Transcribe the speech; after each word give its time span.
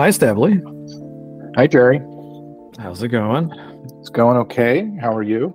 Hi, 0.00 0.10
Stanley. 0.10 0.62
Hi, 1.56 1.66
Jerry. 1.66 2.00
How's 2.78 3.02
it 3.02 3.08
going? 3.08 3.52
It's 3.98 4.08
going 4.08 4.38
okay. 4.38 4.90
How 4.98 5.14
are 5.14 5.22
you? 5.22 5.54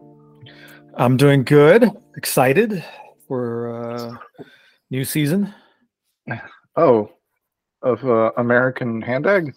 I'm 0.94 1.18
doing 1.18 1.44
good. 1.44 1.89
Excited 2.16 2.86
for 3.27 3.73
uh, 3.76 4.45
new 4.91 5.04
season. 5.04 5.52
Oh, 6.76 7.09
of 7.81 8.05
uh, 8.05 8.34
American 8.38 9.02
Hand 9.02 9.26
Egg? 9.26 9.55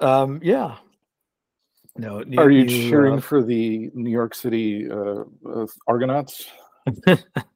Um, 0.00 0.40
yeah. 0.42 0.76
No, 1.94 2.24
Are 2.38 2.50
you 2.50 2.64
new, 2.64 2.88
cheering 2.88 3.18
uh, 3.18 3.20
for 3.20 3.42
the 3.42 3.90
New 3.92 4.10
York 4.10 4.34
City 4.34 4.90
uh, 4.90 5.24
uh, 5.46 5.66
Argonauts? 5.86 6.46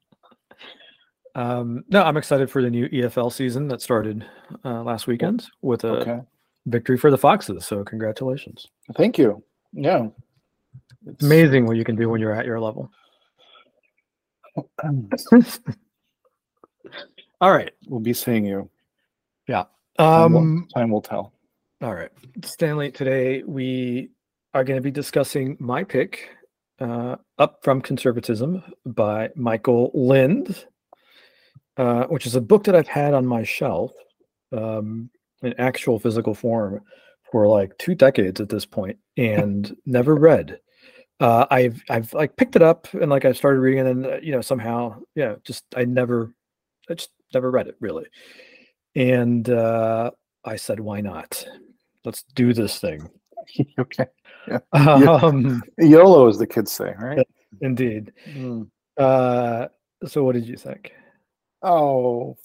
um, 1.37 1.83
no, 1.87 2.03
I'm 2.03 2.17
excited 2.17 2.49
for 2.51 2.61
the 2.61 2.69
new 2.69 2.89
EFL 2.89 3.31
season 3.31 3.67
that 3.69 3.81
started 3.81 4.25
uh, 4.65 4.83
last 4.83 5.07
weekend 5.07 5.47
with 5.61 5.85
a 5.85 5.99
Okay. 6.01 6.19
victory 6.65 6.97
for 6.97 7.09
the 7.11 7.17
Foxes. 7.17 7.65
So 7.65 7.83
congratulations! 7.85 8.67
Thank 8.97 9.17
you. 9.17 9.41
Yeah. 9.71 10.07
It's 11.05 11.23
amazing 11.23 11.65
what 11.65 11.77
you 11.77 11.85
can 11.85 11.95
do 11.95 12.09
when 12.09 12.19
you're 12.19 12.33
at 12.33 12.45
your 12.45 12.59
level. 12.59 12.91
All 17.39 17.51
right. 17.51 17.71
We'll 17.87 17.99
be 17.99 18.13
seeing 18.13 18.45
you. 18.45 18.69
Yeah. 19.47 19.65
Um, 19.99 20.33
will, 20.33 20.65
time 20.75 20.89
will 20.89 21.01
tell. 21.01 21.33
All 21.81 21.93
right, 21.93 22.09
Stanley. 22.43 22.91
Today 22.91 23.43
we 23.43 24.09
are 24.53 24.63
going 24.63 24.77
to 24.77 24.81
be 24.81 24.89
discussing 24.91 25.55
my 25.59 25.83
pick, 25.83 26.29
uh, 26.79 27.17
"Up 27.37 27.59
from 27.63 27.81
Conservatism" 27.81 28.63
by 28.85 29.29
Michael 29.35 29.91
Lind, 29.93 30.65
uh, 31.77 32.05
which 32.05 32.25
is 32.25 32.35
a 32.35 32.41
book 32.41 32.63
that 32.63 32.75
I've 32.75 32.87
had 32.87 33.13
on 33.13 33.25
my 33.25 33.43
shelf 33.43 33.91
um, 34.51 35.09
in 35.41 35.53
actual 35.59 35.99
physical 35.99 36.33
form 36.33 36.81
for 37.31 37.47
like 37.47 37.77
two 37.77 37.95
decades 37.95 38.41
at 38.41 38.49
this 38.49 38.65
point, 38.65 38.97
and 39.17 39.75
never 39.85 40.15
read. 40.15 40.59
Uh, 41.19 41.47
I've 41.49 41.81
I've 41.89 42.13
like 42.13 42.35
picked 42.35 42.55
it 42.55 42.61
up 42.61 42.87
and 42.93 43.09
like 43.09 43.25
I 43.25 43.31
started 43.31 43.59
reading 43.59 43.87
and 43.87 44.05
uh, 44.05 44.17
you 44.21 44.31
know 44.31 44.41
somehow 44.41 44.99
yeah, 45.15 45.35
just 45.43 45.65
I 45.75 45.85
never, 45.85 46.33
I 46.89 46.93
just 46.93 47.09
never 47.33 47.49
read 47.49 47.67
it 47.67 47.75
really, 47.79 48.05
and 48.95 49.49
uh, 49.49 50.11
I 50.45 50.57
said 50.57 50.79
why 50.79 51.01
not? 51.01 51.43
Let's 52.05 52.23
do 52.35 52.53
this 52.53 52.79
thing. 52.79 53.09
okay. 53.79 54.05
Um, 54.71 55.61
YOLO, 55.77 56.29
as 56.29 56.37
the 56.37 56.47
kids 56.47 56.71
say, 56.71 56.93
right? 56.97 57.19
indeed. 57.59 58.13
Mm. 58.29 58.69
Uh, 58.97 59.67
so 60.05 60.23
what 60.23 60.35
did 60.35 60.47
you 60.47 60.55
think? 60.55 60.93
Oh, 61.69 62.37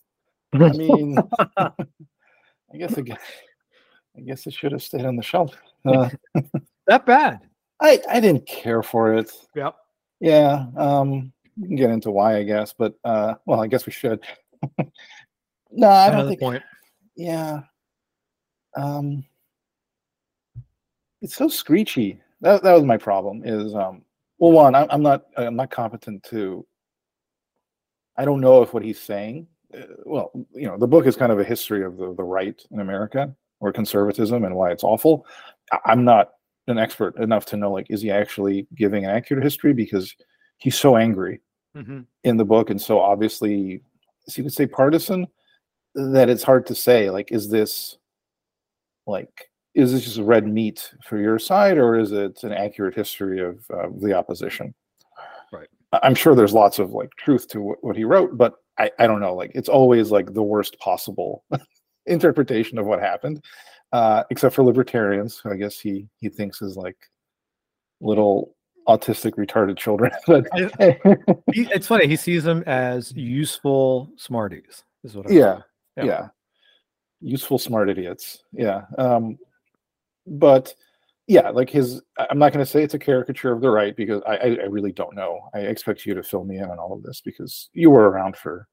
I 0.53 0.73
mean, 0.73 1.17
I 1.57 2.77
guess 2.77 2.99
I 2.99 3.03
guess, 3.03 3.21
I 4.17 4.21
guess 4.21 4.47
it 4.49 4.53
should 4.53 4.73
have 4.73 4.83
stayed 4.83 5.05
on 5.05 5.15
the 5.15 5.23
shelf. 5.23 5.55
Uh, 5.87 6.11
that 6.89 7.07
bad. 7.07 7.39
I 7.81 8.01
I 8.11 8.19
didn't 8.19 8.47
care 8.47 8.83
for 8.83 9.15
it. 9.15 9.31
Yep. 9.55 9.77
Yeah, 10.19 10.67
um, 10.77 11.33
we 11.57 11.69
can 11.69 11.77
get 11.77 11.91
into 11.91 12.11
why, 12.11 12.37
I 12.39 12.43
guess, 12.43 12.75
but 12.77 12.95
uh, 13.05 13.35
well, 13.47 13.61
I 13.61 13.69
guess 13.69 13.87
we 13.87 13.93
should. 13.93 14.21
no, 15.71 15.89
I 15.89 16.11
don't 16.11 16.27
think. 16.27 16.41
point. 16.41 16.65
Yeah. 17.15 17.61
Um, 18.77 19.25
it's 21.21 21.37
so 21.37 21.47
screechy. 21.47 22.21
That 22.41 22.65
that 22.65 22.73
was 22.73 22.83
my 22.83 22.97
problem. 22.97 23.43
Is 23.45 23.73
um, 23.77 24.03
well, 24.39 24.51
one, 24.51 24.75
I'm, 24.75 24.89
I'm 24.91 25.03
not 25.03 25.27
I'm 25.37 25.55
not 25.55 25.71
competent 25.71 26.25
to. 26.25 26.67
I 28.17 28.25
don't 28.25 28.41
know 28.41 28.63
if 28.63 28.75
what 28.75 28.83
he's 28.85 29.01
saying. 29.01 29.47
Uh, 29.75 29.83
well, 30.05 30.31
you 30.55 30.67
know, 30.67 30.77
the 30.77 30.87
book 30.87 31.07
is 31.07 31.17
kind 31.17 31.33
of 31.33 31.41
a 31.41 31.45
history 31.45 31.85
of 31.85 31.97
the 31.97 32.15
the 32.15 32.25
right 32.25 32.61
in 32.71 32.81
America 32.81 33.35
or 33.61 33.73
conservatism 33.73 34.45
and 34.45 34.55
why 34.55 34.71
it's 34.71 34.85
awful. 34.85 35.27
I'm 35.87 36.05
not 36.05 36.33
an 36.69 36.79
expert 36.79 37.17
enough 37.17 37.47
to 37.47 37.57
know 37.57 37.73
like 37.73 37.87
is 37.91 38.03
he 38.03 38.11
actually 38.11 38.67
giving 38.77 39.05
an 39.05 39.11
accurate 39.11 39.43
history 39.43 39.73
because 39.73 40.15
he's 40.59 40.79
so 40.79 40.97
angry 40.97 41.41
Mhm. 41.77 42.07
in 42.25 42.37
the 42.37 42.45
book 42.45 42.71
and 42.71 42.81
so 42.81 43.01
obviously 43.01 43.83
so 44.29 44.39
you 44.39 44.45
could 44.45 44.53
say 44.53 44.67
partisan 44.67 45.27
that 45.95 46.29
it's 46.29 46.43
hard 46.45 46.67
to 46.67 46.75
say 46.75 47.11
like 47.11 47.33
is 47.33 47.49
this 47.51 47.99
like 49.07 49.51
is 49.75 49.93
this 49.93 50.05
just 50.05 50.19
red 50.21 50.47
meat 50.47 50.93
for 51.05 51.19
your 51.19 51.39
side 51.39 51.79
or 51.79 51.99
is 51.99 52.13
it 52.13 52.45
an 52.45 52.53
accurate 52.53 52.95
history 52.95 53.41
of 53.41 53.65
uh, 53.71 53.89
the 54.01 54.13
opposition 54.13 54.73
i'm 56.03 56.15
sure 56.15 56.35
there's 56.35 56.53
lots 56.53 56.79
of 56.79 56.93
like 56.93 57.11
truth 57.17 57.49
to 57.49 57.61
what, 57.61 57.85
what 57.85 57.97
he 57.97 58.05
wrote 58.05 58.37
but 58.37 58.55
I, 58.79 58.91
I 58.99 59.07
don't 59.07 59.21
know 59.21 59.35
like 59.35 59.53
it's 59.55 59.69
always 59.69 60.11
like 60.11 60.33
the 60.33 60.43
worst 60.43 60.79
possible 60.79 61.45
interpretation 62.07 62.79
of 62.79 62.87
what 62.87 63.01
happened 63.01 63.45
uh 63.93 64.25
except 64.31 64.55
for 64.55 64.63
libertarians 64.65 65.39
who 65.39 65.53
i 65.53 65.57
guess 65.57 65.79
he 65.79 66.09
he 66.21 66.29
thinks 66.29 66.63
is 66.63 66.77
like 66.77 66.97
little 68.01 68.57
autistic 68.89 69.33
retarded 69.35 69.77
children 69.77 70.11
but 70.27 70.47
it's 71.49 71.87
funny. 71.87 72.09
He 72.09 72.17
sees 72.17 72.43
them 72.43 72.65
as 72.67 73.13
useful 73.13 74.11
smarties. 74.17 74.83
Is 75.05 75.15
what 75.15 75.31
I 75.31 75.35
yeah, 75.35 75.59
Yeah. 75.97 76.05
yeah 76.05 76.29
useful 77.21 77.57
smart 77.57 77.89
idiots 77.89 78.43
yeah 78.53 78.83
um 78.99 79.39
but 80.27 80.75
yeah 81.27 81.51
like 81.51 81.71
his 81.71 82.03
i'm 82.31 82.39
not 82.39 82.53
going 82.53 82.65
to 82.65 82.71
say 82.71 82.83
it's 82.83 82.95
a 82.95 82.99
caricature 82.99 83.53
of 83.53 83.61
the 83.61 83.71
right 83.71 83.97
because 83.97 84.23
I, 84.27 84.37
I 84.37 84.67
really 84.67 84.93
don't 84.93 85.15
know. 85.15 85.41
I 85.55 85.61
expect 85.61 86.05
you 86.05 86.15
to 86.15 86.23
fill 86.23 86.45
me 86.45 86.59
in 86.59 86.65
on 86.65 86.79
all 86.79 86.93
of 86.93 87.03
this 87.03 87.21
because 87.21 87.71
you 87.73 87.91
were 87.91 88.11
around 88.11 88.37
for 88.37 88.69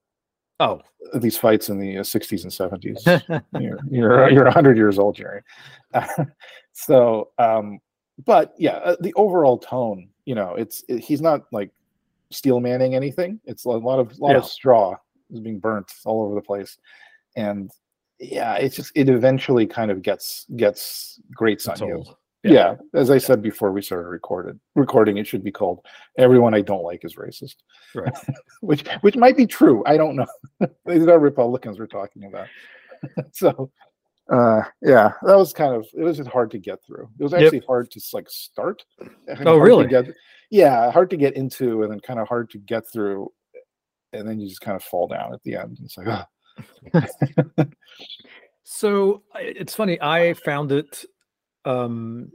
Oh, 0.61 0.81
these 1.15 1.37
fights 1.37 1.69
in 1.69 1.79
the 1.79 1.99
uh, 1.99 2.01
60s 2.01 2.43
and 2.43 2.51
70s 2.51 3.43
you're 3.61 3.79
you're, 3.89 4.29
you're 4.29 4.43
100 4.43 4.77
years 4.77 4.99
old 4.99 5.15
jerry. 5.15 5.41
So 6.71 7.31
um 7.37 7.79
but 8.25 8.53
yeah 8.57 8.77
uh, 8.77 8.95
the 8.99 9.13
overall 9.15 9.57
tone 9.57 10.09
you 10.25 10.35
know 10.35 10.55
it's 10.55 10.83
it, 10.87 10.99
he's 10.99 11.21
not 11.21 11.43
like 11.51 11.71
steel 12.31 12.59
manning 12.59 12.95
anything. 12.95 13.39
It's 13.45 13.65
a 13.65 13.69
lot 13.69 13.99
of 13.99 14.17
lot 14.19 14.35
of 14.35 14.45
straw 14.45 14.95
is 15.31 15.39
being 15.39 15.59
burnt 15.59 15.91
all 16.05 16.23
over 16.23 16.35
the 16.35 16.41
place. 16.41 16.77
And 17.35 17.71
yeah 18.19 18.55
it's 18.55 18.75
just 18.75 18.91
it 18.95 19.07
eventually 19.07 19.65
kind 19.65 19.91
of 19.91 20.01
gets 20.01 20.45
gets 20.57 21.19
grates 21.33 21.65
that's 21.65 21.81
on 21.81 21.87
you 21.87 22.03
old. 22.45 22.53
yeah. 22.53 22.75
as 22.93 23.09
i 23.11 23.17
said 23.17 23.41
before 23.41 23.71
we 23.71 23.81
started 23.81 24.07
recorded 24.07 24.59
recording 24.75 25.17
it 25.17 25.27
should 25.27 25.43
be 25.43 25.51
called 25.51 25.79
everyone 26.17 26.53
i 26.53 26.61
don't 26.61 26.83
like 26.83 27.03
is 27.05 27.15
racist 27.15 27.55
Right. 27.95 28.13
which 28.61 28.87
which 29.01 29.15
might 29.15 29.35
be 29.37 29.45
true 29.45 29.83
i 29.85 29.97
don't 29.97 30.15
know 30.15 30.27
these 30.85 31.07
are 31.07 31.19
republicans 31.19 31.79
we're 31.79 31.87
talking 31.87 32.25
about 32.25 32.47
so 33.31 33.69
uh 34.31 34.61
yeah 34.81 35.13
that 35.23 35.37
was 35.37 35.53
kind 35.53 35.73
of 35.73 35.85
it 35.93 36.03
was 36.03 36.17
just 36.17 36.29
hard 36.29 36.51
to 36.51 36.59
get 36.59 36.79
through 36.85 37.09
it 37.19 37.23
was 37.23 37.31
Yep. 37.33 37.41
actually 37.41 37.63
hard 37.67 37.89
to 37.91 38.01
like 38.13 38.29
start 38.29 38.83
Oh, 39.45 39.57
really? 39.57 39.87
get- 39.87 40.05
yeah 40.51 40.91
hard 40.91 41.09
to 41.09 41.17
get 41.17 41.35
into 41.35 41.83
and 41.83 41.91
then 41.91 41.99
kind 41.99 42.19
of 42.19 42.27
hard 42.27 42.49
to 42.51 42.57
get 42.59 42.83
through 42.91 43.31
and 44.13 44.27
then 44.27 44.39
you 44.39 44.47
just 44.47 44.61
kind 44.61 44.75
of 44.75 44.83
fall 44.83 45.07
down 45.07 45.33
at 45.33 45.41
the 45.43 45.55
end 45.55 45.77
it's 45.83 45.97
like 45.97 46.07
ah. 46.07 46.25
So 48.63 49.23
it's 49.35 49.73
funny. 49.73 49.99
I 50.01 50.33
found 50.33 50.71
it 50.71 51.05
um, 51.65 52.31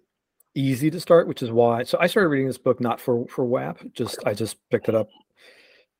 easy 0.55 0.91
to 0.91 1.01
start, 1.01 1.29
which 1.29 1.43
is 1.43 1.51
why. 1.51 1.83
So 1.85 1.99
I 2.01 2.07
started 2.07 2.29
reading 2.29 2.47
this 2.47 2.59
book 2.59 2.81
not 2.81 3.01
for 3.01 3.27
for 3.29 3.45
WAP. 3.45 3.79
Just 3.93 4.19
I 4.27 4.35
just 4.35 4.57
picked 4.71 4.89
it 4.89 4.95
up 4.95 5.09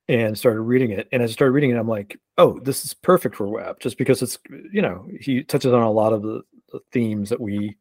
and 0.09 0.37
started 0.37 0.61
reading 0.61 0.91
it. 0.91 1.09
And 1.13 1.23
as 1.23 1.31
I 1.31 1.33
started 1.33 1.53
reading 1.53 1.71
it, 1.71 1.77
I'm 1.79 1.89
like, 1.89 2.19
oh, 2.39 2.59
this 2.61 2.85
is 2.85 2.95
perfect 2.95 3.35
for 3.37 3.49
WAP, 3.49 3.81
just 3.81 3.99
because 3.99 4.23
it's 4.23 4.39
you 4.73 4.83
know 4.83 5.07
he 5.21 5.43
touches 5.43 5.73
on 5.73 5.83
a 5.83 5.91
lot 5.91 6.13
of 6.13 6.23
the, 6.23 6.43
the 6.73 6.81
themes 6.93 7.31
that 7.31 7.41
we 7.41 7.77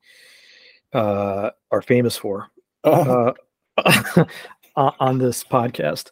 uh, 0.93 1.51
are 1.71 1.81
famous 1.81 2.17
for. 2.17 2.47
Oh, 2.83 3.33
uh, 3.77 4.25
on- 4.75 4.95
on 4.99 5.17
this 5.17 5.43
podcast, 5.43 6.11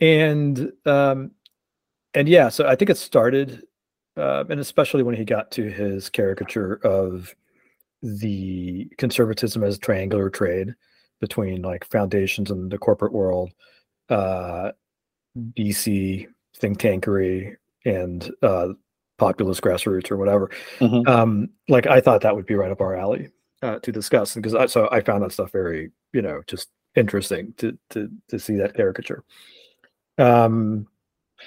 and 0.00 0.72
um, 0.84 1.30
and 2.14 2.28
yeah, 2.28 2.48
so 2.48 2.66
I 2.66 2.76
think 2.76 2.90
it 2.90 2.98
started, 2.98 3.62
uh, 4.16 4.44
and 4.48 4.60
especially 4.60 5.02
when 5.02 5.14
he 5.14 5.24
got 5.24 5.50
to 5.52 5.70
his 5.70 6.08
caricature 6.10 6.74
of 6.84 7.34
the 8.02 8.88
conservatism 8.98 9.62
as 9.64 9.78
triangular 9.78 10.30
trade 10.30 10.74
between 11.20 11.62
like 11.62 11.84
foundations 11.86 12.50
and 12.50 12.70
the 12.70 12.78
corporate 12.78 13.12
world, 13.12 13.52
uh, 14.10 14.72
DC 15.56 16.26
think 16.56 16.78
tankery 16.78 17.56
and 17.84 18.30
uh, 18.42 18.68
populist 19.18 19.62
grassroots 19.62 20.10
or 20.10 20.16
whatever. 20.16 20.50
mhm. 20.80 21.06
Um, 21.08 21.50
like 21.68 21.86
I 21.86 22.00
thought 22.00 22.22
that 22.22 22.34
would 22.34 22.46
be 22.46 22.54
right 22.54 22.70
up 22.70 22.80
our 22.80 22.96
alley 22.96 23.30
uh, 23.62 23.78
to 23.80 23.92
discuss 23.92 24.34
because 24.34 24.54
I 24.54 24.66
so 24.66 24.88
I 24.90 25.00
found 25.00 25.22
that 25.22 25.32
stuff 25.32 25.52
very 25.52 25.90
you 26.12 26.22
know 26.22 26.42
just 26.46 26.68
interesting 26.94 27.54
to 27.58 27.76
to 27.90 28.08
to 28.28 28.38
see 28.38 28.56
that 28.56 28.74
caricature. 28.74 29.24
Um, 30.18 30.86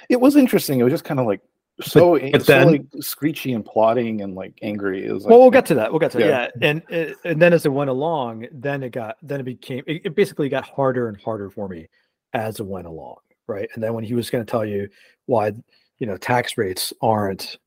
it 0.09 0.19
was 0.21 0.35
interesting 0.35 0.79
it 0.79 0.83
was 0.83 0.93
just 0.93 1.03
kind 1.03 1.19
of 1.19 1.25
like 1.25 1.41
so, 1.81 2.19
but 2.31 2.43
so 2.43 2.53
then- 2.53 2.67
like 2.71 2.83
screechy 2.99 3.53
and 3.53 3.65
plotting 3.65 4.21
and 4.21 4.35
like 4.35 4.53
angry 4.61 5.05
is 5.05 5.23
like 5.23 5.29
well, 5.31 5.39
we'll 5.39 5.51
get 5.51 5.65
to 5.67 5.75
that. 5.75 5.91
We'll 5.91 5.99
get 5.99 6.11
to 6.11 6.19
Yeah. 6.19 6.27
that. 6.27 6.51
Yeah, 6.59 6.67
and 6.69 6.81
uh, 6.91 7.13
and 7.25 7.41
then 7.41 7.53
as 7.53 7.65
it 7.65 7.71
went 7.71 7.89
along, 7.89 8.47
then 8.51 8.83
it 8.83 8.91
got 8.91 9.17
then 9.21 9.39
it 9.39 9.43
became 9.43 9.83
it, 9.87 10.01
it 10.05 10.15
basically 10.15 10.49
got 10.49 10.65
harder 10.65 11.07
and 11.07 11.19
harder 11.21 11.49
for 11.49 11.67
me 11.67 11.87
as 12.33 12.59
it 12.59 12.65
went 12.65 12.87
along, 12.87 13.17
right? 13.47 13.69
And 13.73 13.83
then 13.83 13.93
when 13.93 14.03
he 14.03 14.13
was 14.13 14.29
going 14.29 14.45
to 14.45 14.49
tell 14.49 14.65
you 14.65 14.89
why 15.25 15.53
you 15.99 16.07
know 16.07 16.17
tax 16.17 16.57
rates 16.57 16.91
aren't 17.01 17.57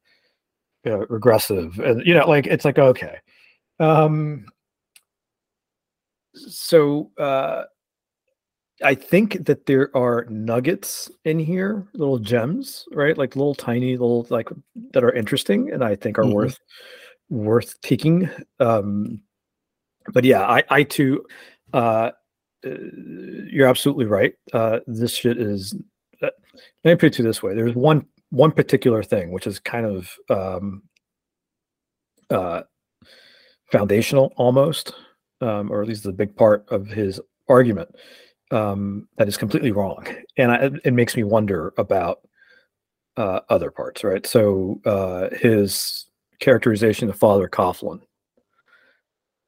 uh, 0.87 1.07
regressive, 1.07 1.79
and 1.79 2.05
you 2.07 2.15
know, 2.15 2.29
like 2.29 2.47
it's 2.47 2.65
like 2.65 2.79
okay. 2.79 3.19
Um, 3.81 4.47
so 6.35 7.11
uh, 7.19 7.65
I 8.85 8.95
think 8.95 9.45
that 9.47 9.67
there 9.67 9.95
are 9.97 10.27
nuggets 10.29 11.11
in 11.25 11.39
here, 11.39 11.87
little 11.95 12.19
gems, 12.19 12.85
right? 12.93 13.17
Like 13.17 13.37
little 13.37 13.55
tiny 13.55 13.93
little 13.93 14.27
like 14.31 14.49
that 14.93 15.05
are 15.05 15.13
interesting, 15.13 15.71
and 15.73 15.85
I 15.85 15.97
think 15.97 16.19
are 16.19 16.25
Mhm. 16.25 16.33
worth 16.33 16.59
worth 17.31 17.81
taking. 17.81 18.29
Um, 18.61 19.21
but 20.13 20.25
yeah, 20.25 20.43
I 20.43 20.65
I 20.71 20.83
too, 20.85 21.25
uh, 21.73 22.11
uh, 22.67 22.71
you're 23.51 23.69
absolutely 23.69 24.07
right. 24.07 24.35
Uh, 24.53 24.81
this 24.87 25.15
shit 25.15 25.39
is. 25.39 25.75
Uh, 26.23 26.31
let 26.85 26.93
me 26.93 26.97
put 26.97 27.07
it 27.07 27.15
to 27.15 27.23
this 27.23 27.43
way: 27.43 27.55
there's 27.55 27.75
one 27.75 28.07
one 28.31 28.53
particular 28.53 29.03
thing 29.03 29.31
which 29.31 29.47
is 29.47 29.59
kind 29.61 29.85
of 29.87 30.11
um, 30.31 30.83
uh, 32.31 32.63
foundational 33.71 34.33
almost, 34.37 34.95
um, 35.41 35.71
or 35.71 35.83
at 35.83 35.89
least 35.89 36.03
the 36.05 36.13
big 36.13 36.35
part 36.37 36.65
of 36.71 36.87
his 36.87 37.21
argument 37.49 37.95
um, 38.53 39.09
that 39.17 39.29
is 39.29 39.37
completely 39.37 39.73
wrong, 39.73 40.07
and 40.37 40.53
I, 40.53 40.71
it 40.85 40.93
makes 40.93 41.17
me 41.17 41.25
wonder 41.25 41.73
about 41.79 42.21
uh, 43.17 43.41
other 43.49 43.71
parts. 43.71 44.05
Right, 44.05 44.27
so 44.27 44.81
uh, 44.85 45.29
his 45.37 46.07
characterization 46.41 47.09
of 47.09 47.17
Father 47.17 47.49
Coughlin, 47.49 48.01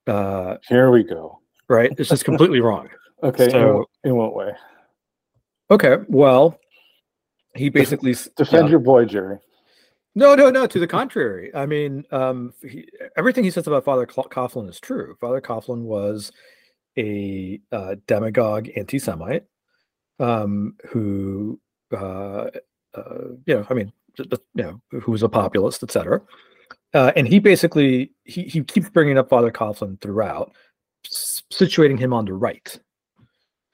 uh, 0.07 0.57
Here 0.69 0.91
we 0.91 1.03
go. 1.05 1.41
right, 1.69 1.93
it's 1.99 2.11
just 2.11 2.25
completely 2.25 2.61
wrong. 2.61 2.89
Okay. 3.23 3.45
in 3.45 3.51
So- 3.53 3.77
what- 3.79 3.89
in 4.05 4.17
what 4.17 4.35
way? 4.35 4.53
Okay, 5.71 5.97
well, 6.09 6.59
he 7.57 7.71
basically 7.71 8.13
Defend 8.37 8.67
yeah. 8.67 8.71
your 8.73 8.81
boy, 8.81 9.07
Jerry. 9.07 9.39
No, 10.15 10.35
no, 10.35 10.51
no. 10.51 10.67
To 10.67 10.79
the 10.79 10.87
contrary. 10.87 11.51
I 11.55 11.65
mean, 11.65 12.05
um, 12.11 12.53
he, 12.61 12.87
everything 13.17 13.43
he 13.45 13.51
says 13.51 13.67
about 13.67 13.85
Father 13.85 14.07
Coughlin 14.07 14.69
is 14.69 14.79
true. 14.79 15.17
Father 15.23 15.41
Coughlin 15.41 15.83
was 15.85 16.33
a 16.99 17.61
uh, 17.73 17.97
demagogue 18.07 18.69
anti-Semite 18.77 19.45
um, 20.21 20.75
who, 20.91 21.59
uh, 21.93 22.49
uh, 22.95 23.29
you 23.47 23.55
know, 23.55 23.67
I 23.69 23.75
mean, 23.75 23.93
you 24.19 24.27
know, 24.55 24.81
who 24.91 25.13
was 25.13 25.23
a 25.23 25.29
populist, 25.29 25.83
etc. 25.83 26.21
Uh, 26.93 27.11
and 27.17 27.27
he 27.27 27.41
basically 27.41 28.13
he 28.25 28.45
he 28.45 28.63
keeps 28.63 28.89
bringing 28.91 29.19
up 29.19 29.29
Father 29.29 29.51
Coughlin 29.51 30.01
throughout, 30.01 30.53
situating 31.53 31.99
him 31.99 32.13
on 32.13 32.25
the 32.25 32.33
right, 32.33 32.79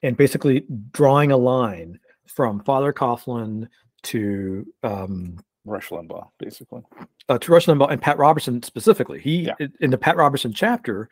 and 0.01 0.17
basically 0.17 0.65
drawing 0.91 1.31
a 1.31 1.37
line 1.37 1.99
from 2.27 2.63
Father 2.63 2.91
Coughlin 2.91 3.67
to 4.03 4.65
um, 4.81 5.37
Rush 5.65 5.89
Limbaugh, 5.89 6.27
basically. 6.39 6.81
uh, 7.29 7.37
to 7.37 7.51
Rush 7.51 7.67
Limbaugh 7.67 7.91
and 7.91 8.01
Pat 8.01 8.17
Robertson 8.17 8.63
specifically. 8.63 9.19
He 9.21 9.43
Yeah. 9.43 9.67
in 9.79 9.91
the 9.91 9.97
Pat 9.99 10.17
Robertson 10.17 10.53
chapter, 10.53 11.07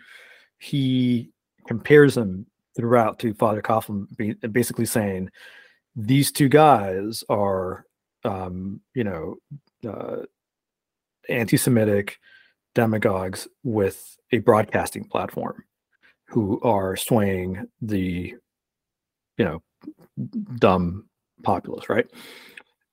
he 0.57 1.29
compares 1.69 2.15
them 2.15 2.47
throughout 2.75 3.19
to 3.19 3.31
Father 3.35 3.61
Coughlin, 3.61 4.07
basically 4.51 4.87
saying 4.87 5.29
these 5.95 6.31
two 6.31 6.49
guys 6.49 7.23
are, 7.29 7.85
um, 8.23 8.81
you 8.95 9.03
know, 9.03 9.35
uh, 9.87 10.23
anti-Semitic 11.29 12.17
demagogues 12.73 13.47
with 13.63 14.17
a 14.31 14.39
broadcasting 14.39 15.03
platform 15.03 15.63
who 16.25 16.59
are 16.61 16.95
swaying 16.95 17.67
the, 17.83 18.33
you 19.37 19.45
know, 19.45 19.61
dumb 20.55 21.05
populace, 21.43 21.87
right? 21.87 22.07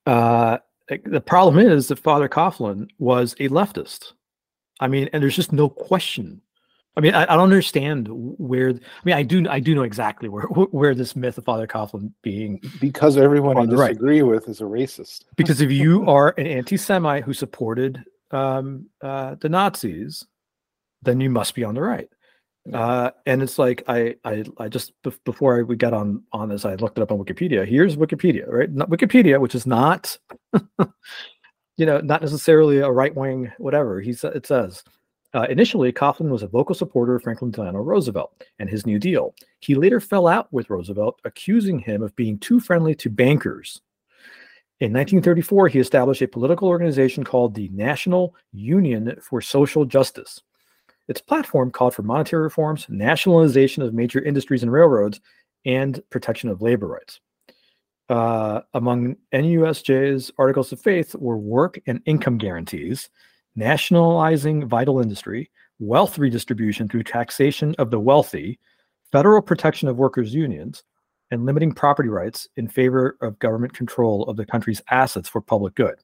Uh, 0.05 0.59
the 1.03 1.19
problem 1.19 1.57
is 1.57 1.87
that 1.87 1.97
Father 1.97 2.29
Coughlin 2.29 2.87
was 2.99 3.33
a 3.39 3.49
leftist. 3.49 4.13
I 4.79 4.87
mean, 4.87 5.09
and 5.11 5.23
there's 5.23 5.35
just 5.35 5.51
no 5.51 5.67
question. 5.67 6.41
I 6.97 6.99
mean, 6.99 7.13
I, 7.13 7.23
I 7.23 7.35
don't 7.35 7.43
understand 7.43 8.07
where. 8.09 8.69
I 8.69 9.01
mean, 9.05 9.15
I 9.15 9.21
do. 9.21 9.47
I 9.47 9.59
do 9.59 9.75
know 9.75 9.83
exactly 9.83 10.29
where 10.29 10.45
where 10.45 10.95
this 10.95 11.15
myth 11.15 11.37
of 11.37 11.45
Father 11.45 11.67
Coughlin 11.67 12.11
being 12.23 12.59
Because 12.81 13.17
everyone 13.17 13.57
I 13.57 13.67
the 13.67 13.77
right. 13.77 13.89
disagree 13.89 14.23
with 14.23 14.49
is 14.49 14.61
a 14.61 14.63
racist. 14.63 15.25
because 15.35 15.61
if 15.61 15.71
you 15.83 16.05
are 16.07 16.33
an 16.39 16.47
anti-Semite 16.47 17.23
who 17.23 17.33
supported 17.33 18.03
um, 18.31 18.87
uh, 19.03 19.35
the 19.39 19.47
Nazis, 19.47 20.25
then 21.03 21.21
you 21.21 21.29
must 21.29 21.53
be 21.53 21.63
on 21.63 21.75
the 21.75 21.81
right. 21.81 22.09
Uh, 22.73 23.11
and 23.27 23.43
it's 23.43 23.59
like 23.59 23.83
I 23.87 24.15
I 24.25 24.43
I 24.57 24.67
just 24.67 24.91
bef- 25.03 25.23
before 25.23 25.59
I, 25.59 25.61
we 25.61 25.75
got 25.75 25.93
on 25.93 26.23
on 26.33 26.49
this, 26.49 26.65
I 26.65 26.75
looked 26.75 26.97
it 26.97 27.01
up 27.01 27.11
on 27.11 27.19
Wikipedia. 27.19 27.65
Here's 27.65 27.95
Wikipedia, 27.95 28.51
right? 28.51 28.71
Not 28.71 28.89
Wikipedia, 28.89 29.39
which 29.39 29.55
is 29.55 29.65
not, 29.67 30.17
you 31.77 31.85
know, 31.85 31.99
not 31.99 32.21
necessarily 32.21 32.79
a 32.79 32.89
right 32.89 33.15
wing 33.15 33.51
whatever. 33.59 34.01
He 34.01 34.11
it 34.23 34.47
says. 34.47 34.83
Uh, 35.33 35.45
initially, 35.49 35.91
Coughlin 35.91 36.29
was 36.29 36.43
a 36.43 36.47
vocal 36.47 36.73
supporter 36.73 37.15
of 37.15 37.23
Franklin 37.23 37.51
Delano 37.51 37.79
Roosevelt 37.79 38.43
and 38.59 38.69
his 38.69 38.85
New 38.85 38.97
Deal. 38.97 39.35
He 39.59 39.75
later 39.75 39.99
fell 39.99 40.27
out 40.27 40.51
with 40.53 40.69
Roosevelt, 40.69 41.19
accusing 41.25 41.79
him 41.79 42.01
of 42.01 42.15
being 42.15 42.39
too 42.39 42.59
friendly 42.59 42.95
to 42.95 43.09
bankers. 43.09 43.81
In 44.79 44.93
1934, 44.93 45.69
he 45.69 45.79
established 45.79 46.21
a 46.21 46.27
political 46.27 46.67
organization 46.67 47.23
called 47.23 47.55
the 47.55 47.67
National 47.69 48.35
Union 48.53 49.15
for 49.21 49.41
Social 49.41 49.85
Justice. 49.85 50.41
Its 51.07 51.21
platform 51.21 51.71
called 51.71 51.95
for 51.95 52.03
monetary 52.03 52.43
reforms, 52.43 52.85
nationalization 52.87 53.81
of 53.81 53.93
major 53.93 54.21
industries 54.21 54.61
and 54.61 54.71
railroads, 54.71 55.19
and 55.65 56.01
protection 56.09 56.49
of 56.49 56.61
labor 56.61 56.87
rights. 56.87 57.19
Uh, 58.09 58.61
among 58.73 59.15
NUSJ's 59.33 60.31
articles 60.37 60.71
of 60.71 60.79
faith 60.79 61.13
were 61.15 61.37
work 61.37 61.79
and 61.87 62.01
income 62.05 62.37
guarantees, 62.37 63.09
nationalizing 63.57 64.67
vital 64.67 65.01
industry, 65.01 65.49
wealth 65.79 66.17
redistribution 66.17 66.87
through 66.87 67.03
taxation 67.03 67.75
of 67.79 67.91
the 67.91 67.99
wealthy, 67.99 68.59
federal 69.11 69.41
protection 69.41 69.89
of 69.89 69.97
workers' 69.97 70.33
unions, 70.33 70.83
and 71.31 71.45
limiting 71.45 71.73
property 71.73 72.07
rights 72.07 72.47
in 72.55 72.69
favor 72.69 73.17
of 73.21 73.39
government 73.39 73.73
control 73.73 74.23
of 74.23 74.37
the 74.37 74.45
country's 74.45 74.81
assets 74.89 75.27
for 75.27 75.41
public 75.41 75.75
good. 75.75 75.95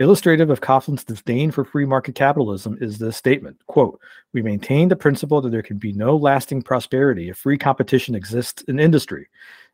Illustrative 0.00 0.50
of 0.50 0.60
Coughlin's 0.60 1.02
disdain 1.02 1.50
for 1.50 1.64
free 1.64 1.84
market 1.84 2.14
capitalism 2.14 2.78
is 2.80 2.98
this 2.98 3.16
statement 3.16 3.60
quote, 3.66 4.00
We 4.32 4.42
maintain 4.42 4.88
the 4.88 4.96
principle 4.96 5.40
that 5.40 5.50
there 5.50 5.62
can 5.62 5.78
be 5.78 5.92
no 5.92 6.16
lasting 6.16 6.62
prosperity 6.62 7.30
if 7.30 7.38
free 7.38 7.58
competition 7.58 8.14
exists 8.14 8.62
in 8.62 8.78
industry. 8.78 9.28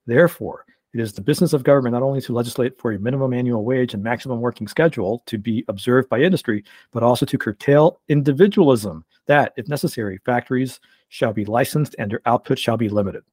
Therefore, 0.07 0.65
it 0.95 1.01
is 1.01 1.13
the 1.13 1.21
business 1.21 1.53
of 1.53 1.65
government 1.65 1.93
not 1.93 2.03
only 2.03 2.21
to 2.21 2.33
legislate 2.33 2.79
for 2.79 2.93
a 2.93 2.99
minimum 2.99 3.33
annual 3.33 3.65
wage 3.65 3.95
and 3.95 4.03
maximum 4.03 4.41
working 4.41 4.69
schedule 4.69 5.25
to 5.27 5.39
be 5.39 5.65
observed 5.67 6.09
by 6.09 6.21
industry, 6.21 6.65
but 6.93 7.03
also 7.03 7.27
to 7.27 7.37
curtail 7.37 8.01
individualism, 8.09 9.05
that, 9.27 9.53
if 9.57 9.67
necessary, 9.67 10.21
factories 10.25 10.79
shall 11.09 11.33
be 11.33 11.45
licensed 11.45 11.97
and 11.99 12.13
their 12.13 12.21
output 12.27 12.61
shall 12.61 12.77
be 12.77 12.89
limited. 12.89 13.25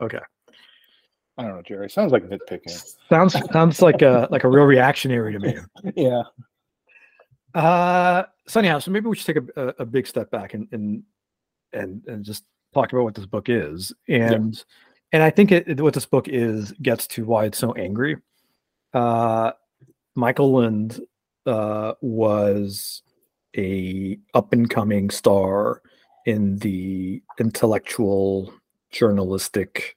Okay. 0.00 0.20
I 1.36 1.42
don't 1.42 1.56
know, 1.56 1.62
Jerry. 1.62 1.90
Sounds 1.90 2.10
like 2.10 2.24
nitpicking. 2.24 2.96
Sounds 3.08 3.36
sounds 3.52 3.82
like 3.82 4.02
a 4.02 4.26
like 4.30 4.44
a 4.44 4.48
real 4.48 4.64
reactionary 4.64 5.32
to 5.32 5.38
me. 5.38 5.56
yeah. 5.96 6.22
Uh, 7.54 8.24
so 8.46 8.60
anyhow, 8.60 8.78
so 8.78 8.90
maybe 8.90 9.08
we 9.08 9.16
should 9.16 9.34
take 9.34 9.44
a, 9.56 9.68
a, 9.68 9.74
a 9.80 9.86
big 9.86 10.06
step 10.06 10.30
back 10.30 10.54
and 10.54 10.68
and 10.72 11.02
and 11.72 12.04
and 12.06 12.24
just 12.24 12.44
talk 12.74 12.92
about 12.92 13.04
what 13.04 13.14
this 13.14 13.26
book 13.26 13.48
is, 13.48 13.92
and 14.08 14.62
and 15.12 15.22
I 15.22 15.30
think 15.30 15.52
it, 15.52 15.80
what 15.80 15.94
this 15.94 16.06
book 16.06 16.28
is 16.28 16.72
gets 16.82 17.06
to 17.08 17.24
why 17.24 17.46
it's 17.46 17.58
so 17.58 17.72
angry. 17.72 18.16
Uh, 18.92 19.52
Michael 20.14 20.52
Lind 20.52 21.00
uh, 21.46 21.94
was 22.00 23.02
a 23.56 24.18
up 24.34 24.52
and 24.52 24.68
coming 24.68 25.10
star 25.10 25.82
in 26.26 26.56
the 26.58 27.22
intellectual 27.38 28.52
journalistic 28.92 29.96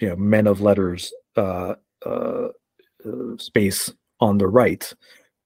you 0.00 0.08
know 0.08 0.16
men 0.16 0.46
of 0.46 0.60
letters 0.60 1.12
uh, 1.36 1.74
uh, 2.06 2.48
uh, 3.04 3.36
space 3.38 3.92
on 4.20 4.38
the 4.38 4.46
right 4.46 4.92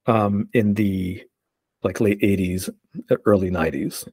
um, 0.07 0.49
in 0.53 0.75
the 0.75 1.23
like 1.83 2.01
late 2.01 2.21
80s 2.21 2.69
early 3.25 3.51
90s 3.51 4.09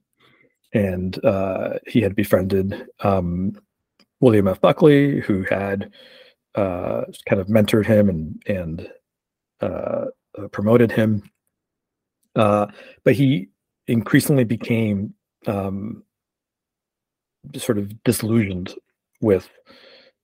and 0.74 1.24
uh, 1.26 1.74
he 1.88 2.02
had 2.02 2.16
befriended 2.16 2.88
um, 3.02 3.54
william 4.26 4.48
f. 4.48 4.60
Buckley 4.60 5.20
who 5.20 5.44
had 5.44 5.92
uh, 6.56 7.04
kind 7.30 7.40
of 7.40 7.48
mentored 7.48 7.86
him 7.86 8.10
and 8.10 8.42
and 8.48 8.90
uh, 9.62 10.06
uh, 10.38 10.48
promoted 10.52 10.92
him. 10.92 11.22
Uh, 12.36 12.66
but 13.04 13.14
he 13.14 13.50
increasingly 13.88 14.44
became 14.44 15.14
um, 15.46 16.04
sort 17.56 17.78
of 17.78 18.04
disillusioned 18.04 18.74
with 19.22 19.48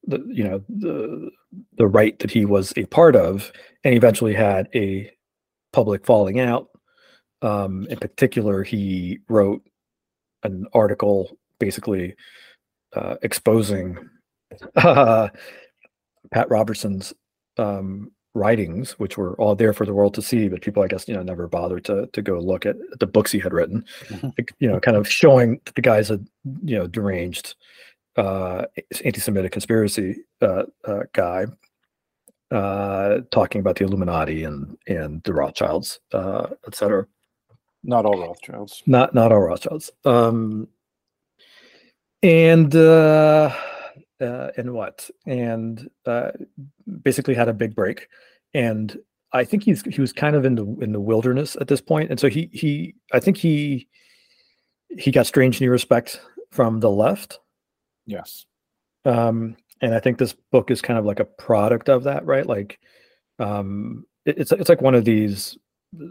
the 0.07 0.19
you 0.27 0.43
know 0.43 0.63
the 0.67 1.29
the 1.77 1.85
right 1.85 2.17
that 2.19 2.31
he 2.31 2.43
was 2.43 2.73
a 2.77 2.85
part 2.85 3.15
of 3.15 3.51
and 3.83 3.93
eventually 3.93 4.33
had 4.33 4.67
a 4.73 5.11
public 5.71 6.07
falling 6.07 6.39
out. 6.39 6.69
Um 7.43 7.85
in 7.87 7.99
particular 7.99 8.63
he 8.63 9.19
wrote 9.29 9.61
an 10.41 10.65
article 10.73 11.37
basically 11.59 12.15
uh, 12.95 13.15
exposing 13.21 13.97
uh, 14.75 15.29
pat 16.31 16.49
robertson's 16.49 17.13
um 17.57 18.11
writings, 18.33 18.91
which 18.93 19.17
were 19.17 19.35
all 19.35 19.55
there 19.55 19.73
for 19.73 19.85
the 19.85 19.93
world 19.93 20.13
to 20.13 20.21
see, 20.21 20.47
but 20.47 20.61
people, 20.61 20.83
I 20.83 20.87
guess, 20.87 21.07
you 21.07 21.13
know, 21.13 21.23
never 21.23 21.47
bothered 21.47 21.85
to 21.85 22.07
to 22.07 22.21
go 22.21 22.39
look 22.39 22.65
at 22.65 22.77
the 22.99 23.07
books 23.07 23.31
he 23.31 23.39
had 23.39 23.53
written. 23.53 23.85
Mm-hmm. 24.07 24.29
You 24.59 24.69
know, 24.69 24.79
kind 24.79 24.97
of 24.97 25.07
showing 25.07 25.59
that 25.65 25.75
the 25.75 25.81
guy's 25.81 26.11
a 26.11 26.19
you 26.63 26.77
know 26.77 26.87
deranged 26.87 27.55
uh, 28.17 28.65
anti-Semitic 29.03 29.51
conspiracy 29.51 30.23
uh, 30.41 30.63
uh, 30.85 31.03
guy, 31.13 31.45
uh, 32.51 33.19
talking 33.31 33.61
about 33.61 33.75
the 33.75 33.85
Illuminati 33.85 34.43
and 34.43 34.77
and 34.87 35.21
the 35.23 35.33
Rothschilds, 35.33 35.99
uh, 36.13 36.47
etc. 36.67 37.07
Not 37.83 38.05
all 38.05 38.19
Rothschilds. 38.19 38.83
Not 38.85 39.13
not 39.13 39.31
all 39.31 39.41
Rothschilds. 39.41 39.91
Um, 40.05 40.67
and 42.23 42.75
uh, 42.75 43.55
uh, 44.19 44.49
and 44.57 44.73
what? 44.73 45.09
And 45.25 45.89
uh, 46.05 46.31
basically 47.01 47.33
had 47.33 47.49
a 47.49 47.53
big 47.53 47.75
break. 47.75 48.07
And 48.53 48.97
i 49.33 49.45
think 49.45 49.63
he's 49.63 49.81
he 49.83 50.01
was 50.01 50.11
kind 50.11 50.35
of 50.35 50.43
in 50.43 50.55
the 50.55 50.65
in 50.81 50.91
the 50.91 50.99
wilderness 50.99 51.55
at 51.59 51.67
this 51.67 51.81
point. 51.81 52.09
And 52.09 52.19
so 52.19 52.29
he 52.29 52.49
he 52.51 52.95
i 53.13 53.19
think 53.19 53.37
he 53.37 53.87
he 54.97 55.11
got 55.11 55.25
strange 55.25 55.61
new 55.61 55.71
respect 55.71 56.19
from 56.51 56.79
the 56.81 56.89
left. 56.89 57.39
Yes. 58.05 58.45
Um 59.05 59.55
and 59.81 59.95
i 59.95 59.99
think 59.99 60.17
this 60.17 60.35
book 60.51 60.69
is 60.69 60.81
kind 60.81 60.99
of 60.99 61.05
like 61.05 61.19
a 61.19 61.25
product 61.25 61.87
of 61.89 62.03
that 62.03 62.25
right? 62.25 62.45
Like 62.45 62.79
um 63.39 64.05
it, 64.25 64.37
it's 64.37 64.51
it's 64.51 64.69
like 64.69 64.81
one 64.81 64.95
of 64.95 65.05
these 65.05 65.57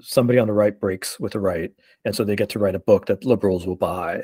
somebody 0.01 0.39
on 0.39 0.47
the 0.47 0.53
right 0.55 0.79
breaks 0.81 1.21
with 1.21 1.33
the 1.33 1.41
right. 1.41 1.73
And 2.05 2.15
so 2.15 2.25
they 2.25 2.37
get 2.37 2.49
to 2.51 2.59
write 2.59 2.75
a 2.75 2.79
book 2.81 3.07
that 3.07 3.25
liberals 3.25 3.67
will 3.67 3.77
buy 3.77 4.23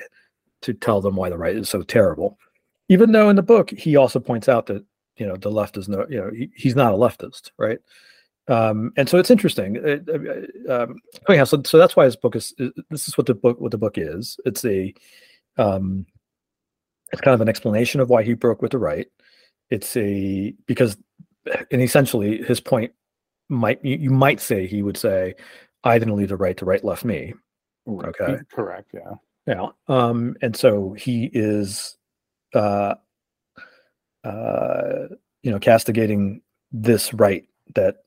to 0.63 0.73
tell 0.73 1.01
them 1.01 1.17
why 1.17 1.29
the 1.29 1.39
right 1.39 1.57
is 1.57 1.69
so 1.69 1.83
terrible. 1.83 2.39
Even 2.89 3.13
though 3.13 3.29
in 3.29 3.37
the 3.37 3.43
book 3.43 3.71
he 3.71 3.97
also 3.97 4.21
points 4.21 4.49
out 4.49 4.67
that 4.67 4.85
you 5.17 5.27
know 5.27 5.37
the 5.37 5.51
left 5.51 5.77
is 5.77 5.89
no 5.89 6.07
you 6.09 6.19
know 6.19 6.31
he, 6.31 6.51
he's 6.55 6.77
not 6.77 6.93
a 6.93 6.97
leftist 6.97 7.51
right? 7.59 7.79
Um, 8.49 8.93
and 8.97 9.09
so 9.09 9.19
it's 9.19 9.31
interesting. 9.31 9.77
It, 9.77 10.09
um, 10.71 11.01
oh 11.29 11.33
yeah 11.33 11.45
so, 11.45 11.63
so 11.65 11.79
that's 11.79 11.97
why 11.97 12.05
his 12.05 12.17
book 12.17 12.37
is, 12.37 12.55
this 12.91 13.09
is 13.09 13.19
what 13.19 13.27
the 13.27 13.35
book 13.35 13.61
what 13.61 13.73
the 13.73 13.79
book 13.79 13.99
is. 13.99 14.39
It's 14.45 14.65
a 14.65 14.95
um, 15.59 16.07
it's 17.13 17.23
kind 17.23 17.35
of 17.35 17.41
an 17.41 17.49
explanation 17.49 18.01
of 18.01 18.11
why 18.11 18.23
he 18.23 18.35
broke 18.35 18.63
with 18.63 18.73
the 18.73 18.79
right. 18.79 19.07
It's 19.71 19.97
a 19.97 20.55
because 20.67 20.97
and 21.71 21.83
essentially 21.83 22.43
his 22.43 22.61
point 22.61 22.93
might 23.49 23.85
you, 23.85 23.97
you 23.97 24.11
might 24.11 24.41
say 24.41 24.67
he 24.67 24.83
would 24.83 24.97
say 24.97 25.35
i 25.85 25.99
didn't 25.99 26.17
leave 26.17 26.29
the 26.29 26.37
right 26.37 26.57
the 26.57 26.65
right 26.65 26.85
left 26.85 27.05
me. 27.05 27.35
Okay. 27.89 28.39
Correct 28.53 28.91
yeah 28.93 29.15
yeah 29.47 29.67
um 29.89 30.37
and 30.43 30.57
so 30.57 30.93
he 30.93 31.31
is 31.33 31.97
uh, 32.55 32.95
uh, 34.25 35.09
you 35.43 35.51
know, 35.51 35.59
castigating 35.59 36.43
this 36.73 37.15
right 37.15 37.45
that 37.75 37.99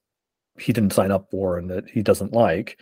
he 0.60 0.74
didn't 0.74 0.94
sign 0.94 1.12
up 1.12 1.30
for 1.32 1.58
and 1.58 1.70
that 1.70 1.90
he 1.90 2.02
doesn't 2.02 2.34
like. 2.34 2.78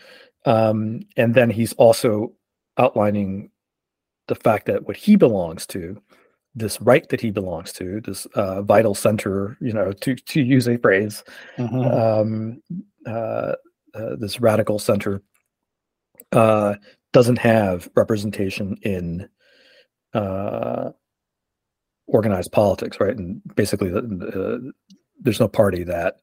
Um, 0.46 1.02
and 1.16 1.36
then 1.36 1.50
he's 1.50 1.74
also 1.74 2.34
outlining 2.78 3.52
the 4.28 4.36
fact 4.36 4.66
that 4.66 4.88
what 4.88 4.98
he 4.98 5.16
belongs 5.16 5.68
to, 5.68 6.02
this 6.56 6.82
right 6.82 7.08
that 7.10 7.22
he 7.22 7.30
belongs 7.30 7.72
to, 7.74 8.02
this 8.02 8.26
uh, 8.34 8.64
vital 8.64 8.96
center, 8.96 9.58
you 9.62 9.74
know, 9.74 9.92
to 9.92 10.16
to 10.16 10.42
use 10.42 10.68
a 10.68 10.78
phrase, 10.78 11.24
mm-hmm. 11.58 11.82
um, 11.82 12.62
uh, 13.06 13.54
uh, 13.94 14.16
this 14.16 14.42
radical 14.42 14.80
center, 14.80 15.22
uh, 16.32 16.76
doesn't 17.14 17.38
have 17.40 17.90
representation 17.96 18.78
in 18.82 19.30
uh, 20.14 20.92
organized 22.08 22.52
politics, 22.52 23.00
right? 23.00 23.16
And 23.16 23.42
basically, 23.56 23.92
uh, 23.92 24.58
there's 25.20 25.40
no 25.40 25.48
party 25.48 25.84
that 25.84 26.20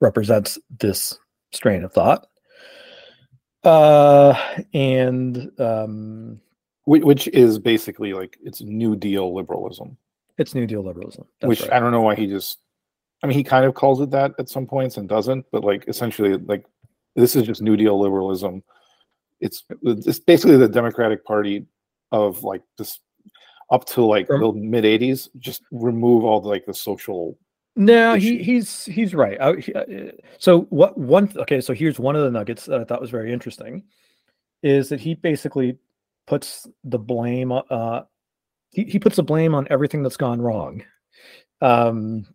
represents 0.00 0.58
this 0.78 1.18
strain 1.52 1.84
of 1.84 1.92
thought. 1.92 2.26
Uh, 3.64 4.38
and 4.72 5.50
um, 5.60 6.40
which 6.84 7.28
is 7.28 7.58
basically 7.58 8.14
like 8.14 8.38
it's 8.42 8.62
New 8.62 8.96
Deal 8.96 9.34
liberalism. 9.34 9.98
It's 10.38 10.54
New 10.54 10.66
Deal 10.66 10.82
liberalism. 10.82 11.26
which 11.40 11.62
right. 11.62 11.72
I 11.72 11.80
don't 11.80 11.92
know 11.92 12.00
why 12.00 12.14
he 12.14 12.26
just. 12.26 12.58
I 13.22 13.26
mean, 13.26 13.36
he 13.36 13.42
kind 13.42 13.64
of 13.64 13.74
calls 13.74 14.00
it 14.00 14.10
that 14.12 14.32
at 14.38 14.48
some 14.48 14.64
points 14.64 14.96
and 14.96 15.08
doesn't, 15.08 15.44
but 15.50 15.64
like 15.64 15.84
essentially, 15.88 16.38
like 16.38 16.64
this 17.16 17.34
is 17.34 17.42
just 17.42 17.60
New 17.60 17.76
Deal 17.76 18.00
liberalism. 18.00 18.62
It's 19.40 19.64
it's 19.82 20.18
basically 20.18 20.56
the 20.56 20.68
Democratic 20.68 21.24
Party 21.24 21.66
of 22.12 22.42
like 22.42 22.62
this 22.76 23.00
up 23.70 23.84
to 23.86 24.02
like 24.02 24.26
From, 24.26 24.40
the 24.40 24.52
mid 24.52 24.84
80s 24.84 25.28
just 25.38 25.62
remove 25.70 26.24
all 26.24 26.40
the 26.40 26.48
like 26.48 26.66
the 26.66 26.74
social 26.74 27.38
no 27.76 28.14
he, 28.14 28.42
he's 28.42 28.84
he's 28.86 29.14
right. 29.14 29.40
I, 29.40 29.56
he, 29.56 29.72
uh, 29.74 29.84
so 30.38 30.62
what 30.70 30.96
one 30.96 31.30
okay 31.36 31.60
so 31.60 31.74
here's 31.74 31.98
one 31.98 32.16
of 32.16 32.22
the 32.22 32.30
nuggets 32.30 32.66
that 32.66 32.80
i 32.80 32.84
thought 32.84 33.00
was 33.00 33.10
very 33.10 33.32
interesting 33.32 33.84
is 34.62 34.88
that 34.88 35.00
he 35.00 35.14
basically 35.14 35.78
puts 36.26 36.66
the 36.84 36.98
blame 36.98 37.52
uh 37.52 38.02
he, 38.70 38.84
he 38.84 38.98
puts 38.98 39.16
the 39.16 39.22
blame 39.22 39.54
on 39.54 39.66
everything 39.70 40.02
that's 40.02 40.16
gone 40.16 40.40
wrong 40.40 40.82
um 41.60 42.26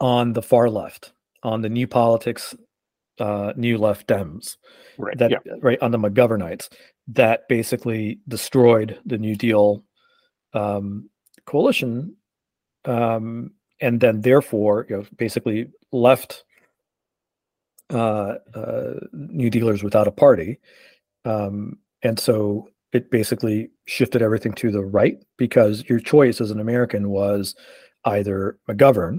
on 0.00 0.32
the 0.32 0.42
far 0.42 0.70
left 0.70 1.12
on 1.42 1.60
the 1.60 1.68
new 1.68 1.86
politics 1.86 2.54
uh 3.20 3.52
new 3.56 3.78
left 3.78 4.08
dems 4.08 4.56
right 4.98 5.16
that 5.18 5.30
yeah. 5.30 5.38
right 5.60 5.78
on 5.80 5.92
the 5.92 5.98
mcgovernites 5.98 6.68
that 7.06 7.48
basically 7.48 8.20
destroyed 8.28 8.98
the 9.04 9.18
new 9.18 9.34
deal 9.34 9.84
um, 10.52 11.08
coalition, 11.46 12.16
um, 12.84 13.52
and 13.80 14.00
then 14.00 14.20
therefore, 14.20 14.86
you 14.88 14.96
know, 14.96 15.04
basically 15.16 15.68
left 15.92 16.44
uh, 17.90 18.34
uh, 18.54 18.94
New 19.12 19.50
Dealers 19.50 19.82
without 19.82 20.08
a 20.08 20.12
party, 20.12 20.58
um, 21.24 21.78
and 22.02 22.18
so 22.18 22.68
it 22.92 23.10
basically 23.10 23.70
shifted 23.86 24.22
everything 24.22 24.52
to 24.52 24.70
the 24.70 24.84
right 24.84 25.18
because 25.36 25.84
your 25.88 26.00
choice 26.00 26.40
as 26.40 26.50
an 26.50 26.60
American 26.60 27.10
was 27.10 27.54
either 28.04 28.58
McGovern, 28.68 29.18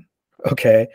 okay, 0.52 0.88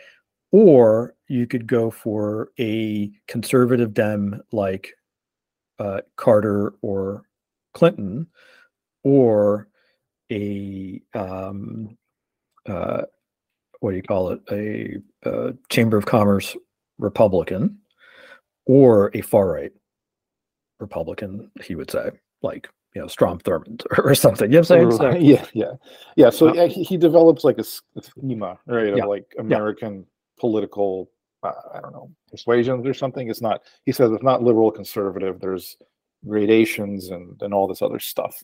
or 0.51 1.15
you 1.27 1.47
could 1.47 1.67
go 1.67 1.91
for 1.91 2.51
a 2.59 3.11
conservative 3.27 3.93
Dem 3.93 4.41
like 4.51 4.93
uh, 5.79 6.01
Carter 6.15 6.73
or 6.81 7.23
Clinton, 7.73 8.27
or 9.03 9.67
a 10.31 11.01
um, 11.13 11.97
uh, 12.67 13.03
what 13.79 13.91
do 13.91 13.97
you 13.97 14.03
call 14.03 14.31
it? 14.31 14.41
A, 14.51 14.97
a, 15.29 15.53
Chamber 15.69 15.97
of 15.97 16.05
Commerce 16.05 16.55
Republican 16.97 17.77
or 18.65 19.11
a 19.13 19.21
far 19.21 19.51
right 19.51 19.71
Republican, 20.79 21.51
he 21.63 21.75
would 21.75 21.91
say, 21.91 22.09
like 22.41 22.69
you 22.95 23.01
know 23.01 23.07
Strom 23.07 23.39
Thurmond 23.39 23.85
or 23.97 24.15
something. 24.15 24.51
You 24.51 24.61
know 24.61 24.65
what 24.67 24.71
I'm 24.71 24.91
saying? 24.91 25.13
So, 25.13 25.17
yeah, 25.17 25.45
yeah, 25.53 25.73
yeah. 26.15 26.29
So 26.29 26.49
uh, 26.49 26.53
yeah, 26.53 26.67
he, 26.67 26.83
he, 26.83 26.97
develops 26.97 27.43
like 27.43 27.57
a, 27.59 27.63
schema, 27.63 28.57
right, 28.65 28.89
of 28.89 28.97
yeah, 28.97 29.05
like 29.05 29.25
American 29.37 29.99
yeah. 29.99 30.03
Political. 30.39 31.09
Uh, 31.43 31.51
I 31.75 31.81
don't 31.81 31.93
know 31.93 32.09
persuasions 32.31 32.85
or 32.85 32.93
something. 32.93 33.29
It's 33.29 33.41
not. 33.41 33.61
He 33.85 33.91
says 33.91 34.11
it's 34.11 34.23
not 34.23 34.43
liberal 34.43 34.71
conservative. 34.71 35.39
There's 35.39 35.77
gradations 36.27 37.09
and 37.09 37.41
and 37.41 37.53
all 37.53 37.67
this 37.67 37.81
other 37.81 37.99
stuff 37.99 38.43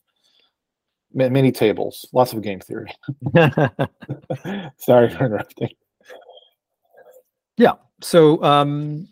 many 1.14 1.52
tables, 1.52 2.08
lots 2.12 2.34
of 2.34 2.42
game 2.42 2.60
theory. 2.60 2.92
Sorry 4.78 5.10
for 5.10 5.26
interrupting. 5.26 5.70
Yeah. 7.58 7.74
So, 8.02 8.44
um, 8.44 9.08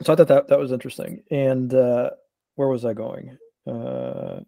so 0.00 0.12
I 0.12 0.16
thought 0.16 0.28
that 0.28 0.48
that 0.48 0.58
was 0.58 0.72
interesting. 0.72 1.22
And 1.30 1.72
uh, 1.74 2.10
where 2.56 2.68
was 2.68 2.84
I 2.84 2.94
going? 2.94 3.36
Uh, 3.66 4.40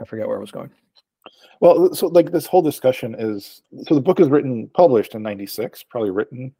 I 0.00 0.04
forget 0.04 0.28
where 0.28 0.36
I 0.36 0.40
was 0.40 0.50
going. 0.50 0.70
Well, 1.60 1.94
so 1.94 2.08
like 2.08 2.32
this 2.32 2.46
whole 2.46 2.62
discussion 2.62 3.14
is 3.18 3.62
so 3.84 3.94
the 3.94 4.00
book 4.00 4.20
is 4.20 4.28
written, 4.28 4.68
published 4.74 5.14
in 5.14 5.22
'96, 5.22 5.84
probably 5.84 6.10
written. 6.10 6.54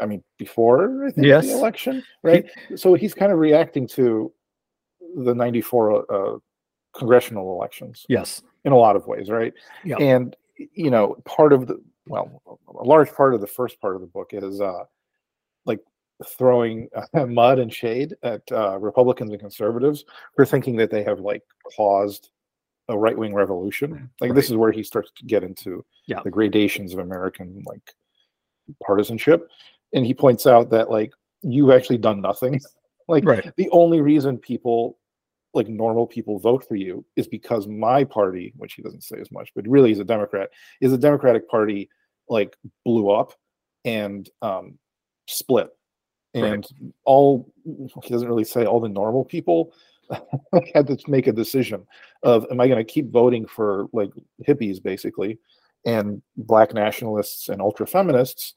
I 0.00 0.06
mean, 0.06 0.22
before 0.38 1.06
I 1.06 1.10
think 1.10 1.26
yes. 1.26 1.46
the 1.46 1.54
election, 1.54 2.04
right? 2.22 2.46
So 2.76 2.94
he's 2.94 3.14
kind 3.14 3.32
of 3.32 3.38
reacting 3.38 3.86
to 3.88 4.32
the 5.16 5.34
'94 5.34 6.12
uh, 6.12 6.38
congressional 6.96 7.52
elections. 7.52 8.06
Yes 8.08 8.42
in 8.64 8.72
a 8.72 8.76
lot 8.76 8.96
of 8.96 9.06
ways, 9.06 9.30
right? 9.30 9.52
Yeah. 9.84 9.96
And 9.96 10.36
you 10.74 10.90
know, 10.90 11.16
part 11.24 11.52
of 11.52 11.66
the 11.66 11.80
well, 12.06 12.42
a 12.68 12.84
large 12.84 13.12
part 13.12 13.34
of 13.34 13.40
the 13.40 13.46
first 13.46 13.80
part 13.80 13.94
of 13.94 14.00
the 14.00 14.06
book 14.06 14.30
is 14.32 14.60
uh, 14.60 14.84
like 15.66 15.80
throwing 16.26 16.88
uh, 17.14 17.26
mud 17.26 17.58
and 17.58 17.72
shade 17.72 18.14
at 18.22 18.42
uh, 18.52 18.78
Republicans 18.78 19.30
and 19.30 19.40
conservatives 19.40 20.04
for 20.36 20.44
thinking 20.44 20.76
that 20.76 20.90
they 20.90 21.02
have 21.02 21.20
like 21.20 21.42
caused 21.76 22.30
a 22.88 22.98
right 22.98 23.16
wing 23.16 23.34
revolution. 23.34 24.10
Like 24.20 24.30
right. 24.30 24.34
this 24.34 24.50
is 24.50 24.56
where 24.56 24.72
he 24.72 24.82
starts 24.82 25.10
to 25.16 25.24
get 25.24 25.42
into 25.42 25.84
yeah. 26.06 26.20
the 26.22 26.30
gradations 26.30 26.92
of 26.92 26.98
American 26.98 27.62
like 27.66 27.94
partisanship, 28.84 29.48
and 29.92 30.04
he 30.06 30.14
points 30.14 30.46
out 30.46 30.70
that 30.70 30.90
like 30.90 31.12
you've 31.42 31.70
actually 31.70 31.98
done 31.98 32.20
nothing. 32.20 32.60
like 33.08 33.24
right. 33.24 33.52
the 33.56 33.70
only 33.70 34.00
reason 34.00 34.38
people 34.38 34.98
like 35.54 35.68
normal 35.68 36.06
people 36.06 36.38
vote 36.38 36.66
for 36.68 36.76
you 36.76 37.04
is 37.16 37.26
because 37.26 37.66
my 37.66 38.04
party, 38.04 38.52
which 38.56 38.74
he 38.74 38.82
doesn't 38.82 39.02
say 39.02 39.18
as 39.18 39.30
much, 39.32 39.50
but 39.54 39.66
really 39.66 39.88
he's 39.88 39.98
a 39.98 40.04
Democrat, 40.04 40.50
is 40.80 40.92
a 40.92 40.98
Democratic 40.98 41.48
Party 41.48 41.88
like 42.28 42.56
blew 42.84 43.10
up 43.10 43.32
and 43.84 44.28
um, 44.42 44.78
split 45.26 45.70
and 46.34 46.66
Right. 46.80 46.92
all 47.04 47.52
he 48.02 48.10
doesn't 48.10 48.28
really 48.28 48.44
say 48.44 48.66
all 48.66 48.80
the 48.80 48.88
normal 48.88 49.24
people 49.24 49.72
had 50.74 50.86
to 50.86 50.98
make 51.06 51.26
a 51.26 51.32
decision 51.32 51.86
of 52.22 52.46
am 52.50 52.60
I 52.60 52.66
going 52.66 52.84
to 52.84 52.92
keep 52.92 53.10
voting 53.10 53.46
for 53.46 53.86
like 53.92 54.10
hippies 54.46 54.82
basically 54.82 55.38
and 55.84 56.22
black 56.36 56.74
nationalists 56.74 57.48
and 57.48 57.60
ultra 57.60 57.86
feminists 57.86 58.54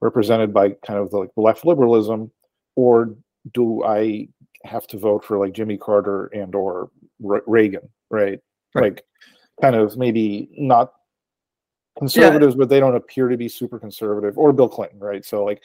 represented 0.00 0.52
by 0.52 0.70
kind 0.86 0.98
of 0.98 1.10
the 1.10 1.18
like 1.18 1.30
left 1.36 1.64
liberalism 1.64 2.30
or 2.76 3.14
do 3.52 3.82
I 3.84 4.28
have 4.64 4.86
to 4.88 4.98
vote 4.98 5.24
for 5.24 5.38
like 5.38 5.52
Jimmy 5.52 5.78
Carter 5.78 6.26
and 6.26 6.54
or 6.54 6.90
Re- 7.20 7.40
Reagan 7.46 7.88
right? 8.10 8.40
Right. 8.74 8.92
like 8.94 9.04
kind 9.60 9.76
of 9.76 9.96
maybe 9.96 10.48
not 10.56 10.92
conservatives 11.98 12.54
but 12.54 12.68
they 12.68 12.80
don't 12.80 12.96
appear 12.96 13.28
to 13.28 13.36
be 13.36 13.48
super 13.48 13.78
conservative 13.78 14.38
or 14.38 14.52
Bill 14.52 14.68
Clinton 14.68 15.00
right 15.00 15.24
so 15.24 15.44
like 15.44 15.62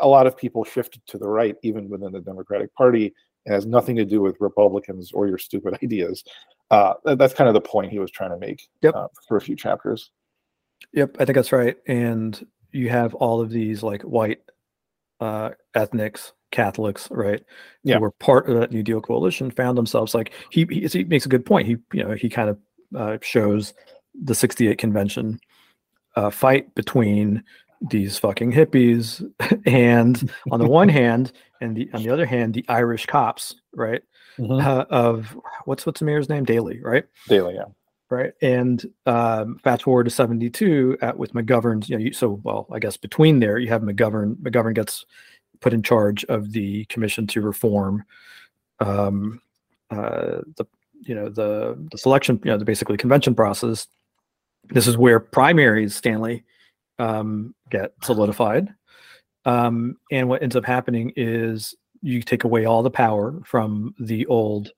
a 0.00 0.06
lot 0.06 0.26
of 0.26 0.36
people 0.36 0.64
shifted 0.64 1.00
to 1.06 1.18
the 1.18 1.28
right 1.28 1.56
even 1.62 1.88
within 1.88 2.12
the 2.12 2.20
Democratic 2.20 2.74
Party 2.74 3.14
it 3.46 3.52
has 3.52 3.64
nothing 3.66 3.96
to 3.96 4.04
do 4.04 4.20
with 4.20 4.36
Republicans 4.40 5.12
or 5.12 5.26
your 5.28 5.38
stupid 5.38 5.78
ideas. 5.82 6.24
Uh, 6.70 6.94
that- 7.04 7.18
that's 7.18 7.34
kind 7.34 7.48
of 7.48 7.54
the 7.54 7.60
point 7.60 7.92
he 7.92 7.98
was 7.98 8.10
trying 8.10 8.30
to 8.30 8.38
make 8.38 8.68
Yep. 8.82 8.94
uh, 8.94 9.08
for 9.28 9.36
a 9.36 9.40
few 9.40 9.56
chapters. 9.56 10.10
Yep, 10.92 11.16
I 11.18 11.24
think 11.24 11.36
that's 11.36 11.52
right. 11.52 11.76
And 11.86 12.44
you 12.72 12.88
have 12.90 13.14
all 13.14 13.40
of 13.40 13.50
these 13.50 13.82
like 13.82 14.02
white 14.02 14.40
uh, 15.20 15.50
ethnics, 15.74 16.32
Catholics, 16.50 17.08
right? 17.10 17.42
Yeah. 17.82 17.96
Who 17.96 18.02
were 18.02 18.10
part 18.10 18.48
of 18.50 18.58
that 18.60 18.70
New 18.72 18.82
Deal 18.82 19.00
coalition, 19.00 19.50
found 19.50 19.78
themselves 19.78 20.14
like 20.14 20.32
he 20.50 20.66
he, 20.70 20.86
he 20.86 21.04
makes 21.04 21.24
a 21.24 21.30
good 21.30 21.46
point. 21.46 21.66
He 21.66 21.76
you 21.92 22.04
know 22.04 22.12
he 22.14 22.28
kind 22.28 22.50
of 22.50 22.58
uh, 22.94 23.18
shows 23.22 23.72
the 24.22 24.34
'68 24.34 24.76
convention 24.78 25.40
uh, 26.16 26.30
fight 26.30 26.74
between 26.74 27.42
these 27.80 28.18
fucking 28.18 28.52
hippies 28.52 29.24
and 29.66 30.30
on 30.50 30.60
the 30.60 30.68
one 30.68 30.88
hand 30.88 31.32
and 31.60 31.76
the 31.76 31.88
on 31.92 32.02
the 32.02 32.10
other 32.10 32.26
hand 32.26 32.54
the 32.54 32.64
Irish 32.68 33.06
cops, 33.06 33.54
right? 33.74 34.02
Uh, 34.38 34.84
of 34.90 35.36
what's 35.64 35.86
what's 35.86 36.00
the 36.00 36.06
mayor's 36.06 36.28
name? 36.28 36.44
Daley, 36.44 36.80
right? 36.82 37.04
Daley 37.28 37.54
yeah. 37.54 37.64
right? 38.10 38.32
And 38.42 38.84
um, 39.06 39.58
fast 39.64 39.84
forward 39.84 40.04
to 40.04 40.10
'72 40.10 40.98
at 41.00 41.16
with 41.18 41.32
McGovern's. 41.32 41.88
You 41.88 41.96
know, 41.96 42.04
you, 42.04 42.12
so 42.12 42.40
well, 42.42 42.66
I 42.70 42.78
guess 42.78 42.98
between 42.98 43.40
there 43.40 43.58
you 43.58 43.68
have 43.68 43.80
McGovern. 43.80 44.36
McGovern 44.36 44.74
gets 44.74 45.06
put 45.60 45.72
in 45.72 45.82
charge 45.82 46.24
of 46.26 46.52
the 46.52 46.84
commission 46.86 47.26
to 47.28 47.40
reform 47.40 48.04
um, 48.80 49.40
uh, 49.90 50.40
the 50.56 50.66
you 51.02 51.14
know 51.14 51.28
the 51.28 51.76
the 51.90 51.98
selection, 51.98 52.40
you 52.44 52.50
know, 52.50 52.58
the 52.58 52.64
basically 52.64 52.96
convention 52.96 53.34
process. 53.34 53.86
This 54.68 54.86
is 54.86 54.96
where 54.96 55.20
primaries, 55.20 55.94
Stanley, 55.94 56.44
um, 56.98 57.54
get 57.70 57.92
solidified. 58.02 58.72
Um, 59.44 59.96
and 60.10 60.28
what 60.28 60.42
ends 60.42 60.56
up 60.56 60.64
happening 60.64 61.12
is 61.16 61.74
you 62.02 62.22
take 62.22 62.44
away 62.44 62.64
all 62.64 62.82
the 62.82 62.90
power 62.90 63.40
from 63.44 63.94
the 63.98 64.26
old 64.26 64.72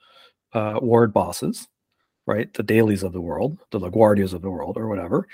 uh, 0.53 0.79
ward 0.81 1.13
bosses, 1.13 1.67
right? 2.27 2.53
The 2.55 2.65
Daleys 2.65 3.03
of 3.03 3.13
the 3.13 3.21
world, 3.21 3.59
the 3.71 3.81
LaGuardias 3.81 4.33
of 4.35 4.43
the 4.43 4.51
world, 4.51 4.77
or 4.77 4.89
whatever, 4.89 5.27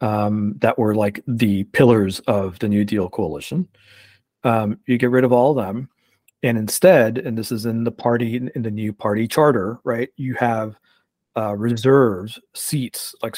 um, 0.00 0.54
that 0.58 0.78
were 0.78 0.94
like 0.94 1.22
the 1.26 1.64
pillars 1.64 2.20
of 2.20 2.58
the 2.58 2.68
New 2.68 2.84
Deal 2.84 3.08
coalition. 3.08 3.68
Um, 4.44 4.78
you 4.86 4.98
get 4.98 5.10
rid 5.10 5.24
of 5.24 5.32
all 5.32 5.58
of 5.58 5.64
them. 5.64 5.88
And 6.42 6.58
instead, 6.58 7.18
and 7.18 7.36
this 7.36 7.50
is 7.50 7.66
in 7.66 7.82
the 7.82 7.90
party, 7.90 8.36
in 8.54 8.62
the 8.62 8.70
new 8.70 8.92
party 8.92 9.26
charter, 9.26 9.78
right? 9.84 10.10
You 10.16 10.34
have 10.34 10.76
uh, 11.36 11.56
reserves 11.56 12.38
seats, 12.54 13.14
like 13.22 13.36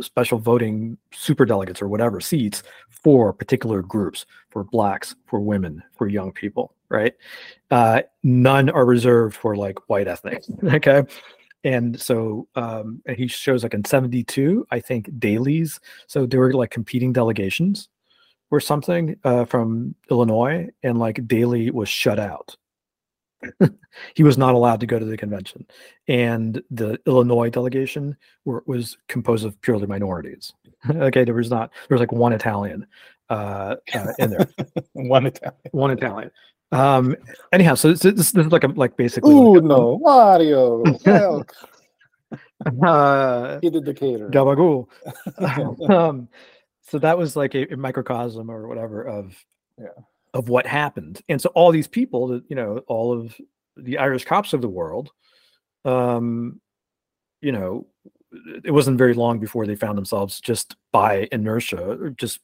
special 0.00 0.38
voting 0.38 0.96
super 1.12 1.44
delegates 1.44 1.82
or 1.82 1.88
whatever 1.88 2.20
seats 2.20 2.62
for 2.90 3.32
particular 3.32 3.82
groups, 3.82 4.26
for 4.50 4.64
blacks, 4.64 5.14
for 5.26 5.40
women, 5.40 5.82
for 5.96 6.08
young 6.08 6.32
people, 6.32 6.74
right? 6.88 7.14
Uh, 7.70 8.02
none 8.22 8.70
are 8.70 8.84
reserved 8.84 9.36
for 9.36 9.56
like 9.56 9.88
white 9.88 10.08
ethnic. 10.08 10.42
Okay. 10.64 11.04
And 11.64 12.00
so 12.00 12.48
um, 12.56 13.02
and 13.06 13.16
he 13.16 13.28
shows 13.28 13.62
like 13.62 13.74
in 13.74 13.84
72, 13.84 14.66
I 14.72 14.80
think 14.80 15.08
Daleys. 15.12 15.78
So 16.08 16.26
there 16.26 16.40
were 16.40 16.52
like 16.54 16.70
competing 16.70 17.12
delegations 17.12 17.88
or 18.50 18.58
something 18.58 19.16
uh, 19.24 19.44
from 19.44 19.94
Illinois, 20.10 20.68
and 20.82 20.98
like 20.98 21.26
Daley 21.26 21.70
was 21.70 21.88
shut 21.88 22.18
out. 22.18 22.56
he 24.14 24.22
was 24.22 24.38
not 24.38 24.54
allowed 24.54 24.80
to 24.80 24.86
go 24.86 24.98
to 24.98 25.04
the 25.04 25.16
convention, 25.16 25.66
and 26.08 26.62
the 26.70 26.98
Illinois 27.06 27.50
delegation 27.50 28.16
were, 28.44 28.62
was 28.66 28.96
composed 29.08 29.44
of 29.44 29.60
purely 29.62 29.86
minorities. 29.86 30.52
okay, 30.90 31.24
there 31.24 31.34
was 31.34 31.50
not 31.50 31.70
there 31.88 31.96
was 31.96 32.00
like 32.00 32.12
one 32.12 32.32
Italian 32.32 32.86
uh, 33.30 33.76
uh, 33.94 34.06
in 34.18 34.30
there, 34.30 34.48
One 34.92 35.26
Italian. 35.26 35.54
one 35.72 35.90
Italian. 35.90 36.30
Um, 36.70 37.16
anyhow, 37.52 37.74
so 37.74 37.90
this, 37.90 38.00
this, 38.00 38.32
this 38.32 38.46
is 38.46 38.52
like 38.52 38.64
a 38.64 38.68
like 38.68 38.96
basically 38.96 39.32
Ooh, 39.34 39.54
like 39.54 39.64
no. 39.64 39.98
Mario. 40.02 40.82
Milk. 41.04 41.52
uh, 42.84 43.58
He 43.60 43.70
did 43.70 43.84
Decatur. 43.84 44.28
Gabagool. 44.30 44.86
um, 45.90 46.28
so 46.82 46.98
that 46.98 47.16
was 47.18 47.36
like 47.36 47.54
a, 47.54 47.72
a 47.72 47.76
microcosm 47.76 48.50
or 48.50 48.66
whatever 48.68 49.02
of 49.02 49.34
Yeah. 49.78 49.88
Of 50.34 50.48
what 50.48 50.66
happened. 50.66 51.22
And 51.28 51.40
so 51.40 51.50
all 51.50 51.72
these 51.72 51.88
people 51.88 52.28
that 52.28 52.44
you 52.48 52.56
know, 52.56 52.78
all 52.86 53.12
of 53.12 53.36
the 53.76 53.98
Irish 53.98 54.24
cops 54.24 54.52
of 54.52 54.62
the 54.62 54.68
world, 54.68 55.10
um, 55.84 56.60
you 57.40 57.52
know, 57.52 57.86
it 58.64 58.70
wasn't 58.70 58.98
very 58.98 59.14
long 59.14 59.38
before 59.38 59.66
they 59.66 59.76
found 59.76 59.98
themselves 59.98 60.40
just 60.40 60.76
by 60.90 61.28
inertia, 61.32 62.12
just 62.16 62.40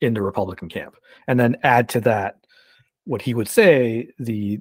in 0.00 0.14
the 0.14 0.22
Republican 0.22 0.68
camp. 0.68 0.96
And 1.26 1.38
then 1.38 1.56
add 1.62 1.88
to 1.90 2.00
that 2.02 2.38
what 3.04 3.22
he 3.22 3.34
would 3.34 3.48
say 3.48 4.08
the 4.18 4.60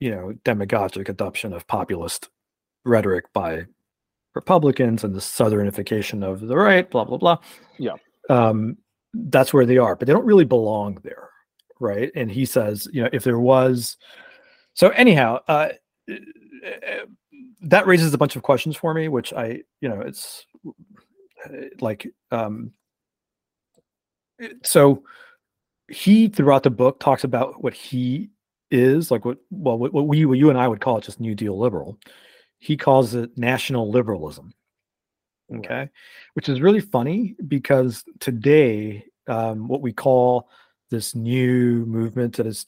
you 0.00 0.10
know 0.10 0.32
demagogic 0.44 1.08
adoption 1.08 1.52
of 1.52 1.66
populist 1.66 2.28
rhetoric 2.84 3.32
by 3.32 3.66
Republicans 4.34 5.02
and 5.02 5.14
the 5.14 5.20
southernification 5.20 6.22
of 6.24 6.40
the 6.40 6.56
right, 6.56 6.90
blah 6.90 7.04
blah 7.04 7.18
blah. 7.18 7.38
Yeah. 7.78 7.94
um, 8.28 8.76
that's 9.14 9.52
where 9.52 9.66
they 9.66 9.78
are, 9.78 9.96
but 9.96 10.06
they 10.06 10.12
don't 10.12 10.26
really 10.26 10.44
belong 10.44 10.98
there, 11.02 11.30
right? 11.80 12.10
And 12.14 12.30
he 12.30 12.44
says, 12.44 12.88
you 12.92 13.02
know, 13.02 13.10
if 13.12 13.24
there 13.24 13.38
was, 13.38 13.96
so 14.74 14.90
anyhow, 14.90 15.40
uh, 15.48 15.68
uh, 16.10 16.14
that 17.62 17.86
raises 17.86 18.12
a 18.14 18.18
bunch 18.18 18.36
of 18.36 18.42
questions 18.42 18.76
for 18.76 18.94
me, 18.94 19.08
which 19.08 19.32
I, 19.32 19.62
you 19.80 19.88
know, 19.88 20.00
it's 20.00 20.46
uh, 21.44 21.66
like, 21.80 22.06
um, 22.30 22.72
so 24.62 25.02
he 25.88 26.28
throughout 26.28 26.62
the 26.62 26.70
book 26.70 27.00
talks 27.00 27.24
about 27.24 27.62
what 27.62 27.72
he 27.72 28.30
is 28.70 29.10
like 29.10 29.24
what 29.24 29.38
well 29.50 29.78
what, 29.78 29.92
what 29.92 30.08
we 30.08 30.24
what 30.24 30.38
you 30.38 30.50
and 30.50 30.58
I 30.58 30.66
would 30.66 30.80
call 30.80 30.98
it 30.98 31.04
just 31.04 31.20
New 31.20 31.34
Deal 31.34 31.58
liberal. 31.58 31.98
He 32.58 32.76
calls 32.76 33.14
it 33.14 33.36
national 33.36 33.90
liberalism. 33.90 34.52
Right. 35.48 35.58
Okay, 35.58 35.88
which 36.34 36.48
is 36.48 36.60
really 36.60 36.80
funny 36.80 37.36
because 37.46 38.02
today, 38.18 39.04
um, 39.28 39.68
what 39.68 39.80
we 39.80 39.92
call 39.92 40.48
this 40.90 41.14
new 41.14 41.84
movement 41.86 42.36
that 42.36 42.46
is 42.46 42.66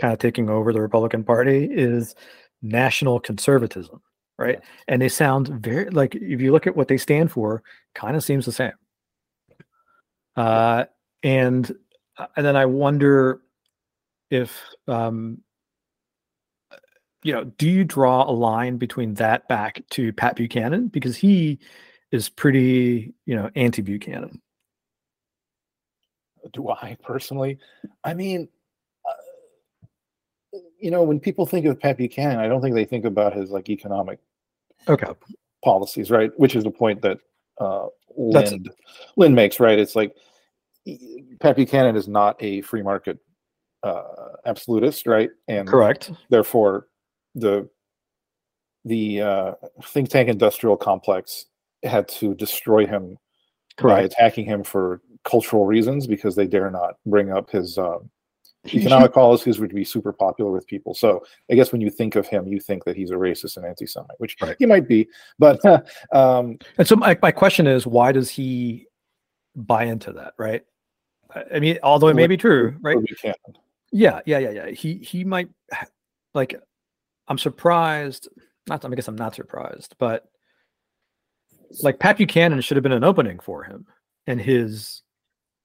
kind 0.00 0.12
of 0.12 0.18
taking 0.18 0.50
over 0.50 0.72
the 0.72 0.80
Republican 0.80 1.24
Party 1.24 1.68
is 1.70 2.14
national 2.62 3.20
conservatism, 3.20 4.00
right? 4.38 4.60
And 4.88 5.00
they 5.00 5.08
sound 5.08 5.48
very 5.48 5.90
like 5.90 6.14
if 6.14 6.40
you 6.40 6.52
look 6.52 6.66
at 6.66 6.76
what 6.76 6.88
they 6.88 6.96
stand 6.96 7.30
for, 7.30 7.62
kind 7.94 8.16
of 8.16 8.24
seems 8.24 8.46
the 8.46 8.52
same. 8.52 8.72
Uh, 10.36 10.84
and 11.22 11.70
uh, 12.18 12.26
and 12.36 12.44
then 12.44 12.56
I 12.56 12.66
wonder 12.66 13.40
if 14.30 14.60
um, 14.88 15.38
you 17.22 17.32
know, 17.32 17.44
do 17.44 17.68
you 17.68 17.84
draw 17.84 18.28
a 18.28 18.32
line 18.32 18.76
between 18.76 19.14
that 19.14 19.48
back 19.48 19.82
to 19.90 20.12
Pat 20.12 20.36
Buchanan 20.36 20.88
because 20.88 21.16
he 21.16 21.58
is 22.14 22.28
pretty, 22.28 23.12
you 23.26 23.34
know, 23.34 23.50
anti 23.56 23.82
Buchanan. 23.82 24.40
Do 26.52 26.68
I 26.70 26.96
personally? 27.02 27.58
I 28.04 28.14
mean, 28.14 28.48
uh, 29.06 30.58
you 30.78 30.90
know, 30.90 31.02
when 31.02 31.18
people 31.18 31.46
think 31.46 31.66
of 31.66 31.80
Pat 31.80 31.96
Buchanan, 31.96 32.38
I 32.38 32.48
don't 32.48 32.60
think 32.60 32.74
they 32.74 32.84
think 32.84 33.04
about 33.04 33.34
his 33.34 33.50
like 33.50 33.68
economic 33.70 34.18
Okay. 34.88 35.06
policies, 35.64 36.10
right? 36.10 36.30
Which 36.36 36.56
is 36.56 36.64
the 36.64 36.70
point 36.70 37.00
that 37.02 37.18
uh, 37.58 37.86
Lynn 38.16 38.66
Lind 39.16 39.34
makes, 39.34 39.60
right? 39.60 39.78
It's 39.78 39.96
like 39.96 40.14
Pat 41.40 41.56
Buchanan 41.56 41.96
is 41.96 42.08
not 42.08 42.36
a 42.42 42.60
free 42.62 42.82
market 42.82 43.18
uh, 43.82 44.02
absolutist, 44.44 45.06
right? 45.06 45.30
And 45.48 45.68
Correct. 45.68 46.10
therefore, 46.30 46.88
the 47.34 47.68
the 48.84 49.22
uh, 49.22 49.52
think 49.82 50.10
tank 50.10 50.28
industrial 50.28 50.76
complex 50.76 51.46
had 51.82 52.06
to 52.08 52.34
destroy 52.34 52.86
him 52.86 53.16
by 53.80 54.00
attacking 54.02 54.44
him 54.44 54.62
for 54.62 55.00
cultural 55.24 55.66
reasons 55.66 56.06
because 56.06 56.36
they 56.36 56.46
dare 56.46 56.70
not 56.70 56.94
bring 57.06 57.32
up 57.32 57.50
his 57.50 57.78
um, 57.78 58.10
economic 58.72 59.12
policies 59.12 59.58
would 59.58 59.74
be 59.74 59.84
super 59.84 60.12
popular 60.12 60.50
with 60.50 60.66
people. 60.66 60.94
So 60.94 61.22
I 61.50 61.54
guess 61.54 61.70
when 61.72 61.80
you 61.80 61.90
think 61.90 62.16
of 62.16 62.26
him, 62.26 62.46
you 62.46 62.60
think 62.60 62.84
that 62.84 62.96
he's 62.96 63.10
a 63.10 63.14
racist 63.14 63.56
and 63.56 63.66
anti-Semite, 63.66 64.18
which 64.18 64.36
Right. 64.40 64.56
he 64.58 64.66
might 64.66 64.88
be. 64.88 65.06
But 65.38 65.62
um, 66.12 66.58
And 66.78 66.86
so 66.88 66.96
my, 66.96 67.18
my 67.20 67.30
question 67.30 67.66
is, 67.66 67.86
why 67.86 68.12
does 68.12 68.30
he 68.30 68.86
buy 69.54 69.84
into 69.84 70.12
that, 70.12 70.34
right? 70.38 70.62
I- 71.34 71.44
I 71.56 71.58
mean, 71.60 71.78
although 71.82 72.08
it 72.08 72.14
may 72.14 72.26
be 72.26 72.36
true, 72.36 72.76
right? 72.80 72.96
Yeah, 73.92 74.20
yeah, 74.26 74.38
yeah, 74.38 74.50
yeah. 74.50 74.70
He 74.70 74.94
he 74.96 75.24
might 75.24 75.48
like. 76.34 76.54
I'm 77.28 77.38
surprised. 77.38 78.28
Not. 78.66 78.84
I 78.84 78.88
guess 78.90 79.06
I'm 79.08 79.14
not 79.14 79.34
surprised, 79.36 79.94
but 79.98 80.28
like 81.82 81.98
Pat 82.00 82.16
Buchanan 82.18 82.60
should 82.60 82.76
have 82.76 82.82
been 82.82 82.92
an 82.92 83.04
opening 83.04 83.38
for 83.38 83.62
him 83.62 83.86
and 84.26 84.40
his 84.40 85.02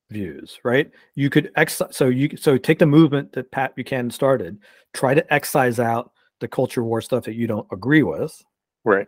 views, 0.09 0.59
right? 0.63 0.89
You 1.15 1.29
could 1.29 1.51
ex 1.55 1.81
so 1.91 2.07
you 2.07 2.35
so 2.37 2.57
take 2.57 2.79
the 2.79 2.85
movement 2.85 3.33
that 3.33 3.51
Pat 3.51 3.75
Buchanan 3.75 4.11
started, 4.11 4.57
try 4.93 5.13
to 5.13 5.33
excise 5.33 5.79
out 5.79 6.11
the 6.39 6.47
culture 6.47 6.83
war 6.83 7.01
stuff 7.01 7.25
that 7.25 7.35
you 7.35 7.47
don't 7.47 7.67
agree 7.71 8.03
with. 8.03 8.43
Right. 8.83 9.07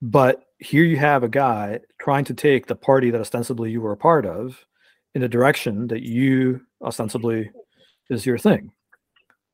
But 0.00 0.44
here 0.58 0.84
you 0.84 0.96
have 0.96 1.22
a 1.22 1.28
guy 1.28 1.80
trying 2.00 2.24
to 2.24 2.34
take 2.34 2.66
the 2.66 2.74
party 2.74 3.10
that 3.10 3.20
ostensibly 3.20 3.70
you 3.70 3.80
were 3.80 3.92
a 3.92 3.96
part 3.96 4.26
of 4.26 4.64
in 5.14 5.22
a 5.22 5.28
direction 5.28 5.86
that 5.88 6.02
you 6.02 6.60
ostensibly 6.82 7.50
is 8.10 8.26
your 8.26 8.38
thing. 8.38 8.72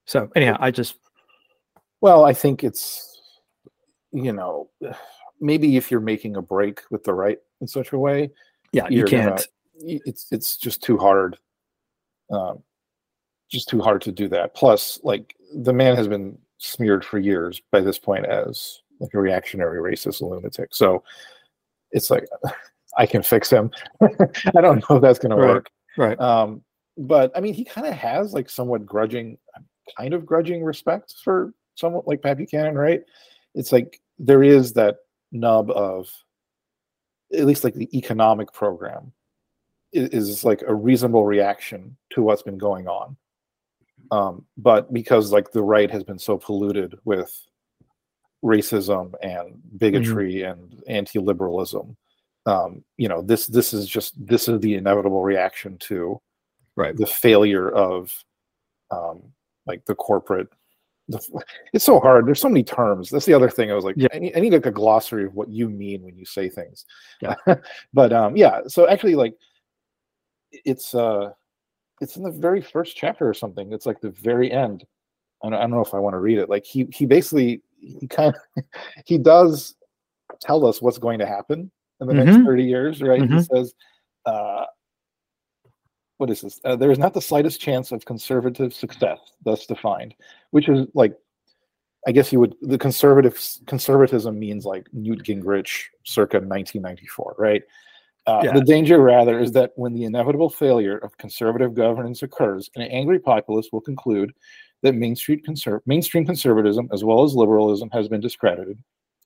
So 0.06 0.30
anyhow, 0.34 0.56
I 0.60 0.70
just 0.70 0.96
well, 2.00 2.24
I 2.24 2.32
think 2.32 2.64
it's 2.64 3.20
you 4.12 4.32
know 4.32 4.70
maybe 5.40 5.76
if 5.76 5.90
you're 5.90 6.00
making 6.00 6.36
a 6.36 6.42
break 6.42 6.80
with 6.90 7.04
the 7.04 7.12
right 7.12 7.38
in 7.60 7.68
such 7.68 7.92
a 7.92 7.98
way, 7.98 8.30
yeah, 8.72 8.88
you 8.88 9.04
can't. 9.04 9.46
It's 9.80 10.26
it's 10.30 10.56
just 10.56 10.82
too 10.82 10.98
hard. 10.98 11.38
Um, 12.30 12.62
just 13.50 13.68
too 13.68 13.80
hard 13.80 14.02
to 14.02 14.12
do 14.12 14.28
that. 14.28 14.54
Plus, 14.54 15.00
like 15.02 15.34
the 15.54 15.72
man 15.72 15.96
has 15.96 16.08
been 16.08 16.38
smeared 16.58 17.04
for 17.04 17.18
years 17.18 17.62
by 17.70 17.80
this 17.80 17.98
point 17.98 18.26
as 18.26 18.82
like 19.00 19.14
a 19.14 19.20
reactionary 19.20 19.80
racist 19.80 20.20
lunatic. 20.20 20.74
So 20.74 21.02
it's 21.92 22.10
like 22.10 22.26
I 22.98 23.06
can 23.06 23.22
fix 23.22 23.50
him. 23.50 23.70
I 24.02 24.60
don't 24.60 24.88
know 24.88 24.96
if 24.96 25.02
that's 25.02 25.18
going 25.18 25.30
to 25.30 25.36
work. 25.36 25.70
Right. 25.96 26.18
Um, 26.20 26.62
but 26.96 27.30
I 27.36 27.40
mean, 27.40 27.54
he 27.54 27.64
kind 27.64 27.86
of 27.86 27.94
has 27.94 28.34
like 28.34 28.50
somewhat 28.50 28.84
grudging, 28.84 29.38
kind 29.96 30.14
of 30.14 30.26
grudging 30.26 30.64
respect 30.64 31.14
for 31.22 31.52
someone 31.76 32.02
like 32.06 32.22
Pat 32.22 32.38
Buchanan, 32.38 32.74
right? 32.74 33.02
It's 33.54 33.72
like 33.72 34.00
there 34.18 34.42
is 34.42 34.72
that 34.74 34.96
nub 35.30 35.70
of 35.70 36.10
at 37.32 37.44
least 37.44 37.62
like 37.62 37.74
the 37.74 37.96
economic 37.96 38.52
program 38.52 39.12
is, 39.92 40.08
is 40.10 40.44
like 40.44 40.62
a 40.66 40.74
reasonable 40.74 41.24
reaction 41.24 41.96
to 42.10 42.22
what's 42.22 42.42
been 42.42 42.58
going 42.58 42.88
on. 42.88 43.16
Um, 44.10 44.44
but 44.56 44.92
because 44.92 45.32
like 45.32 45.52
the 45.52 45.62
right 45.62 45.90
has 45.90 46.02
been 46.02 46.18
so 46.18 46.38
polluted 46.38 46.98
with 47.04 47.30
racism 48.44 49.12
and 49.22 49.60
bigotry 49.76 50.36
mm-hmm. 50.36 50.50
and 50.50 50.82
anti-liberalism, 50.88 51.96
um, 52.46 52.84
you 52.96 53.08
know, 53.08 53.20
this 53.20 53.46
this 53.46 53.74
is 53.74 53.86
just 53.86 54.14
this 54.26 54.48
is 54.48 54.60
the 54.60 54.74
inevitable 54.74 55.22
reaction 55.22 55.76
to 55.78 56.20
right 56.76 56.96
the 56.96 57.06
failure 57.06 57.70
of 57.70 58.12
um, 58.90 59.22
like 59.66 59.84
the 59.84 59.94
corporate 59.94 60.48
it's 61.72 61.84
so 61.84 62.00
hard. 62.00 62.26
There's 62.26 62.40
so 62.40 62.48
many 62.48 62.62
terms. 62.62 63.10
That's 63.10 63.24
the 63.24 63.34
other 63.34 63.48
thing. 63.48 63.70
I 63.70 63.74
was 63.74 63.84
like, 63.84 63.96
yeah. 63.96 64.08
I, 64.12 64.18
need, 64.18 64.36
I 64.36 64.40
need 64.40 64.52
like 64.52 64.66
a 64.66 64.70
glossary 64.70 65.24
of 65.24 65.34
what 65.34 65.48
you 65.48 65.68
mean 65.68 66.02
when 66.02 66.16
you 66.16 66.24
say 66.24 66.48
things. 66.48 66.84
Yeah. 67.22 67.34
but 67.94 68.12
um, 68.12 68.36
yeah. 68.36 68.60
So 68.66 68.88
actually, 68.88 69.14
like, 69.14 69.34
it's 70.64 70.94
uh, 70.94 71.32
it's 72.00 72.16
in 72.16 72.22
the 72.22 72.30
very 72.30 72.60
first 72.60 72.96
chapter 72.96 73.28
or 73.28 73.34
something. 73.34 73.72
It's 73.72 73.86
like 73.86 74.00
the 74.00 74.10
very 74.10 74.50
end. 74.50 74.84
I 75.42 75.50
don't, 75.50 75.58
I 75.58 75.62
don't 75.62 75.70
know 75.70 75.80
if 75.80 75.94
I 75.94 75.98
want 75.98 76.14
to 76.14 76.18
read 76.18 76.38
it. 76.38 76.48
Like 76.48 76.64
he 76.64 76.86
he 76.92 77.06
basically 77.06 77.62
he 77.80 78.06
kind 78.06 78.34
of 78.34 78.64
he 79.04 79.18
does 79.18 79.74
tell 80.40 80.66
us 80.66 80.82
what's 80.82 80.98
going 80.98 81.18
to 81.18 81.26
happen 81.26 81.70
in 82.00 82.06
the 82.06 82.14
mm-hmm. 82.14 82.32
next 82.32 82.44
30 82.44 82.64
years, 82.64 83.02
right? 83.02 83.20
Mm-hmm. 83.20 83.38
He 83.38 83.42
says, 83.44 83.74
uh, 84.26 84.64
what 86.18 86.30
is 86.30 86.40
this? 86.40 86.60
Uh, 86.64 86.76
there 86.76 86.90
is 86.90 86.98
not 86.98 87.14
the 87.14 87.20
slightest 87.20 87.60
chance 87.60 87.92
of 87.92 88.04
conservative 88.04 88.74
success, 88.74 89.18
thus 89.44 89.66
defined, 89.66 90.14
which 90.50 90.68
is 90.68 90.86
like, 90.94 91.16
I 92.06 92.12
guess 92.12 92.32
you 92.32 92.40
would 92.40 92.54
the 92.62 92.78
conservative 92.78 93.40
conservatism 93.66 94.38
means 94.38 94.64
like 94.64 94.86
Newt 94.92 95.24
Gingrich 95.24 95.86
circa 96.04 96.36
1994, 96.38 97.34
right? 97.38 97.62
Uh, 98.28 98.42
yeah. 98.44 98.52
The 98.52 98.60
danger, 98.60 99.00
rather, 99.00 99.40
is 99.40 99.52
that 99.52 99.72
when 99.76 99.94
the 99.94 100.04
inevitable 100.04 100.50
failure 100.50 100.98
of 100.98 101.16
conservative 101.16 101.72
governance 101.72 102.22
occurs, 102.22 102.68
an 102.76 102.82
angry 102.82 103.18
populace 103.18 103.70
will 103.72 103.80
conclude 103.80 104.34
that 104.82 104.94
mainstream, 104.94 105.40
conser- 105.40 105.80
mainstream 105.86 106.26
conservatism, 106.26 106.90
as 106.92 107.02
well 107.02 107.24
as 107.24 107.34
liberalism, 107.34 107.88
has 107.90 108.06
been 108.06 108.20
discredited, 108.20 108.78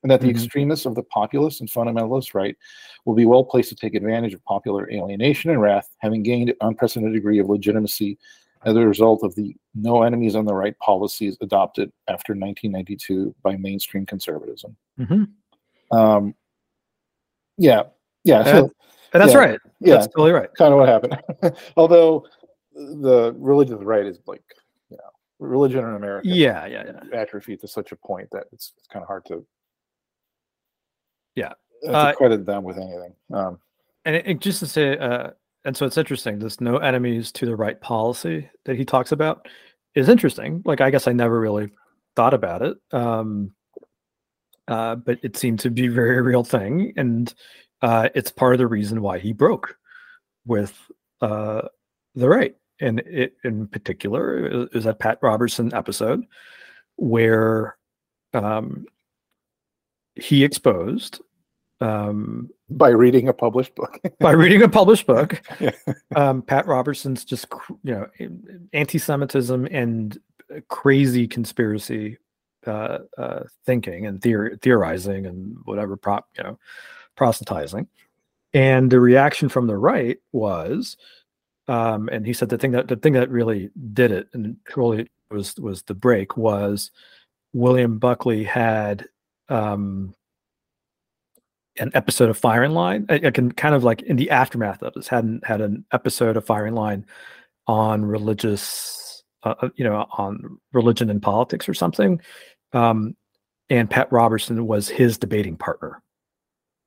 and 0.05 0.11
that 0.13 0.21
the 0.21 0.29
mm-hmm. 0.29 0.37
extremists 0.37 0.87
of 0.87 0.95
the 0.95 1.03
populist 1.03 1.61
and 1.61 1.69
fundamentalist 1.69 2.33
right 2.33 2.57
will 3.05 3.17
be 3.17 3.27
well 3.27 3.43
placed 3.43 3.71
to 3.71 3.75
take 3.75 3.97
advantage 3.97 4.35
of 4.35 4.45
popular 4.45 4.89
alienation 4.89 5.51
and 5.51 5.61
wrath, 5.61 5.89
having 5.99 6.23
gained 6.23 6.51
an 6.51 6.57
unprecedented 6.61 7.13
degree 7.13 7.41
of 7.41 7.49
legitimacy 7.49 8.17
as 8.65 8.77
a 8.77 8.87
result 8.87 9.25
of 9.25 9.35
the 9.35 9.57
no 9.75 10.05
enemies 10.05 10.37
on 10.37 10.45
the 10.45 10.55
right 10.55 10.79
policies 10.79 11.37
adopted 11.41 11.91
after 12.07 12.35
1992 12.35 13.35
by 13.43 13.57
mainstream 13.57 14.07
conservatism. 14.07 14.77
Mm-hmm. 15.01 15.97
Um, 15.99 16.37
yeah, 17.59 17.83
yeah. 18.25 18.45
So, 18.45 18.71
and 19.13 19.21
that's 19.21 19.33
yeah, 19.33 19.39
right. 19.39 19.59
Yeah, 19.81 19.95
that's 19.95 20.07
totally 20.09 20.33
right. 20.33 20.49
Kind 20.57 20.73
of 20.73 20.79
what 20.81 20.89
happened. 20.89 21.57
Although 21.77 22.27
the 22.75 23.35
religion 23.37 23.75
of 23.75 23.81
the 23.81 23.87
right 23.87 24.07
is 24.07 24.19
like, 24.27 24.43
you 24.91 24.97
know, 24.97 25.11
religion 25.39 25.81
in 25.81 25.95
America. 25.95 26.29
Yeah, 26.29 26.67
yeah, 26.67 26.85
yeah. 26.87 27.19
Atrophy 27.19 27.57
to 27.59 27.69
such 27.69 27.93
a 27.93 27.97
point 27.97 28.29
that 28.33 28.45
it's, 28.53 28.73
it's 28.79 28.87
kind 28.89 29.03
of 29.03 29.09
hard 29.09 29.25
to 29.27 29.47
yeah 31.35 31.53
uh, 31.89 32.13
credit 32.13 32.47
them 32.47 32.63
with 32.63 32.77
anything 32.77 33.13
um, 33.33 33.59
and 34.05 34.17
it, 34.17 34.27
it, 34.27 34.41
just 34.41 34.61
to 34.61 34.67
say 34.67 34.97
uh, 34.99 35.31
and 35.65 35.77
so 35.77 35.87
it's 35.87 35.99
interesting 35.99 36.39
this 36.39 36.61
no 36.61 36.77
enemies 36.79 37.33
to 37.33 37.47
the 37.47 37.57
right 37.57 37.81
policy 37.81 38.49
that 38.65 38.77
he 38.77 38.85
talks 38.85 39.13
about 39.13 39.49
is 39.95 40.09
interesting 40.09 40.63
like 40.65 40.81
i 40.81 40.91
guess 40.91 41.09
i 41.09 41.13
never 41.13 41.41
really 41.41 41.71
thought 42.15 42.35
about 42.35 42.63
it 42.63 42.77
um, 42.93 43.53
uh, 44.69 44.95
but 44.95 45.19
it 45.23 45.37
seemed 45.37 45.59
to 45.59 45.71
be 45.71 45.87
a 45.87 45.91
very 45.91 46.21
real 46.23 46.45
thing 46.45 46.93
and 46.97 47.35
uh, 47.83 48.09
it's 48.15 48.31
part 48.31 48.55
of 48.55 48.59
the 48.59 48.67
reason 48.67 49.03
why 49.03 49.19
he 49.19 49.33
broke 49.33 49.77
with 50.47 50.77
uh, 51.21 51.63
the 52.15 52.29
right. 52.29 52.57
And 52.81 53.01
it 53.01 53.37
in 53.45 53.69
particular 53.69 54.67
is 54.73 54.85
that 54.85 54.99
pat 54.99 55.19
robertson 55.23 55.73
episode 55.73 56.25
where 56.97 57.77
um, 58.35 58.87
he 60.17 60.43
exposed 60.43 61.21
um, 61.81 62.49
by 62.71 62.91
reading 62.91 63.29
a 63.29 63.33
published 63.33 63.75
book. 63.75 63.99
by 64.21 64.31
reading 64.33 64.63
a 64.63 64.69
published 64.69 65.07
book, 65.07 65.43
um, 66.15 66.43
Pat 66.43 66.67
Robertson's 66.67 67.25
just 67.25 67.47
you 67.83 67.93
know 67.93 68.07
anti-Semitism 68.73 69.67
and 69.71 70.19
crazy 70.69 71.27
conspiracy 71.27 72.19
uh, 72.67 72.99
uh, 73.19 73.41
thinking 73.67 74.07
and 74.07 74.21
theor- 74.21 74.61
theorizing 74.61 75.27
and 75.27 75.57
whatever 75.65 75.97
prop 75.97 76.29
you 76.39 76.45
know 76.45 76.59
proselytizing, 77.17 77.89
and 78.55 78.91
the 78.91 79.01
reaction 79.01 79.49
from 79.49 79.67
the 79.67 79.77
right 79.77 80.19
was, 80.33 80.97
um, 81.69 82.09
and 82.11 82.27
he 82.27 82.33
said 82.33 82.49
the 82.49 82.59
thing 82.59 82.73
that 82.73 82.89
the 82.89 82.97
thing 82.97 83.15
that 83.15 83.31
really 83.31 83.71
did 83.93 84.11
it 84.11 84.29
and 84.33 84.57
truly 84.69 85.11
was 85.31 85.57
was 85.57 85.83
the 85.83 85.95
break 85.95 86.37
was 86.37 86.91
William 87.53 87.99
Buckley 87.99 88.45
had 88.45 89.07
um, 89.49 90.15
an 91.79 91.91
episode 91.95 92.31
of 92.31 92.39
Firing 92.39 92.73
Line. 92.73 93.07
I, 93.09 93.15
I, 93.15 93.31
can 93.31 93.53
kind 93.53 93.75
of 93.75 93.85
like 93.85 94.03
in 94.03 94.17
the 94.17 94.31
aftermath 94.31 94.83
of 94.83 94.95
this 94.95 95.09
hadn't 95.09 95.47
had 95.47 95.61
an 95.61 95.85
episode 95.93 96.37
of 96.37 96.45
Firing 96.45 96.75
Line 96.75 97.07
on 97.67 98.05
religious, 98.05 99.23
uh, 99.45 99.55
uh, 99.63 99.69
you 99.77 99.85
know, 99.85 100.07
on 100.17 100.59
religion 100.73 101.11
and 101.11 101.23
politics 101.23 101.69
or 101.69 101.75
something. 101.75 102.21
Um, 102.73 103.17
and 103.71 103.89
Pat 103.89 104.11
Robertson 104.13 104.67
was 104.67 104.89
his 104.89 105.19
debating 105.19 105.57
partner, 105.57 106.02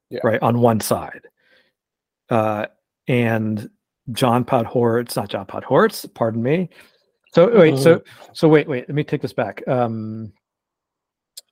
yeah. 0.09 0.19
right 0.23 0.41
on 0.41 0.59
one 0.59 0.79
side. 0.79 1.27
Uh, 2.29 2.65
and 3.07 3.69
John 4.11 4.45
Podhoretz, 4.45 5.15
not 5.15 5.29
John 5.29 5.45
Podhoretz, 5.45 6.11
pardon 6.13 6.41
me. 6.43 6.69
So 7.33 7.57
wait, 7.57 7.77
so 7.77 7.95
mm-hmm. 7.95 8.31
so 8.33 8.47
wait, 8.47 8.67
wait. 8.67 8.87
Let 8.87 8.95
me 8.95 9.03
take 9.03 9.21
this 9.21 9.33
back. 9.33 9.61
Um, 9.67 10.31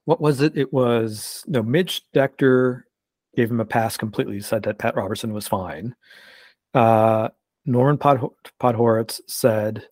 what 0.06 0.22
was 0.22 0.42
it? 0.42 0.58
It 0.58 0.72
was 0.72 1.44
no 1.46 1.62
Midge 1.62 2.04
Decter 2.16 2.84
gave 3.36 3.52
him 3.52 3.60
a 3.60 3.66
pass 3.66 3.98
completely. 3.98 4.40
Said 4.40 4.64
that 4.64 4.78
Pat 4.78 4.96
Robertson 4.96 5.34
was 5.34 5.48
fine. 5.48 5.94
Uh, 6.74 7.30
Norman 7.66 7.98
Pod- 7.98 8.30
Podhoretz 8.62 9.20
said 9.28 9.88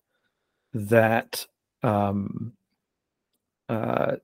that 0.72 1.46
um, 1.82 2.54
uh, 3.68 4.16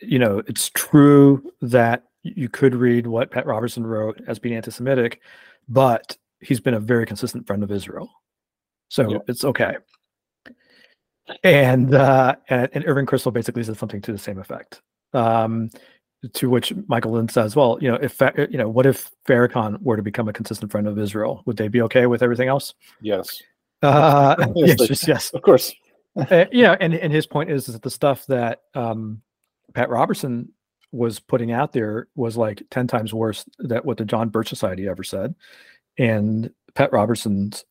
you 0.00 0.20
know 0.20 0.42
it's 0.46 0.70
true 0.70 1.52
that 1.60 2.04
you 2.24 2.48
could 2.48 2.74
read 2.74 3.06
what 3.06 3.30
Pat 3.30 3.46
Robertson 3.46 3.86
wrote 3.86 4.20
as 4.26 4.38
being 4.38 4.56
anti-Semitic, 4.56 5.20
but 5.68 6.16
he's 6.40 6.60
been 6.60 6.74
a 6.74 6.80
very 6.80 7.06
consistent 7.06 7.46
friend 7.46 7.62
of 7.62 7.70
Israel, 7.70 8.10
so 8.88 9.22
it's 9.28 9.44
okay. 9.44 9.76
And, 11.42 11.94
uh, 11.94 12.36
and 12.48 12.68
and 12.72 12.84
Irving 12.86 13.06
Kristol 13.06 13.32
basically 13.32 13.62
said 13.64 13.78
something 13.78 14.02
to 14.02 14.12
the 14.12 14.18
same 14.18 14.38
effect. 14.38 14.82
Um, 15.12 15.70
to 16.32 16.48
which 16.48 16.72
Michael 16.86 17.12
Lind 17.12 17.30
says, 17.30 17.54
"Well, 17.54 17.78
you 17.80 17.90
know, 17.90 17.96
if 17.96 18.20
you 18.50 18.58
know, 18.58 18.68
what 18.68 18.86
if 18.86 19.10
Farrakhan 19.28 19.80
were 19.82 19.96
to 19.96 20.02
become 20.02 20.28
a 20.28 20.32
consistent 20.32 20.72
friend 20.72 20.86
of 20.86 20.98
Israel? 20.98 21.42
Would 21.46 21.56
they 21.56 21.68
be 21.68 21.82
okay 21.82 22.06
with 22.06 22.22
everything 22.22 22.48
else?" 22.48 22.74
Yes. 23.00 23.42
Uh, 23.82 24.36
yes, 24.56 24.76
yes, 24.80 25.08
yes, 25.08 25.30
of 25.34 25.42
course. 25.42 25.74
uh, 26.16 26.46
yeah, 26.50 26.76
and 26.80 26.94
and 26.94 27.12
his 27.12 27.26
point 27.26 27.50
is, 27.50 27.68
is 27.68 27.74
that 27.74 27.82
the 27.82 27.90
stuff 27.90 28.24
that 28.26 28.62
um, 28.74 29.20
Pat 29.74 29.90
Robertson 29.90 30.50
was 30.94 31.18
putting 31.18 31.52
out 31.52 31.72
there 31.72 32.08
was 32.14 32.36
like 32.36 32.62
10 32.70 32.86
times 32.86 33.12
worse 33.12 33.44
than 33.58 33.78
what 33.78 33.96
the 33.96 34.04
John 34.04 34.28
Birch 34.28 34.48
Society 34.48 34.88
ever 34.88 35.02
said. 35.02 35.34
And 35.98 36.50
Pat 36.74 36.92
Robertson's 36.92 37.64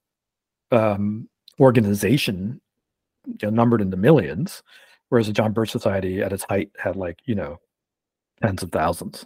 um, 0.72 1.30
organization 1.60 2.62
you 3.26 3.38
know, 3.44 3.50
numbered 3.50 3.82
into 3.82 3.98
millions, 3.98 4.62
whereas 5.10 5.28
the 5.28 5.34
John 5.34 5.54
Birch 5.54 5.72
Society 5.72 6.22
at 6.22 6.34
its 6.34 6.44
height 6.44 6.72
had 6.78 6.96
like, 6.96 7.20
you 7.26 7.36
know, 7.36 7.60
tens 8.42 8.62
of 8.62 8.72
thousands. 8.72 9.26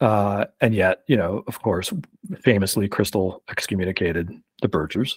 Uh, 0.00 0.44
and 0.60 0.74
yet, 0.74 1.02
you 1.06 1.16
know, 1.16 1.42
of 1.46 1.62
course, 1.62 1.92
famously, 2.42 2.86
Kristol 2.86 3.40
excommunicated 3.48 4.30
the 4.60 4.68
Birchers 4.68 5.14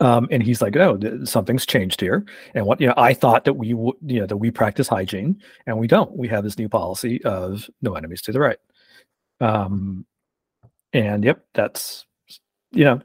um, 0.00 0.28
and 0.30 0.42
he's 0.42 0.62
like, 0.62 0.76
"Oh, 0.76 0.98
something's 1.24 1.66
changed 1.66 2.00
here." 2.00 2.24
And 2.54 2.66
what 2.66 2.80
you 2.80 2.86
know, 2.86 2.94
I 2.96 3.14
thought 3.14 3.44
that 3.44 3.54
we 3.54 3.74
would, 3.74 3.96
you 4.04 4.20
know, 4.20 4.26
that 4.26 4.36
we 4.36 4.50
practice 4.50 4.88
hygiene, 4.88 5.40
and 5.66 5.78
we 5.78 5.86
don't. 5.86 6.16
We 6.16 6.28
have 6.28 6.44
this 6.44 6.58
new 6.58 6.68
policy 6.68 7.22
of 7.24 7.68
no 7.82 7.94
enemies 7.94 8.22
to 8.22 8.32
the 8.32 8.40
right. 8.40 8.58
Um, 9.40 10.06
and 10.92 11.24
yep, 11.24 11.44
that's 11.54 12.06
you 12.70 12.84
know, 12.84 13.00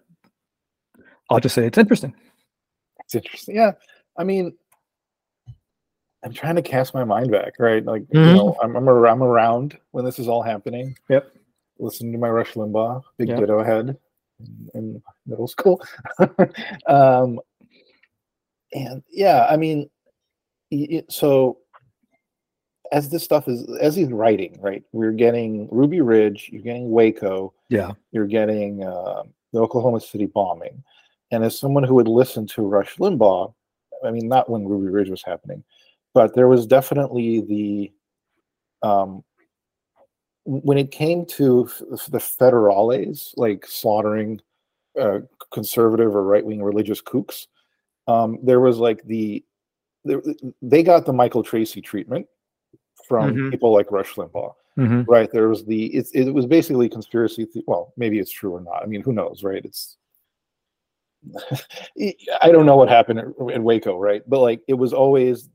I'll 1.30 1.40
just 1.40 1.56
say 1.56 1.66
it's 1.66 1.78
interesting. 1.78 2.14
It's 3.06 3.16
interesting. 3.16 3.56
Yeah, 3.56 3.72
I 4.18 4.24
mean, 4.24 4.54
I'm 6.24 6.34
trying 6.34 6.56
to 6.56 6.62
cast 6.62 6.94
my 6.94 7.04
mind 7.04 7.32
back, 7.32 7.54
right? 7.58 7.84
Like, 7.84 8.04
mm-hmm. 8.04 8.18
you 8.18 8.34
know, 8.36 8.58
I'm 8.62 8.76
I'm, 8.76 8.88
I'm 8.88 9.24
around 9.24 9.78
when 9.92 10.06
this 10.06 10.20
is 10.20 10.28
all 10.28 10.44
happening. 10.44 10.96
Yep. 11.10 11.32
Listening 11.80 12.12
to 12.12 12.20
my 12.20 12.30
Rush 12.30 12.54
Limbaugh, 12.54 13.02
big 13.18 13.30
yep. 13.30 13.40
ditto 13.40 13.64
head 13.64 13.98
in 14.74 15.02
middle 15.26 15.48
school. 15.48 15.82
um, 16.88 17.40
and 18.74 19.04
yeah, 19.10 19.46
I 19.50 19.58
mean, 19.58 19.90
it, 20.72 21.12
so 21.12 21.60
as 22.92 23.10
this 23.10 23.24
stuff 23.24 23.48
is 23.48 23.68
as 23.82 23.96
he's 23.96 24.10
writing, 24.10 24.58
right? 24.62 24.84
We're 24.92 25.12
getting 25.12 25.68
Ruby 25.72 26.02
Ridge, 26.02 26.50
you're 26.52 26.62
getting 26.62 26.90
Waco, 26.90 27.54
yeah, 27.70 27.92
you're 28.12 28.28
getting 28.28 28.84
uh, 28.84 29.24
the 29.52 29.60
Oklahoma 29.60 30.00
City 30.00 30.26
bombing, 30.26 30.84
and 31.32 31.44
as 31.44 31.58
someone 31.58 31.84
who 31.84 31.96
would 31.96 32.08
listen 32.08 32.48
to 32.48 32.62
Rush 32.62 32.98
Limbaugh, 32.98 33.54
I 34.06 34.12
mean, 34.12 34.28
not 34.28 34.50
when 34.50 34.68
Ruby 34.68 34.90
Ridge 34.90 35.10
was 35.10 35.24
happening, 35.24 35.64
but 36.14 36.36
there 36.36 36.48
was 36.48 36.66
definitely 36.66 37.42
the 37.42 37.92
um, 38.88 39.24
when 40.46 40.78
it 40.78 40.92
came 40.92 41.26
to 41.26 41.70
the 42.10 42.18
federales, 42.18 43.34
like 43.38 43.66
slaughtering 43.66 44.42
uh, 45.00 45.20
conservative 45.52 46.16
or 46.16 46.24
right 46.24 46.46
wing 46.46 46.62
religious 46.62 47.02
kooks, 47.02 47.48
um, 48.08 48.40
there 48.44 48.60
was 48.60 48.78
like 48.78 49.04
the 49.06 49.44
they 50.62 50.84
got 50.84 51.06
the 51.06 51.14
Michael 51.14 51.44
Tracey 51.44 51.82
treatment 51.82 52.28
from 53.08 53.34
mm-hmm. 53.34 53.50
people 53.52 53.72
like 53.72 53.92
Rush 53.92 54.16
Limbaugh. 54.16 54.54
Mm-hmm. 54.78 55.04
Right. 55.04 55.32
There 55.32 55.48
was 55.48 55.66
the 55.66 55.86
it, 55.96 56.10
it 56.14 56.34
was 56.34 56.46
basically 56.46 56.90
conspiracy. 56.90 57.48
Well, 57.68 57.94
maybe 57.96 58.20
it's 58.20 58.32
true 58.32 58.56
or 58.56 58.62
not. 58.62 58.82
I 58.84 58.86
mean, 58.88 59.02
who 59.02 59.14
knows, 59.14 59.44
right? 59.44 59.64
It's 59.64 59.98
I 62.42 62.52
don't 62.52 62.66
know 62.66 62.76
what 62.76 62.90
happened 62.90 63.20
in 63.52 63.64
Waco, 63.64 63.98
right? 63.98 64.24
But 64.28 64.40
like 64.40 64.62
it 64.68 64.74
was 64.74 64.92
always 64.92 65.50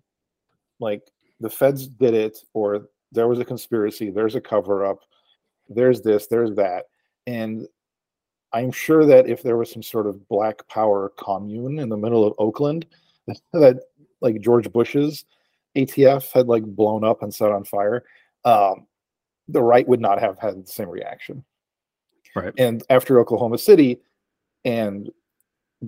like 0.81 1.03
the 1.40 1.51
feds 1.51 1.88
did 1.88 2.14
it 2.14 2.38
or 2.55 2.88
there 3.12 3.29
was 3.29 3.38
a 3.38 3.44
conspiracy, 3.44 4.11
there's 4.11 4.35
a 4.35 4.40
cover 4.40 4.85
up, 4.85 5.01
there's 5.68 6.03
this, 6.03 6.27
there's 6.27 6.55
that. 6.57 6.85
And 7.27 7.66
I'm 8.53 8.73
sure 8.73 9.05
that 9.07 9.29
if 9.29 9.42
there 9.42 9.57
was 9.57 9.71
some 9.71 9.83
sort 9.83 10.07
of 10.07 10.29
black 10.29 10.66
power 10.68 11.12
commune 11.18 11.79
in 11.79 11.88
the 11.88 11.97
middle 11.97 12.27
of 12.27 12.35
Oakland, 12.38 12.87
that 13.53 13.81
like 14.21 14.40
George 14.40 14.73
Bush's 14.73 15.25
ATF 15.77 16.33
had 16.33 16.49
like 16.49 16.64
blown 16.64 17.05
up 17.05 17.23
and 17.23 17.35
set 17.35 17.53
on 17.53 17.64
fire, 17.64 18.05
um, 18.44 18.87
the 19.49 19.62
right 19.62 19.87
would 19.87 20.01
not 20.01 20.21
have 20.21 20.38
had 20.38 20.64
the 20.64 20.71
same 20.71 20.88
reaction. 20.88 21.44
Right. 22.35 22.53
And 22.59 22.83
after 22.90 23.21
Oklahoma 23.21 23.59
City 23.59 24.01
and 24.64 25.11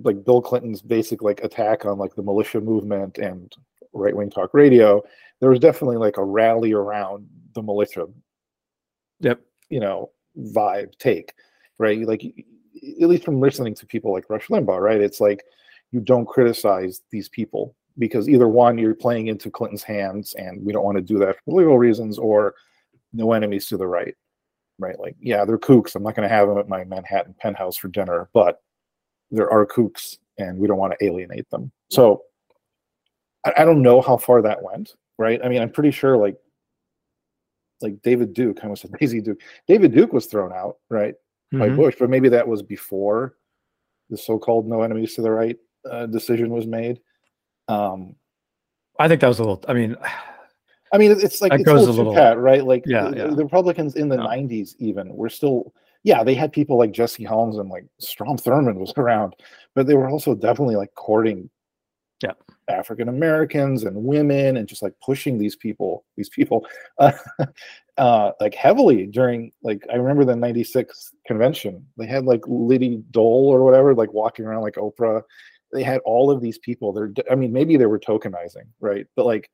like 0.03 0.23
Bill 0.23 0.41
Clinton's 0.41 0.81
basic 0.81 1.21
like 1.21 1.43
attack 1.43 1.85
on 1.85 1.97
like 1.97 2.15
the 2.15 2.23
militia 2.23 2.61
movement 2.61 3.17
and 3.17 3.53
right 3.93 4.15
wing 4.15 4.29
talk 4.29 4.53
radio, 4.53 5.01
there 5.41 5.49
was 5.49 5.59
definitely 5.59 5.97
like 5.97 6.17
a 6.17 6.23
rally 6.23 6.71
around 6.71 7.27
the 7.53 7.61
militia. 7.61 8.07
Yep. 9.19 9.41
You 9.69 9.81
know, 9.81 10.11
vibe 10.37 10.97
take, 10.97 11.33
right? 11.77 12.07
Like 12.07 12.23
at 12.23 13.09
least 13.09 13.25
from 13.25 13.41
listening 13.41 13.75
to 13.75 13.85
people 13.85 14.13
like 14.13 14.29
Rush 14.29 14.47
Limbaugh, 14.47 14.79
right? 14.79 15.01
It's 15.01 15.19
like 15.19 15.43
you 15.91 15.99
don't 15.99 16.25
criticize 16.25 17.01
these 17.11 17.27
people 17.27 17.75
because 17.97 18.29
either 18.29 18.47
one, 18.47 18.77
you're 18.77 18.95
playing 18.95 19.27
into 19.27 19.51
Clinton's 19.51 19.83
hands, 19.83 20.33
and 20.35 20.63
we 20.65 20.71
don't 20.71 20.85
want 20.85 20.97
to 20.97 21.03
do 21.03 21.19
that 21.19 21.35
for 21.43 21.57
legal 21.57 21.77
reasons, 21.77 22.17
or 22.17 22.55
no 23.13 23.33
enemies 23.33 23.67
to 23.67 23.77
the 23.77 23.87
right, 23.87 24.15
right? 24.79 24.99
Like, 24.99 25.15
yeah, 25.19 25.43
they're 25.43 25.57
kooks. 25.57 25.95
I'm 25.95 26.03
not 26.03 26.15
going 26.15 26.27
to 26.27 26.33
have 26.33 26.47
them 26.47 26.57
at 26.57 26.69
my 26.69 26.85
Manhattan 26.85 27.35
penthouse 27.39 27.75
for 27.75 27.89
dinner, 27.89 28.29
but 28.33 28.61
there 29.29 29.51
are 29.51 29.65
kooks, 29.65 30.17
and 30.37 30.57
we 30.57 30.67
don't 30.67 30.77
want 30.77 30.93
to 30.97 31.05
alienate 31.05 31.49
them. 31.49 31.71
So 31.89 32.23
I, 33.45 33.53
I 33.57 33.65
don't 33.65 33.81
know 33.81 34.01
how 34.01 34.17
far 34.17 34.41
that 34.41 34.63
went, 34.63 34.95
right? 35.21 35.39
I 35.43 35.47
mean, 35.47 35.61
I'm 35.61 35.71
pretty 35.71 35.91
sure 35.91 36.17
like 36.17 36.35
like 37.81 38.01
David 38.01 38.33
Duke, 38.33 38.59
I 38.59 38.63
almost 38.63 38.81
said 38.81 38.91
Daisy 38.99 39.21
Duke. 39.21 39.39
David 39.67 39.93
Duke 39.93 40.11
was 40.11 40.25
thrown 40.25 40.51
out, 40.51 40.77
right, 40.89 41.13
mm-hmm. 41.53 41.59
by 41.59 41.69
Bush, 41.69 41.95
but 41.99 42.09
maybe 42.09 42.29
that 42.29 42.47
was 42.47 42.61
before 42.61 43.35
the 44.09 44.17
so-called 44.17 44.67
"no 44.67 44.81
enemies 44.81 45.15
to 45.15 45.21
the 45.21 45.31
right" 45.31 45.57
uh, 45.89 46.07
decision 46.07 46.49
was 46.49 46.67
made. 46.67 46.99
Um, 47.67 48.15
I 48.99 49.07
think 49.07 49.21
that 49.21 49.27
was 49.27 49.39
a 49.39 49.43
little. 49.43 49.63
I 49.67 49.73
mean, 49.73 49.95
I 50.93 50.97
mean, 50.97 51.11
it's 51.11 51.41
like 51.41 51.53
it 51.53 51.63
goes 51.63 51.87
a 51.87 51.91
little, 51.91 52.13
pat, 52.13 52.37
right? 52.37 52.65
Like 52.65 52.83
yeah, 52.85 53.09
the, 53.09 53.17
yeah. 53.17 53.27
the 53.27 53.43
Republicans 53.43 53.95
in 53.95 54.09
the 54.09 54.17
no. 54.17 54.27
'90s, 54.27 54.75
even 54.79 55.15
were 55.15 55.29
still, 55.29 55.73
yeah, 56.03 56.23
they 56.23 56.35
had 56.35 56.51
people 56.51 56.77
like 56.77 56.91
Jesse 56.91 57.23
Helms 57.23 57.57
and 57.57 57.69
like 57.69 57.85
Strom 57.99 58.37
Thurmond 58.37 58.75
was 58.75 58.93
around, 58.97 59.35
but 59.75 59.87
they 59.87 59.95
were 59.95 60.09
also 60.09 60.35
definitely 60.35 60.75
like 60.75 60.93
courting 60.95 61.49
African 62.71 63.09
Americans 63.09 63.83
and 63.83 63.95
women 63.95 64.57
and 64.57 64.67
just 64.67 64.81
like 64.81 64.93
pushing 65.03 65.37
these 65.37 65.55
people, 65.55 66.05
these 66.17 66.29
people, 66.29 66.65
uh, 66.99 67.11
uh, 67.97 68.31
like 68.39 68.55
heavily 68.55 69.05
during 69.05 69.51
like 69.63 69.83
I 69.91 69.95
remember 69.95 70.25
the 70.25 70.35
'96 70.35 71.13
convention. 71.25 71.85
They 71.97 72.07
had 72.07 72.25
like 72.25 72.41
Liddy 72.47 73.03
Dole 73.11 73.49
or 73.49 73.63
whatever, 73.63 73.93
like 73.93 74.13
walking 74.13 74.45
around 74.45 74.61
like 74.61 74.75
Oprah. 74.75 75.21
They 75.73 75.83
had 75.83 76.01
all 76.05 76.31
of 76.31 76.41
these 76.41 76.57
people. 76.57 76.91
They're, 76.91 77.13
I 77.29 77.35
mean, 77.35 77.53
maybe 77.53 77.77
they 77.77 77.85
were 77.85 77.99
tokenizing, 77.99 78.67
right? 78.81 79.05
But 79.15 79.25
like, 79.25 79.49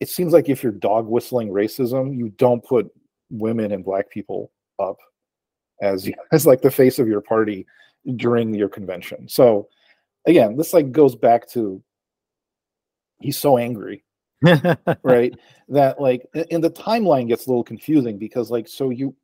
it 0.00 0.08
seems 0.08 0.32
like 0.32 0.48
if 0.48 0.62
you're 0.62 0.72
dog 0.72 1.06
whistling 1.06 1.48
racism, 1.48 2.16
you 2.16 2.30
don't 2.30 2.64
put 2.64 2.90
women 3.30 3.72
and 3.72 3.84
black 3.84 4.10
people 4.10 4.52
up 4.78 4.96
as 5.82 6.08
as 6.32 6.46
like 6.46 6.62
the 6.62 6.70
face 6.70 6.98
of 6.98 7.08
your 7.08 7.20
party 7.20 7.66
during 8.16 8.54
your 8.54 8.68
convention. 8.68 9.28
So 9.28 9.68
again, 10.26 10.56
this 10.56 10.72
like 10.72 10.92
goes 10.92 11.16
back 11.16 11.48
to 11.50 11.82
he's 13.20 13.38
so 13.38 13.58
angry, 13.58 14.04
right? 15.02 15.34
That 15.68 16.00
like, 16.00 16.26
and 16.50 16.62
the 16.62 16.70
timeline 16.70 17.28
gets 17.28 17.46
a 17.46 17.50
little 17.50 17.64
confusing 17.64 18.18
because 18.18 18.50
like, 18.50 18.68
so 18.68 18.90
you 18.90 19.14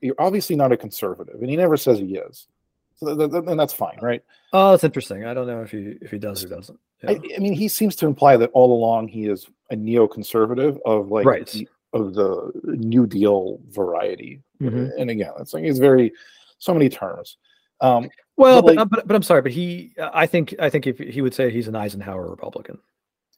you're 0.00 0.16
obviously 0.18 0.56
not 0.56 0.72
a 0.72 0.76
conservative, 0.76 1.40
and 1.40 1.48
he 1.48 1.56
never 1.56 1.76
says 1.76 1.98
he 1.98 2.16
is. 2.16 2.48
So 2.96 3.16
th- 3.16 3.30
th- 3.30 3.44
and 3.46 3.58
that's 3.58 3.72
fine, 3.72 3.98
right? 4.02 4.22
Oh, 4.52 4.72
that's 4.72 4.84
interesting. 4.84 5.24
I 5.24 5.34
don't 5.34 5.46
know 5.46 5.62
if 5.62 5.70
he 5.70 5.96
if 6.00 6.10
he 6.10 6.18
does 6.18 6.44
or 6.44 6.48
doesn't. 6.48 6.78
Yeah. 7.02 7.10
I, 7.10 7.20
I, 7.36 7.38
mean, 7.38 7.54
he 7.54 7.68
seems 7.68 7.96
to 7.96 8.06
imply 8.06 8.36
that 8.36 8.50
all 8.52 8.72
along 8.72 9.08
he 9.08 9.26
is 9.26 9.46
a 9.70 9.76
neoconservative 9.76 10.78
of 10.84 11.08
like 11.08 11.26
right. 11.26 11.46
the, 11.48 11.68
of 11.92 12.14
the 12.14 12.52
New 12.64 13.06
Deal 13.06 13.60
variety. 13.70 14.40
Mm-hmm. 14.60 15.00
And 15.00 15.10
again, 15.10 15.32
it's 15.40 15.52
like 15.52 15.64
he's 15.64 15.78
very 15.78 16.12
so 16.58 16.72
many 16.72 16.88
terms. 16.88 17.38
Um, 17.80 18.08
well, 18.36 18.62
but, 18.62 18.76
like, 18.76 18.88
but, 18.88 19.06
but 19.08 19.16
I'm 19.16 19.22
sorry, 19.22 19.42
but 19.42 19.50
he, 19.50 19.92
I 20.00 20.26
think, 20.26 20.54
I 20.60 20.70
think 20.70 20.86
if 20.86 20.98
he 20.98 21.20
would 21.20 21.34
say 21.34 21.50
he's 21.50 21.66
an 21.66 21.74
Eisenhower 21.74 22.28
Republican, 22.28 22.78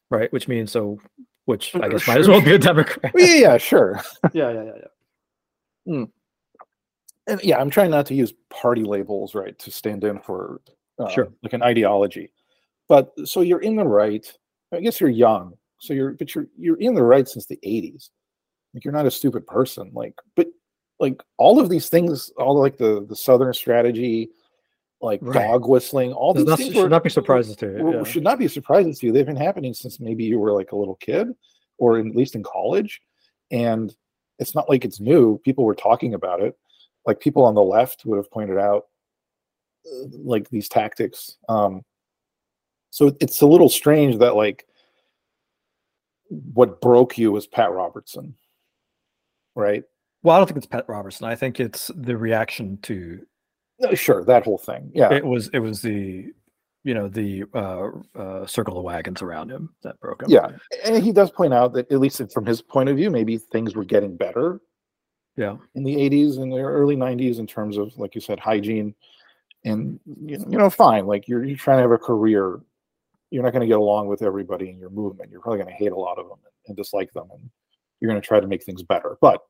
right? 0.09 0.31
Which 0.31 0.47
means 0.47 0.71
so, 0.71 0.99
which 1.45 1.75
I 1.75 1.89
guess 1.89 2.07
might 2.07 2.19
as 2.19 2.27
well 2.27 2.41
be 2.41 2.53
a 2.55 2.59
Democrat. 2.59 3.11
yeah, 3.15 3.35
yeah, 3.35 3.57
sure. 3.57 4.01
yeah, 4.33 4.51
yeah, 4.51 4.63
yeah, 4.63 4.71
yeah. 4.77 5.93
Mm. 5.93 6.09
And 7.27 7.43
yeah, 7.43 7.57
I'm 7.57 7.69
trying 7.69 7.91
not 7.91 8.05
to 8.07 8.15
use 8.15 8.33
party 8.49 8.83
labels, 8.83 9.33
right, 9.33 9.57
to 9.59 9.71
stand 9.71 10.03
in 10.03 10.19
for 10.19 10.61
uh, 10.99 11.09
sure, 11.09 11.29
like 11.43 11.53
an 11.53 11.63
ideology. 11.63 12.31
But 12.87 13.13
so 13.25 13.41
you're 13.41 13.61
in 13.61 13.75
the 13.75 13.85
right. 13.85 14.31
I 14.73 14.79
guess 14.79 14.99
you're 14.99 15.09
young, 15.09 15.53
so 15.79 15.93
you're, 15.93 16.11
but 16.11 16.35
you're 16.35 16.47
you're 16.57 16.79
in 16.79 16.93
the 16.93 17.03
right 17.03 17.27
since 17.27 17.45
the 17.47 17.59
'80s. 17.65 18.09
Like 18.73 18.83
you're 18.85 18.93
not 18.93 19.07
a 19.07 19.11
stupid 19.11 19.47
person. 19.47 19.89
Like, 19.93 20.13
but 20.35 20.47
like 20.99 21.21
all 21.37 21.59
of 21.59 21.69
these 21.69 21.89
things, 21.89 22.31
all 22.37 22.59
like 22.59 22.77
the 22.77 23.05
the 23.07 23.15
Southern 23.15 23.53
strategy, 23.53 24.29
like 25.01 25.19
right. 25.21 25.47
dog 25.47 25.67
whistling, 25.67 26.13
all 26.13 26.33
these 26.33 26.45
not, 26.45 26.57
things 26.57 26.73
should 26.73 26.83
were, 26.83 26.89
not 26.89 27.03
be 27.03 27.09
surprises 27.09 27.55
to 27.57 27.67
you. 27.67 27.93
Yeah. 27.93 28.03
Should 28.03 28.23
not 28.23 28.39
be 28.39 28.47
surprises 28.47 28.99
to 28.99 29.07
you. 29.07 29.11
They've 29.11 29.25
been 29.25 29.35
happening 29.35 29.73
since 29.73 29.99
maybe 29.99 30.23
you 30.23 30.39
were 30.39 30.53
like 30.53 30.71
a 30.71 30.75
little 30.75 30.95
kid, 30.95 31.27
or 31.77 31.99
at 31.99 32.15
least 32.15 32.35
in 32.35 32.43
college, 32.43 33.01
and 33.51 33.93
it's 34.39 34.55
not 34.55 34.69
like 34.69 34.85
it's 34.85 34.99
new. 34.99 35.37
People 35.39 35.65
were 35.65 35.75
talking 35.75 36.13
about 36.13 36.41
it. 36.41 36.57
Like 37.05 37.19
people 37.19 37.43
on 37.43 37.55
the 37.55 37.63
left 37.63 38.05
would 38.05 38.17
have 38.17 38.31
pointed 38.31 38.57
out, 38.57 38.85
uh, 39.85 40.07
like 40.11 40.49
these 40.49 40.69
tactics. 40.69 41.37
Um, 41.47 41.83
So 42.89 43.13
it's 43.19 43.41
a 43.41 43.45
little 43.45 43.67
strange 43.67 44.19
that 44.19 44.35
like 44.35 44.65
what 46.29 46.79
broke 46.79 47.17
you 47.17 47.33
was 47.33 47.45
Pat 47.45 47.71
Robertson, 47.71 48.35
right? 49.53 49.83
Well, 50.23 50.35
I 50.35 50.39
don't 50.39 50.47
think 50.47 50.57
it's 50.57 50.65
Pat 50.65 50.85
Robertson. 50.87 51.27
I 51.27 51.35
think 51.35 51.59
it's 51.59 51.91
the 51.93 52.15
reaction 52.15 52.79
to. 52.83 53.25
No, 53.79 53.93
sure, 53.93 54.23
that 54.25 54.43
whole 54.43 54.57
thing. 54.57 54.91
Yeah, 54.93 55.13
it 55.13 55.25
was. 55.25 55.49
It 55.49 55.59
was 55.59 55.81
the, 55.81 56.31
you 56.83 56.93
know, 56.93 57.09
the 57.09 57.43
uh, 57.53 57.89
uh, 58.17 58.45
circle 58.45 58.77
of 58.77 58.83
wagons 58.83 59.21
around 59.21 59.49
him 59.49 59.73
that 59.83 59.99
broke 59.99 60.23
him. 60.23 60.29
Yeah, 60.29 60.49
and 60.85 61.03
he 61.03 61.11
does 61.11 61.31
point 61.31 61.53
out 61.53 61.73
that 61.73 61.91
at 61.91 61.99
least 61.99 62.21
from 62.31 62.45
his 62.45 62.61
point 62.61 62.89
of 62.89 62.95
view, 62.95 63.09
maybe 63.09 63.37
things 63.37 63.75
were 63.75 63.85
getting 63.85 64.15
better. 64.15 64.61
Yeah, 65.35 65.57
in 65.75 65.83
the 65.83 65.95
'80s 65.95 66.41
and 66.41 66.51
the 66.51 66.59
early 66.59 66.95
'90s, 66.95 67.39
in 67.39 67.47
terms 67.47 67.77
of 67.77 67.97
like 67.97 68.15
you 68.15 68.21
said, 68.21 68.39
hygiene, 68.39 68.95
and 69.65 69.99
you 70.05 70.37
know, 70.45 70.69
fine. 70.69 71.05
Like 71.05 71.27
you're 71.27 71.43
you're 71.43 71.57
trying 71.57 71.77
to 71.77 71.81
have 71.81 71.91
a 71.91 71.97
career 71.97 72.61
you're 73.31 73.43
not 73.43 73.51
going 73.51 73.61
to 73.61 73.67
get 73.67 73.77
along 73.77 74.07
with 74.07 74.21
everybody 74.21 74.69
in 74.69 74.79
your 74.79 74.89
movement. 74.89 75.29
You're 75.29 75.41
probably 75.41 75.59
going 75.59 75.69
to 75.69 75.75
hate 75.75 75.91
a 75.91 75.97
lot 75.97 76.17
of 76.17 76.29
them 76.29 76.37
and 76.67 76.77
dislike 76.77 77.11
them, 77.13 77.27
and 77.31 77.49
you're 77.99 78.09
going 78.09 78.21
to 78.21 78.25
try 78.25 78.39
to 78.39 78.47
make 78.47 78.63
things 78.63 78.83
better. 78.83 79.17
But 79.19 79.41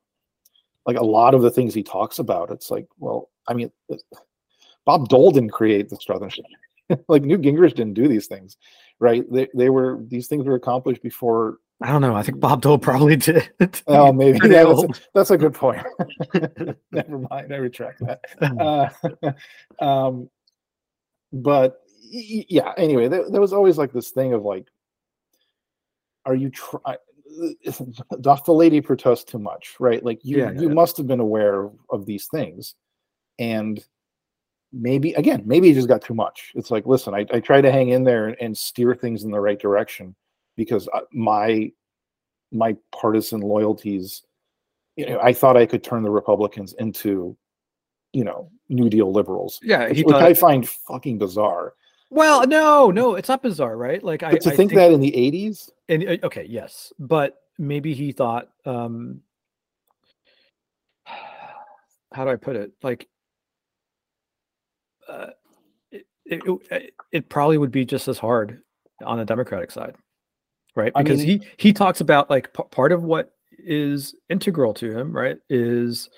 like 0.86 0.96
a 0.96 1.04
lot 1.04 1.34
of 1.34 1.42
the 1.42 1.50
things 1.50 1.74
he 1.74 1.82
talks 1.82 2.18
about, 2.18 2.50
it's 2.50 2.70
like, 2.70 2.86
well, 2.98 3.30
I 3.48 3.54
mean, 3.54 3.70
Bob 4.84 5.08
Dole 5.08 5.32
didn't 5.32 5.50
create 5.50 5.88
the 5.88 5.98
Southern 6.00 6.30
like 7.08 7.22
Newt 7.22 7.42
Gingrich 7.42 7.74
didn't 7.74 7.94
do 7.94 8.06
these 8.08 8.26
things, 8.26 8.56
right? 9.00 9.24
They 9.30 9.48
they 9.54 9.70
were 9.70 10.00
these 10.06 10.28
things 10.28 10.46
were 10.46 10.54
accomplished 10.54 11.02
before. 11.02 11.58
I 11.82 11.92
don't 11.92 12.00
know. 12.00 12.14
I 12.14 12.22
think 12.22 12.40
Bob 12.40 12.62
Dole 12.62 12.78
probably 12.78 13.16
did. 13.16 13.50
oh, 13.86 14.12
maybe 14.12 14.38
yeah, 14.44 14.64
that's, 14.64 14.82
a, 14.82 14.88
that's, 15.12 15.30
a, 15.30 15.36
good 15.36 15.52
point. 15.52 15.84
Never 16.92 17.18
mind. 17.18 17.52
I 17.52 17.56
retract 17.56 18.00
that. 18.06 18.20
Uh, 18.40 19.84
um, 19.84 20.30
but 21.32 21.80
yeah 22.08 22.72
anyway 22.76 23.08
there, 23.08 23.28
there, 23.30 23.40
was 23.40 23.52
always 23.52 23.76
like 23.76 23.92
this 23.92 24.10
thing 24.10 24.32
of 24.32 24.44
like 24.44 24.66
are 26.24 26.34
you 26.34 26.50
try 26.50 26.96
the 28.44 28.52
lady 28.52 28.80
protest 28.80 29.28
too 29.28 29.38
much 29.38 29.76
right? 29.78 30.04
Like 30.04 30.24
you 30.24 30.38
yeah, 30.38 30.52
you 30.52 30.68
yeah. 30.68 30.74
must 30.74 30.96
have 30.96 31.06
been 31.06 31.20
aware 31.20 31.70
of, 31.90 32.06
these 32.06 32.26
things. 32.26 32.74
And 33.38 33.84
maybe 34.72 35.12
again 35.14 35.42
maybe 35.46 35.68
you 35.68 35.74
just 35.74 35.88
got 35.88 36.02
too 36.02 36.14
much. 36.14 36.52
It's 36.54 36.70
like 36.70 36.86
listen 36.86 37.14
i, 37.14 37.26
I 37.32 37.40
try 37.40 37.60
to 37.60 37.70
hang 37.70 37.90
in 37.90 38.04
there 38.04 38.28
and, 38.28 38.36
and 38.40 38.56
steer 38.56 38.94
things 38.94 39.24
in 39.24 39.30
the 39.30 39.40
right 39.40 39.58
direction 39.58 40.14
because 40.56 40.88
uh, 40.92 41.00
my 41.12 41.70
my 42.52 42.76
partisan 42.92 43.40
loyalties 43.40 44.22
you 44.96 45.06
know 45.06 45.18
i 45.20 45.32
thought 45.32 45.56
i 45.56 45.66
could 45.66 45.84
turn 45.84 46.02
the 46.02 46.10
republicans 46.10 46.72
into 46.74 47.36
you 48.12 48.24
know 48.24 48.50
new 48.68 48.88
deal 48.88 49.12
liberals 49.12 49.60
yeah 49.62 49.88
which, 49.88 50.02
which 50.02 50.16
i 50.16 50.32
find 50.32 50.68
fucking 50.68 51.18
bizarre 51.18 51.74
well, 52.10 52.46
no, 52.46 52.90
no, 52.90 53.14
it's 53.14 53.28
not 53.28 53.42
bizarre, 53.42 53.76
right? 53.76 54.02
Like 54.02 54.20
but 54.20 54.34
I 54.34 54.38
to 54.38 54.52
I 54.52 54.56
think, 54.56 54.70
think, 54.70 54.74
that 54.74 54.92
in 54.92 55.00
the 55.00 55.12
'80s. 55.12 55.70
And 55.88 56.08
uh, 56.08 56.26
okay, 56.26 56.46
yes, 56.48 56.92
but 56.98 57.36
maybe 57.58 57.94
he 57.94 58.12
thought, 58.12 58.48
um 58.64 59.20
how 62.12 62.24
do 62.24 62.30
I 62.30 62.36
put 62.36 62.56
it? 62.56 62.72
Like, 62.82 63.08
uh, 65.08 65.30
it, 65.90 66.06
it, 66.24 66.94
it 67.12 67.28
probably 67.28 67.58
would 67.58 67.70
be 67.70 67.84
just 67.84 68.08
as 68.08 68.18
hard 68.18 68.62
on 69.04 69.18
the 69.18 69.24
Democratic 69.24 69.70
side, 69.70 69.94
right? 70.74 70.92
Because 70.96 71.20
I 71.20 71.24
mean, 71.24 71.40
he 71.40 71.46
he 71.56 71.72
talks 71.72 72.00
about 72.00 72.30
like 72.30 72.52
p- 72.52 72.62
part 72.70 72.92
of 72.92 73.02
what 73.02 73.32
is 73.58 74.14
integral 74.28 74.74
to 74.74 74.96
him, 74.96 75.12
right, 75.12 75.38
is 75.48 76.08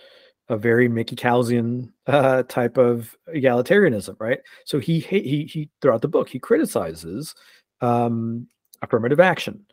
a 0.48 0.56
very 0.56 0.88
Mickey 0.88 1.16
Kausian 1.16 1.92
uh, 2.06 2.42
type 2.44 2.78
of 2.78 3.16
egalitarianism, 3.34 4.16
right? 4.18 4.40
So 4.64 4.78
he 4.78 5.00
he 5.00 5.44
he 5.44 5.70
throughout 5.80 6.02
the 6.02 6.08
book 6.08 6.28
he 6.28 6.38
criticizes 6.38 7.34
um, 7.80 8.48
affirmative 8.82 9.20
action. 9.20 9.66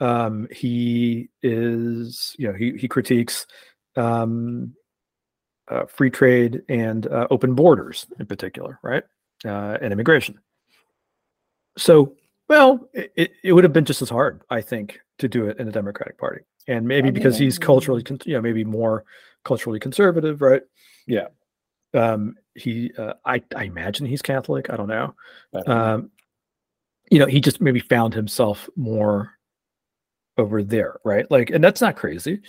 Um, 0.00 0.48
he 0.50 1.28
is 1.42 2.36
you 2.38 2.48
know 2.48 2.54
he 2.54 2.76
he 2.76 2.88
critiques 2.88 3.46
um, 3.96 4.74
uh, 5.68 5.86
free 5.86 6.10
trade 6.10 6.62
and 6.68 7.06
uh, 7.06 7.26
open 7.30 7.54
borders 7.54 8.06
in 8.18 8.26
particular, 8.26 8.78
right? 8.82 9.04
Uh, 9.44 9.78
and 9.80 9.92
immigration. 9.92 10.38
So 11.76 12.16
well, 12.48 12.88
it, 12.94 13.32
it 13.44 13.52
would 13.52 13.64
have 13.64 13.72
been 13.72 13.84
just 13.84 14.02
as 14.02 14.08
hard, 14.08 14.42
I 14.48 14.62
think, 14.62 15.00
to 15.18 15.28
do 15.28 15.46
it 15.46 15.58
in 15.58 15.66
the 15.66 15.72
Democratic 15.72 16.16
Party, 16.16 16.42
and 16.68 16.86
maybe 16.86 17.10
because 17.10 17.38
he's 17.38 17.58
culturally, 17.58 18.04
you 18.24 18.34
know, 18.34 18.40
maybe 18.40 18.62
more 18.62 19.04
culturally 19.44 19.80
conservative, 19.80 20.40
right? 20.42 20.62
Yeah. 21.06 21.28
Um, 21.94 22.36
he, 22.54 22.92
uh, 22.96 23.14
I, 23.24 23.42
I 23.56 23.64
imagine 23.64 24.06
he's 24.06 24.22
Catholic. 24.22 24.70
I 24.70 24.76
don't 24.76 24.88
know. 24.88 25.14
Um, 25.66 26.10
you 27.10 27.18
know, 27.18 27.26
he 27.26 27.40
just 27.40 27.60
maybe 27.60 27.80
found 27.80 28.12
himself 28.12 28.68
more 28.76 29.32
over 30.36 30.62
there, 30.62 31.00
right? 31.04 31.28
Like, 31.30 31.50
and 31.50 31.64
that's 31.64 31.80
not 31.80 31.96
crazy. 31.96 32.42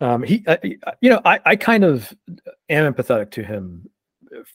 Um, 0.00 0.22
he, 0.22 0.44
uh, 0.46 0.56
you 1.00 1.10
know, 1.10 1.20
I, 1.24 1.40
I 1.44 1.56
kind 1.56 1.84
of 1.84 2.14
am 2.68 2.94
empathetic 2.94 3.32
to 3.32 3.42
him, 3.42 3.90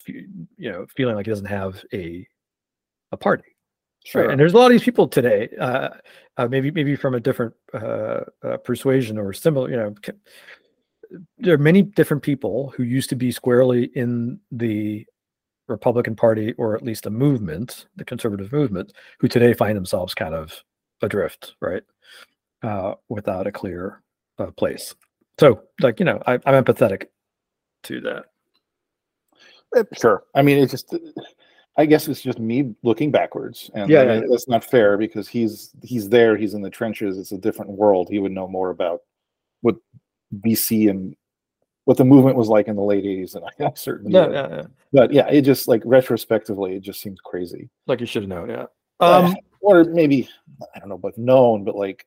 you 0.08 0.72
know, 0.72 0.86
feeling 0.96 1.16
like 1.16 1.26
he 1.26 1.32
doesn't 1.32 1.46
have 1.46 1.84
a, 1.94 2.26
a 3.12 3.18
party. 3.18 3.53
Sure. 4.04 4.24
Right? 4.24 4.32
And 4.32 4.40
there's 4.40 4.54
a 4.54 4.58
lot 4.58 4.66
of 4.68 4.72
these 4.72 4.84
people 4.84 5.08
today, 5.08 5.50
uh, 5.60 5.90
uh, 6.38 6.48
maybe 6.48 6.72
maybe 6.72 6.96
from 6.96 7.16
a 7.16 7.20
different 7.20 7.54
uh, 7.74 8.22
uh, 8.44 8.58
persuasion 8.58 9.18
or 9.18 9.34
similar, 9.34 9.70
you 9.70 9.78
know, 9.78 9.96
there 11.38 11.54
are 11.54 11.60
many 11.60 11.82
different 11.84 12.24
people 12.24 12.74
who 12.76 12.84
used 12.84 13.10
to 13.10 13.16
be 13.16 13.32
squarely 13.32 13.86
in 13.96 14.40
the 14.52 15.06
Republican 15.68 16.16
Party 16.16 16.54
or 16.54 16.76
at 16.76 16.82
least 16.84 17.06
a 17.06 17.10
movement, 17.10 17.86
the 17.96 18.04
conservative 18.04 18.52
movement, 18.52 18.94
who 19.20 19.28
today 19.28 19.54
find 19.54 19.78
themselves 19.78 20.14
kind 20.14 20.34
of 20.34 20.64
adrift, 21.02 21.56
right, 21.62 21.84
uh, 22.64 22.96
without 23.10 23.48
a 23.48 23.52
clear 23.52 24.02
uh, 24.40 24.52
place. 24.52 24.96
So, 25.40 25.62
like 25.82 26.00
you 26.00 26.06
know, 26.06 26.22
I, 26.26 26.34
I'm 26.46 26.64
empathetic 26.64 27.06
to 27.84 28.02
that. 28.02 28.26
Sure. 30.00 30.24
I 30.36 30.42
mean, 30.42 30.58
it's 30.60 30.72
just. 30.72 30.94
I 31.76 31.86
guess 31.86 32.08
it's 32.08 32.22
just 32.22 32.40
me 32.40 32.76
looking 32.84 33.10
backwards, 33.10 33.72
and 33.74 33.90
yeah, 33.90 34.04
yeah, 34.04 34.22
that's 34.30 34.48
not 34.48 34.64
fair 34.64 34.98
because 34.98 35.28
he's 35.28 35.72
he's 35.82 36.08
there, 36.08 36.38
he's 36.38 36.54
in 36.54 36.62
the 36.62 36.70
trenches. 36.70 37.18
It's 37.18 37.32
a 37.32 37.38
different 37.38 37.72
world. 37.72 38.10
He 38.10 38.20
would 38.20 38.32
know 38.32 38.48
more 38.48 38.70
about 38.70 39.02
what 39.62 39.78
BC 40.42 40.90
and 40.90 41.16
what 41.86 41.98
the 41.98 42.06
movement 42.06 42.38
was 42.38 42.48
like 42.48 42.68
in 42.68 42.76
the 42.76 42.82
late 42.82 43.04
80s 43.04 43.36
and 43.36 43.46
I 43.46 43.72
certainly 43.76 44.14
yeah, 44.14 44.30
yeah, 44.30 44.48
yeah, 44.50 44.64
but 44.92 45.12
yeah 45.12 45.28
it 45.28 45.42
just 45.42 45.68
like 45.68 45.82
retrospectively 45.86 46.76
it 46.76 46.82
just 46.82 47.02
seems 47.02 47.20
crazy. 47.22 47.70
Like 47.88 48.00
you 48.00 48.06
should 48.06 48.24
have 48.24 48.30
known 48.30 48.50
yeah. 48.50 48.66
Um 49.00 49.26
uh, 49.26 49.34
or 49.62 49.84
maybe 49.84 50.30
I 50.76 50.80
don't 50.80 50.90
know 50.90 50.98
but 50.98 51.18
known 51.18 51.64
but 51.64 51.76
like 51.76 52.06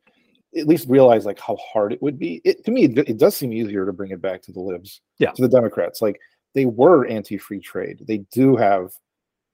at 0.57 0.66
least 0.66 0.88
realize 0.88 1.26
like 1.26 1.38
how 1.38 1.57
hard 1.57 1.92
it 1.92 2.02
would 2.02 2.18
be. 2.18 2.40
It 2.44 2.64
to 2.64 2.70
me 2.70 2.85
it, 2.85 2.98
it 2.98 3.18
does 3.18 3.37
seem 3.37 3.52
easier 3.52 3.85
to 3.85 3.92
bring 3.92 4.12
it 4.12 4.22
back 4.22 4.42
to 4.42 4.52
the 4.52 4.61
libs 4.61 5.00
yeah. 5.18 5.33
to 5.33 5.42
the 5.42 5.48
Democrats. 5.48 6.00
Like 6.00 6.20
they 6.55 6.64
were 6.64 7.07
anti-free 7.07 7.61
trade. 7.61 8.02
They 8.07 8.18
do 8.33 8.57
have 8.57 8.92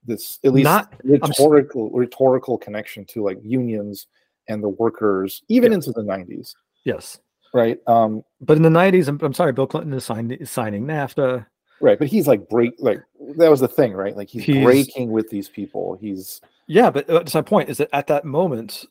this 0.05 0.39
at 0.43 0.53
least 0.53 0.65
Not, 0.65 0.93
rhetorical 1.03 1.89
rhetorical 1.91 2.57
connection 2.57 3.05
to 3.05 3.23
like 3.23 3.39
unions 3.43 4.07
and 4.49 4.61
the 4.61 4.69
workers 4.69 5.43
even 5.47 5.71
yeah. 5.71 5.75
into 5.75 5.91
the 5.91 6.03
90s 6.03 6.55
yes 6.83 7.19
right? 7.53 7.79
Um, 7.87 8.23
but 8.41 8.57
in 8.57 8.63
the 8.63 8.69
'90s, 8.69 9.07
I'm, 9.07 9.19
I'm 9.21 9.33
sorry, 9.33 9.53
Bill 9.53 9.67
Clinton 9.67 9.93
is, 9.93 10.03
sign, 10.03 10.31
is 10.31 10.51
signing 10.51 10.85
NAFTA. 10.85 11.45
Right, 11.79 11.99
but 11.99 12.07
he's 12.07 12.27
like 12.27 12.47
break 12.49 12.73
like 12.79 13.01
that 13.37 13.49
was 13.49 13.59
the 13.59 13.67
thing, 13.67 13.93
right? 13.93 14.15
Like 14.15 14.29
he's, 14.29 14.43
he's 14.43 14.63
breaking 14.63 15.11
with 15.11 15.29
these 15.29 15.49
people. 15.49 15.97
He's 15.99 16.41
yeah, 16.67 16.89
but 16.89 17.09
uh, 17.09 17.19
that's 17.19 17.33
my 17.33 17.41
point. 17.41 17.69
Is 17.69 17.77
that 17.77 17.89
at 17.93 18.07
that 18.07 18.25
moment, 18.25 18.85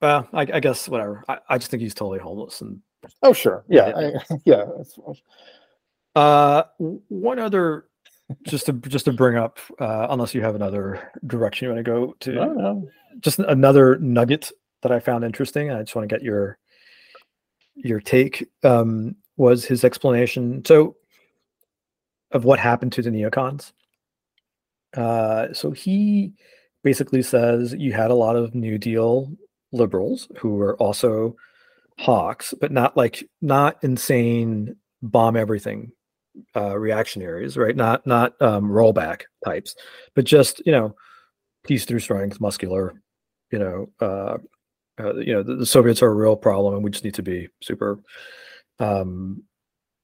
well, 0.00 0.26
I, 0.32 0.42
I 0.54 0.60
guess 0.60 0.88
whatever. 0.88 1.22
I, 1.28 1.38
I, 1.48 1.58
just 1.58 1.70
think 1.70 1.82
he's 1.82 1.94
totally 1.94 2.18
homeless 2.18 2.62
and 2.62 2.80
oh 3.22 3.34
sure, 3.34 3.64
yeah, 3.68 3.88
yeah. 3.88 4.18
I, 4.30 4.34
yeah. 4.44 4.64
Uh, 6.16 6.62
one 6.78 7.38
other 7.38 7.84
just 8.44 8.66
to 8.66 8.72
just 8.72 9.04
to 9.06 9.12
bring 9.12 9.36
up, 9.36 9.58
uh, 9.80 10.06
unless 10.10 10.34
you 10.34 10.42
have 10.42 10.54
another 10.54 11.10
direction 11.26 11.66
you 11.66 11.74
want 11.74 11.84
to 11.84 11.90
go 11.90 12.14
to, 12.20 12.32
no, 12.32 12.52
no. 12.52 12.88
just 13.20 13.38
another 13.38 13.98
nugget 13.98 14.50
that 14.82 14.92
I 14.92 15.00
found 15.00 15.24
interesting. 15.24 15.70
I 15.70 15.82
just 15.82 15.94
want 15.94 16.08
to 16.08 16.14
get 16.14 16.22
your 16.22 16.58
your 17.76 18.00
take 18.00 18.48
um, 18.62 19.16
was 19.36 19.64
his 19.64 19.84
explanation. 19.84 20.64
So, 20.64 20.96
of 22.32 22.44
what 22.44 22.58
happened 22.58 22.92
to 22.92 23.02
the 23.02 23.10
neocons. 23.10 23.72
Uh, 24.96 25.52
so 25.52 25.70
he 25.70 26.32
basically 26.82 27.22
says 27.22 27.74
you 27.74 27.92
had 27.92 28.10
a 28.10 28.14
lot 28.14 28.36
of 28.36 28.54
New 28.54 28.78
Deal 28.78 29.32
liberals 29.72 30.28
who 30.38 30.54
were 30.54 30.76
also 30.76 31.36
hawks, 31.98 32.54
but 32.60 32.72
not 32.72 32.96
like 32.96 33.28
not 33.40 33.82
insane 33.82 34.76
bomb 35.02 35.36
everything 35.36 35.92
uh, 36.56 36.78
reactionaries, 36.78 37.56
right? 37.56 37.76
Not 37.76 38.06
not 38.06 38.40
um, 38.40 38.68
rollback 38.70 39.22
types, 39.44 39.74
but 40.14 40.24
just 40.24 40.62
you 40.64 40.72
know 40.72 40.94
peace 41.64 41.84
through 41.84 42.00
strength, 42.00 42.40
muscular, 42.40 42.94
you 43.50 43.58
know, 43.58 43.88
uh, 44.00 44.38
uh, 44.98 45.14
you 45.16 45.32
know 45.32 45.42
the, 45.42 45.56
the, 45.56 45.66
Soviets 45.66 46.02
are 46.02 46.10
a 46.10 46.14
real 46.14 46.36
problem, 46.36 46.74
and 46.74 46.84
we 46.84 46.90
just 46.90 47.04
need 47.04 47.14
to 47.14 47.22
be 47.22 47.48
super, 47.62 47.98
um, 48.78 49.42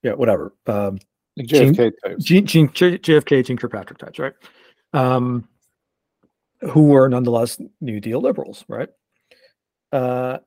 yeah, 0.03 0.13
whatever. 0.13 0.55
Um, 0.67 0.99
like 1.37 1.49
JFK 1.49 1.93
Gene, 2.19 2.47
Gene, 2.47 2.71
Gene, 2.73 2.99
JFK, 2.99 3.45
Jeane 3.45 3.57
Kirkpatrick 3.57 3.99
types, 3.99 4.19
right? 4.19 4.33
Um, 4.93 5.49
who 6.61 6.89
were 6.89 7.09
nonetheless 7.09 7.61
New 7.81 8.01
Deal 8.01 8.21
liberals, 8.21 8.65
right? 8.69 8.89
Uh, 9.93 10.39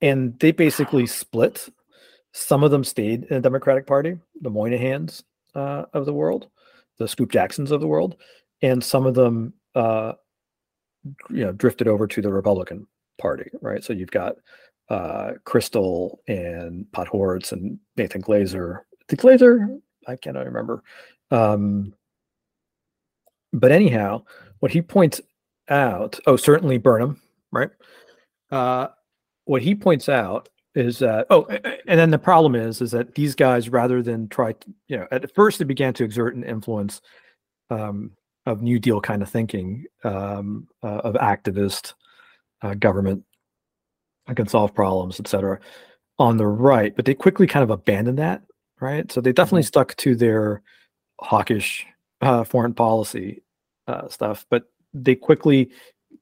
and 0.00 0.38
they 0.40 0.52
basically 0.52 1.06
split. 1.06 1.68
Some 2.36 2.64
of 2.64 2.72
them 2.72 2.82
stayed 2.82 3.24
in 3.24 3.36
the 3.36 3.40
Democratic 3.40 3.86
Party, 3.86 4.18
the 4.40 4.50
Moynihans 4.50 5.22
uh, 5.54 5.84
of 5.92 6.04
the 6.04 6.12
world, 6.12 6.48
the 6.98 7.06
Scoop 7.06 7.30
Jacksons 7.30 7.70
of 7.70 7.80
the 7.80 7.86
world, 7.86 8.16
and 8.60 8.82
some 8.82 9.06
of 9.06 9.14
them, 9.14 9.54
uh, 9.76 10.14
you 11.30 11.44
know, 11.44 11.52
drifted 11.52 11.86
over 11.86 12.08
to 12.08 12.20
the 12.20 12.32
Republican 12.32 12.88
Party, 13.18 13.48
right? 13.62 13.84
So 13.84 13.92
you've 13.92 14.10
got 14.10 14.34
uh, 14.88 15.34
Kristol 15.46 16.16
and 16.26 16.86
Podhoretz 16.92 17.52
and 17.52 17.78
Nathan 17.96 18.20
Glazer. 18.20 18.80
The 19.06 19.16
Glazer, 19.16 19.80
I 20.08 20.16
cannot 20.16 20.46
remember. 20.46 20.82
Um, 21.30 21.94
but 23.52 23.70
anyhow, 23.70 24.24
what 24.58 24.72
he 24.72 24.82
points 24.82 25.20
out, 25.68 26.18
oh, 26.26 26.34
certainly 26.34 26.78
Burnham, 26.78 27.22
right? 27.52 27.70
Uh, 28.50 28.88
what 29.44 29.62
he 29.62 29.76
points 29.76 30.08
out 30.08 30.48
is 30.74 30.98
that 30.98 31.26
oh 31.30 31.46
and 31.86 31.98
then 31.98 32.10
the 32.10 32.18
problem 32.18 32.54
is 32.54 32.80
is 32.80 32.90
that 32.90 33.14
these 33.14 33.34
guys 33.34 33.68
rather 33.68 34.02
than 34.02 34.28
try 34.28 34.52
to 34.52 34.74
you 34.88 34.96
know 34.96 35.06
at 35.10 35.32
first 35.34 35.58
they 35.58 35.64
began 35.64 35.94
to 35.94 36.04
exert 36.04 36.34
an 36.34 36.44
influence 36.44 37.00
um, 37.70 38.10
of 38.46 38.62
new 38.62 38.78
deal 38.78 39.00
kind 39.00 39.22
of 39.22 39.28
thinking 39.28 39.84
um, 40.02 40.66
uh, 40.82 40.98
of 40.98 41.14
activist 41.14 41.94
uh, 42.62 42.74
government 42.74 43.24
I 44.26 44.34
can 44.34 44.48
solve 44.48 44.74
problems 44.74 45.20
etc 45.20 45.60
on 46.18 46.36
the 46.36 46.46
right 46.46 46.94
but 46.94 47.04
they 47.04 47.14
quickly 47.14 47.46
kind 47.46 47.62
of 47.62 47.70
abandoned 47.70 48.18
that 48.18 48.42
right 48.80 49.10
so 49.10 49.20
they 49.20 49.32
definitely 49.32 49.62
mm-hmm. 49.62 49.68
stuck 49.68 49.96
to 49.96 50.14
their 50.14 50.62
hawkish 51.20 51.86
uh, 52.20 52.42
foreign 52.42 52.74
policy 52.74 53.42
uh, 53.86 54.08
stuff 54.08 54.44
but 54.50 54.64
they 54.92 55.14
quickly 55.14 55.70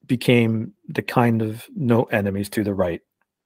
became 0.06 0.72
the 0.88 1.02
kind 1.02 1.42
of 1.42 1.66
no 1.74 2.04
enemies 2.04 2.48
to 2.50 2.64
the 2.64 2.74
right 2.74 3.00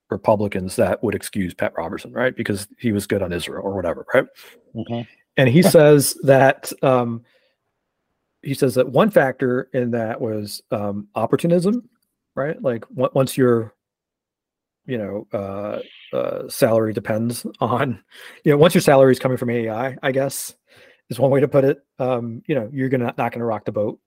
Republicans 0.09 0.75
that 0.77 1.03
would 1.03 1.15
excuse 1.15 1.53
Pat 1.53 1.73
Robertson, 1.77 2.13
right? 2.13 2.35
Because 2.35 2.67
he 2.77 2.91
was 2.91 3.07
good 3.07 3.21
on 3.21 3.33
Israel 3.33 3.63
or 3.63 3.75
whatever, 3.75 4.05
right? 4.13 4.25
Mm-hmm. 4.75 5.01
And 5.37 5.49
he 5.49 5.61
says 5.63 6.17
that 6.23 6.71
um, 6.81 7.23
he 8.41 8.53
says 8.53 8.75
that 8.75 8.89
one 8.89 9.11
factor 9.11 9.69
in 9.73 9.91
that 9.91 10.19
was 10.21 10.61
um, 10.71 11.07
opportunism, 11.15 11.89
right? 12.35 12.61
Like 12.61 12.87
w- 12.89 13.11
once 13.13 13.37
your 13.37 13.73
you 14.85 14.97
know 14.97 15.27
uh, 15.33 15.79
uh, 16.15 16.47
salary 16.49 16.93
depends 16.93 17.45
on 17.59 18.01
you 18.43 18.51
know 18.51 18.57
once 18.57 18.73
your 18.73 18.81
salary 18.81 19.11
is 19.11 19.19
coming 19.19 19.37
from 19.37 19.49
AEI, 19.49 19.97
I 20.01 20.11
guess 20.11 20.55
is 21.09 21.19
one 21.19 21.31
way 21.31 21.39
to 21.39 21.47
put 21.47 21.63
it. 21.63 21.79
Um, 21.99 22.41
you 22.47 22.55
know, 22.55 22.69
you're 22.71 22.89
gonna 22.89 23.13
not 23.17 23.31
gonna 23.31 23.45
rock 23.45 23.65
the 23.65 23.71
boat 23.71 23.99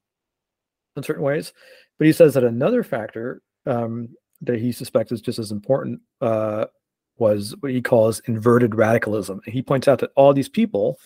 in 0.96 1.02
certain 1.02 1.22
ways. 1.22 1.52
But 1.98 2.06
he 2.06 2.12
says 2.12 2.34
that 2.34 2.44
another 2.44 2.82
factor 2.82 3.42
um, 3.66 4.08
that 4.42 4.58
he 4.58 4.72
suspects 4.72 5.12
is 5.12 5.20
just 5.20 5.38
as 5.38 5.52
important 5.52 6.00
uh, 6.20 6.66
was 7.18 7.54
what 7.60 7.72
he 7.72 7.82
calls 7.82 8.20
inverted 8.20 8.74
radicalism. 8.74 9.40
And 9.44 9.54
he 9.54 9.62
points 9.62 9.86
out 9.86 9.98
that 10.00 10.10
all 10.16 10.32
these 10.32 10.48
people 10.48 10.98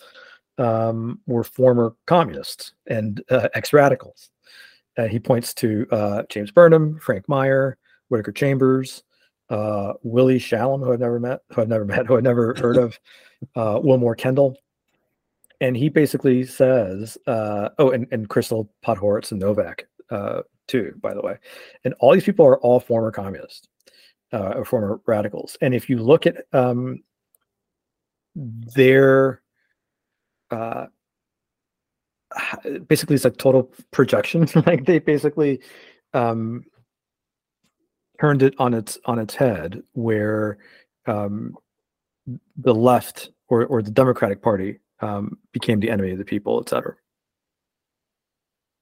um, 0.57 1.19
were 1.27 1.43
former 1.43 1.95
communists 2.05 2.73
and 2.87 3.21
uh, 3.29 3.49
ex 3.53 3.73
radicals. 3.73 4.29
Uh, 4.97 5.07
he 5.07 5.19
points 5.19 5.53
to 5.53 5.85
uh, 5.91 6.23
James 6.29 6.51
Burnham, 6.51 6.97
Frank 6.99 7.27
Meyer, 7.27 7.77
Whittaker 8.07 8.31
Chambers, 8.31 9.03
uh, 9.49 9.93
Willi 10.03 10.39
Schlamm, 10.39 10.83
who 10.83 10.93
I've 10.93 10.99
never 10.99 11.19
met, 11.19 11.41
who 11.53 11.61
I've 11.61 11.67
never 11.67 11.85
met, 11.85 12.07
who 12.07 12.17
I've 12.17 12.23
never 12.23 12.55
heard 12.55 12.77
of, 12.77 12.97
uh, 13.55 13.79
Willmoore 13.79 14.17
Kendall. 14.17 14.57
And 15.61 15.75
he 15.75 15.89
basically 15.89 16.45
says, 16.45 17.17
uh, 17.27 17.69
oh, 17.79 17.91
and, 17.91 18.07
and 18.11 18.29
Kristol 18.29 18.69
Podhoretz 18.85 19.31
and 19.31 19.39
Novak, 19.39 19.87
too, 20.67 20.93
by 21.01 21.13
the 21.13 21.21
way. 21.21 21.37
And 21.83 21.93
all 21.99 22.13
these 22.13 22.23
people 22.23 22.45
are 22.45 22.59
all 22.59 22.79
former 22.79 23.11
communists 23.11 23.67
uh, 24.33 24.53
or 24.55 24.65
former 24.65 25.01
radicals. 25.05 25.57
And 25.61 25.73
if 25.73 25.89
you 25.89 25.97
look 25.97 26.25
at 26.25 26.45
um, 26.53 27.03
their 28.35 29.41
uh, 30.51 30.87
basically 32.87 33.15
it's 33.15 33.25
a 33.25 33.31
total 33.31 33.71
projection. 33.91 34.47
like 34.65 34.85
they 34.85 34.99
basically 34.99 35.61
um, 36.13 36.63
turned 38.19 38.43
it 38.43 38.53
on 38.59 38.73
its 38.73 38.97
on 39.05 39.19
its 39.19 39.35
head, 39.35 39.81
where 39.93 40.57
um, 41.05 41.55
the 42.57 42.73
left 42.73 43.29
or 43.47 43.65
or 43.65 43.81
the 43.81 43.91
Democratic 43.91 44.41
Party 44.41 44.79
um, 45.01 45.37
became 45.51 45.79
the 45.79 45.89
enemy 45.89 46.11
of 46.11 46.17
the 46.17 46.25
people, 46.25 46.59
et 46.59 46.69
cetera 46.69 46.95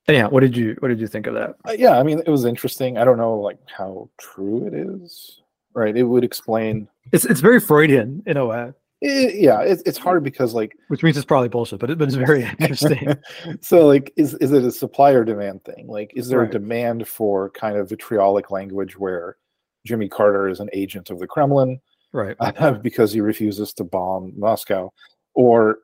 yeah 0.07 0.27
what 0.27 0.41
did 0.41 0.55
you 0.55 0.75
what 0.79 0.89
did 0.89 0.99
you 0.99 1.07
think 1.07 1.27
of 1.27 1.33
that? 1.33 1.55
Uh, 1.67 1.71
yeah 1.71 1.97
i 1.97 2.03
mean 2.03 2.19
it 2.19 2.29
was 2.29 2.45
interesting. 2.45 2.97
I 2.97 3.05
don't 3.05 3.17
know 3.17 3.35
like 3.35 3.59
how 3.67 4.09
true 4.19 4.67
it 4.67 4.73
is 4.73 5.41
right? 5.73 5.95
It 5.95 6.03
would 6.03 6.23
explain 6.23 6.87
it's 7.11 7.25
it's 7.25 7.41
very 7.41 7.59
freudian 7.59 8.23
in 8.25 8.37
a 8.37 8.45
way. 8.45 8.71
It, 9.01 9.35
yeah 9.35 9.61
it, 9.61 9.81
it's 9.85 9.97
hard 9.97 10.23
because 10.23 10.53
like 10.53 10.75
which 10.87 11.03
means 11.03 11.17
it's 11.17 11.25
probably 11.25 11.49
bullshit 11.49 11.79
but, 11.79 11.89
it, 11.89 11.97
but 11.97 12.07
it's 12.07 12.15
very 12.15 12.43
interesting. 12.59 13.15
So 13.61 13.87
like 13.87 14.13
is 14.15 14.33
is 14.35 14.51
it 14.51 14.63
a 14.63 14.71
supply 14.71 15.11
or 15.11 15.23
demand 15.23 15.63
thing? 15.65 15.87
Like 15.87 16.13
is 16.15 16.27
there 16.29 16.39
right. 16.39 16.49
a 16.49 16.51
demand 16.51 17.07
for 17.07 17.49
kind 17.51 17.77
of 17.77 17.89
vitriolic 17.89 18.51
language 18.51 18.97
where 18.97 19.37
jimmy 19.85 20.07
carter 20.07 20.47
is 20.47 20.61
an 20.61 20.69
agent 20.71 21.09
of 21.09 21.19
the 21.19 21.27
kremlin 21.27 21.77
right. 22.13 22.37
because 22.81 23.11
he 23.11 23.19
refuses 23.19 23.73
to 23.73 23.83
bomb 23.83 24.33
moscow? 24.37 24.91
Or 25.33 25.79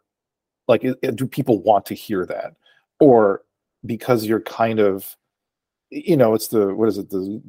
like 0.68 0.86
do 1.16 1.28
people 1.28 1.62
want 1.64 1.86
to 1.88 1.96
hear 1.96 2.26
that? 2.28 2.54
Or 3.00 3.42
because 3.86 4.26
you're 4.26 4.42
kind 4.42 4.80
of 4.80 5.16
you 5.90 6.18
know 6.18 6.34
it's 6.34 6.48
the 6.48 6.74
what 6.74 6.90
is 6.90 6.98
it 6.98 7.10
the 7.10 7.42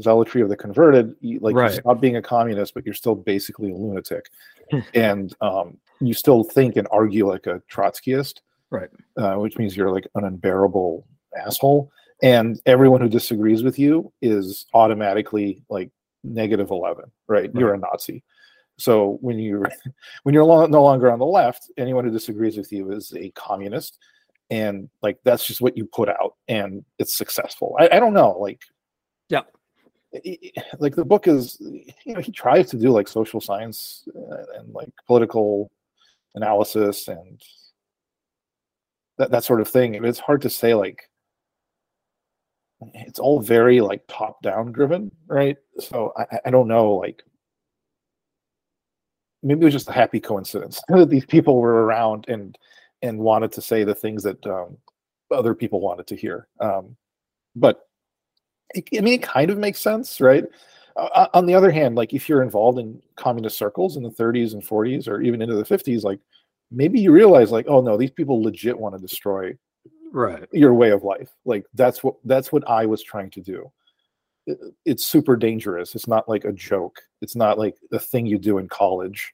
zealotry 0.00 0.40
of 0.40 0.48
the 0.48 0.56
converted 0.56 1.14
like 1.40 1.54
right. 1.54 1.72
you 1.72 1.80
stop 1.80 2.00
being 2.00 2.16
a 2.16 2.22
communist 2.22 2.74
but 2.74 2.84
you're 2.84 2.94
still 2.94 3.14
basically 3.14 3.70
a 3.70 3.74
lunatic. 3.74 4.30
And 4.94 5.34
um, 5.42 5.76
you 6.00 6.14
still 6.14 6.44
think 6.44 6.76
and 6.76 6.88
argue 6.90 7.28
like 7.28 7.46
a 7.46 7.60
trotskyist 7.70 8.40
right. 8.70 8.88
uh, 9.18 9.34
which 9.34 9.58
means 9.58 9.76
you're 9.76 9.92
like 9.92 10.06
an 10.14 10.24
unbearable 10.24 11.06
asshole. 11.36 11.90
And 12.22 12.58
everyone 12.64 13.02
who 13.02 13.08
disagrees 13.08 13.62
with 13.62 13.78
you 13.78 14.10
is 14.22 14.64
automatically 14.72 15.62
like 15.68 15.90
negative 16.24 16.70
11 16.70 17.04
right, 17.28 17.42
right. 17.42 17.50
you're 17.54 17.74
a 17.74 17.78
nazi. 17.78 18.22
So 18.78 19.18
when 19.20 19.38
you're 19.38 19.70
when 20.22 20.34
you're 20.34 20.68
no 20.68 20.82
longer 20.82 21.10
on 21.10 21.18
the 21.18 21.26
left 21.26 21.70
anyone 21.76 22.04
who 22.04 22.10
disagrees 22.10 22.56
with 22.56 22.72
you 22.72 22.92
is 22.92 23.12
a 23.14 23.30
communist 23.30 23.98
and 24.52 24.90
like 25.00 25.16
that's 25.24 25.46
just 25.46 25.62
what 25.62 25.78
you 25.78 25.86
put 25.86 26.10
out 26.10 26.34
and 26.46 26.84
it's 26.98 27.16
successful. 27.16 27.74
I, 27.80 27.88
I 27.92 28.00
don't 28.00 28.12
know 28.12 28.32
like 28.38 28.60
yeah. 29.30 29.40
Like 30.78 30.94
the 30.94 31.06
book 31.06 31.26
is 31.26 31.56
you 31.58 32.14
know 32.14 32.20
he 32.20 32.32
tries 32.32 32.68
to 32.70 32.76
do 32.76 32.90
like 32.90 33.08
social 33.08 33.40
science 33.40 34.06
and, 34.14 34.46
and 34.56 34.74
like 34.74 34.90
political 35.06 35.72
analysis 36.34 37.08
and 37.08 37.40
that, 39.16 39.30
that 39.30 39.44
sort 39.44 39.62
of 39.62 39.68
thing 39.68 39.94
it's 39.94 40.18
hard 40.18 40.42
to 40.42 40.50
say 40.50 40.74
like 40.74 41.02
it's 42.94 43.18
all 43.18 43.40
very 43.40 43.80
like 43.80 44.02
top 44.06 44.42
down 44.42 44.70
driven 44.70 45.10
right? 45.28 45.56
So 45.78 46.12
I, 46.18 46.40
I 46.44 46.50
don't 46.50 46.68
know 46.68 46.92
like 46.92 47.22
maybe 49.42 49.62
it 49.62 49.64
was 49.64 49.74
just 49.74 49.88
a 49.88 49.92
happy 49.92 50.20
coincidence 50.20 50.82
that 50.88 51.08
these 51.08 51.24
people 51.24 51.56
were 51.58 51.84
around 51.86 52.26
and 52.28 52.58
and 53.02 53.18
wanted 53.18 53.52
to 53.52 53.62
say 53.62 53.84
the 53.84 53.94
things 53.94 54.22
that 54.22 54.44
um, 54.46 54.76
other 55.30 55.54
people 55.54 55.80
wanted 55.80 56.06
to 56.08 56.16
hear. 56.16 56.46
Um, 56.60 56.96
but 57.56 57.88
it, 58.74 58.88
I 58.96 59.00
mean, 59.00 59.14
it 59.14 59.22
kind 59.22 59.50
of 59.50 59.58
makes 59.58 59.80
sense, 59.80 60.20
right? 60.20 60.44
Uh, 60.96 61.26
on 61.34 61.46
the 61.46 61.54
other 61.54 61.70
hand, 61.70 61.94
like 61.94 62.12
if 62.12 62.28
you're 62.28 62.42
involved 62.42 62.78
in 62.78 63.00
communist 63.16 63.56
circles 63.56 63.96
in 63.96 64.02
the 64.02 64.10
30s 64.10 64.52
and 64.52 64.62
40s, 64.62 65.08
or 65.08 65.20
even 65.22 65.40
into 65.40 65.54
the 65.54 65.64
50s, 65.64 66.02
like 66.02 66.20
maybe 66.70 67.00
you 67.00 67.12
realize, 67.12 67.50
like, 67.50 67.66
oh 67.68 67.80
no, 67.80 67.96
these 67.96 68.10
people 68.10 68.42
legit 68.42 68.78
want 68.78 68.94
to 68.94 69.00
destroy 69.00 69.56
right 70.12 70.46
your 70.52 70.74
way 70.74 70.90
of 70.90 71.02
life. 71.02 71.30
Like 71.44 71.64
that's 71.74 72.04
what 72.04 72.16
that's 72.24 72.52
what 72.52 72.68
I 72.68 72.86
was 72.86 73.02
trying 73.02 73.30
to 73.30 73.40
do. 73.40 73.72
It, 74.46 74.58
it's 74.84 75.06
super 75.06 75.36
dangerous. 75.36 75.94
It's 75.94 76.08
not 76.08 76.28
like 76.28 76.44
a 76.44 76.52
joke. 76.52 77.00
It's 77.20 77.36
not 77.36 77.58
like 77.58 77.76
a 77.92 77.98
thing 77.98 78.26
you 78.26 78.38
do 78.38 78.58
in 78.58 78.68
college, 78.68 79.32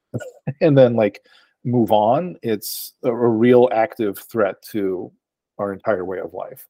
and 0.60 0.76
then 0.76 0.94
like 0.94 1.20
move 1.64 1.92
on, 1.92 2.36
it's 2.42 2.92
a, 3.02 3.08
a 3.08 3.28
real 3.28 3.68
active 3.72 4.18
threat 4.18 4.62
to 4.70 5.12
our 5.58 5.72
entire 5.72 6.04
way 6.04 6.18
of 6.18 6.34
life. 6.34 6.66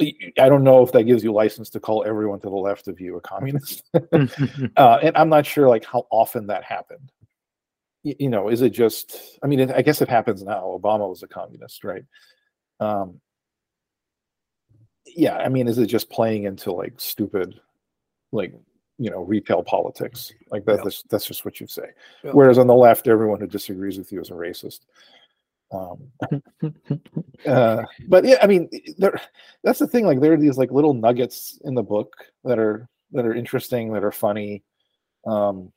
I 0.00 0.48
don't 0.48 0.64
know 0.64 0.82
if 0.82 0.92
that 0.92 1.04
gives 1.04 1.24
you 1.24 1.32
license 1.32 1.70
to 1.70 1.80
call 1.80 2.04
everyone 2.04 2.40
to 2.40 2.48
the 2.48 2.56
left 2.56 2.88
of 2.88 3.00
you 3.00 3.16
a 3.16 3.20
communist. 3.20 3.82
uh, 3.94 4.98
and 5.02 5.16
I'm 5.16 5.28
not 5.28 5.46
sure 5.46 5.68
like 5.68 5.84
how 5.84 6.06
often 6.10 6.46
that 6.48 6.64
happened. 6.64 7.10
Y- 8.04 8.16
you 8.18 8.28
know, 8.28 8.48
is 8.48 8.62
it 8.62 8.70
just, 8.70 9.38
I 9.42 9.46
mean, 9.46 9.60
it, 9.60 9.70
I 9.70 9.82
guess 9.82 10.02
it 10.02 10.08
happens 10.08 10.42
now. 10.42 10.78
Obama 10.78 11.08
was 11.08 11.22
a 11.22 11.28
communist, 11.28 11.84
right? 11.84 12.04
Um, 12.80 13.20
yeah, 15.06 15.36
I 15.36 15.48
mean, 15.48 15.68
is 15.68 15.78
it 15.78 15.86
just 15.86 16.10
playing 16.10 16.44
into 16.44 16.72
like 16.72 16.94
stupid, 16.98 17.58
like 18.30 18.54
you 19.02 19.10
know 19.10 19.22
retail 19.22 19.62
politics 19.62 20.32
like 20.50 20.64
that, 20.64 20.76
yeah. 20.76 20.84
that's, 20.84 21.02
that's 21.10 21.26
just 21.26 21.44
what 21.44 21.60
you 21.60 21.66
say 21.66 21.88
yeah. 22.24 22.30
whereas 22.32 22.58
on 22.58 22.66
the 22.66 22.74
left 22.74 23.08
everyone 23.08 23.40
who 23.40 23.46
disagrees 23.46 23.98
with 23.98 24.12
you 24.12 24.20
is 24.20 24.30
a 24.30 24.34
racist 24.34 24.80
Um, 25.72 26.12
uh, 27.46 27.82
but 28.08 28.24
yeah, 28.24 28.36
I 28.42 28.46
mean, 28.46 28.68
there. 28.98 29.18
That's 29.64 29.78
the 29.78 29.86
thing. 29.86 30.04
Like, 30.04 30.20
there 30.20 30.34
are 30.34 30.36
these 30.36 30.58
like 30.58 30.70
little 30.70 30.94
nuggets 30.94 31.58
in 31.64 31.74
the 31.74 31.82
book 31.82 32.14
that 32.44 32.58
are 32.58 32.88
that 33.12 33.24
are 33.24 33.34
interesting, 33.34 33.92
that 33.92 34.04
are 34.04 34.12
funny. 34.12 34.62
Um, 35.26 35.72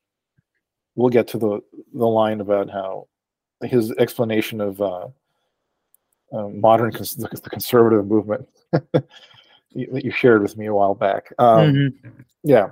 we'll 0.95 1.09
get 1.09 1.27
to 1.29 1.37
the 1.37 1.61
the 1.93 2.05
line 2.05 2.41
about 2.41 2.69
how 2.69 3.07
his 3.63 3.91
explanation 3.93 4.59
of 4.59 4.81
uh, 4.81 5.07
uh, 6.33 6.49
modern 6.49 6.91
cons- 6.91 7.15
the, 7.15 7.29
the 7.29 7.49
conservative 7.49 8.05
movement 8.05 8.47
that 8.71 9.05
you 9.73 10.11
shared 10.11 10.41
with 10.41 10.57
me 10.57 10.65
a 10.65 10.73
while 10.73 10.95
back. 10.95 11.31
Um, 11.39 11.73
Mhm. 11.73 11.93
Yeah, 12.43 12.69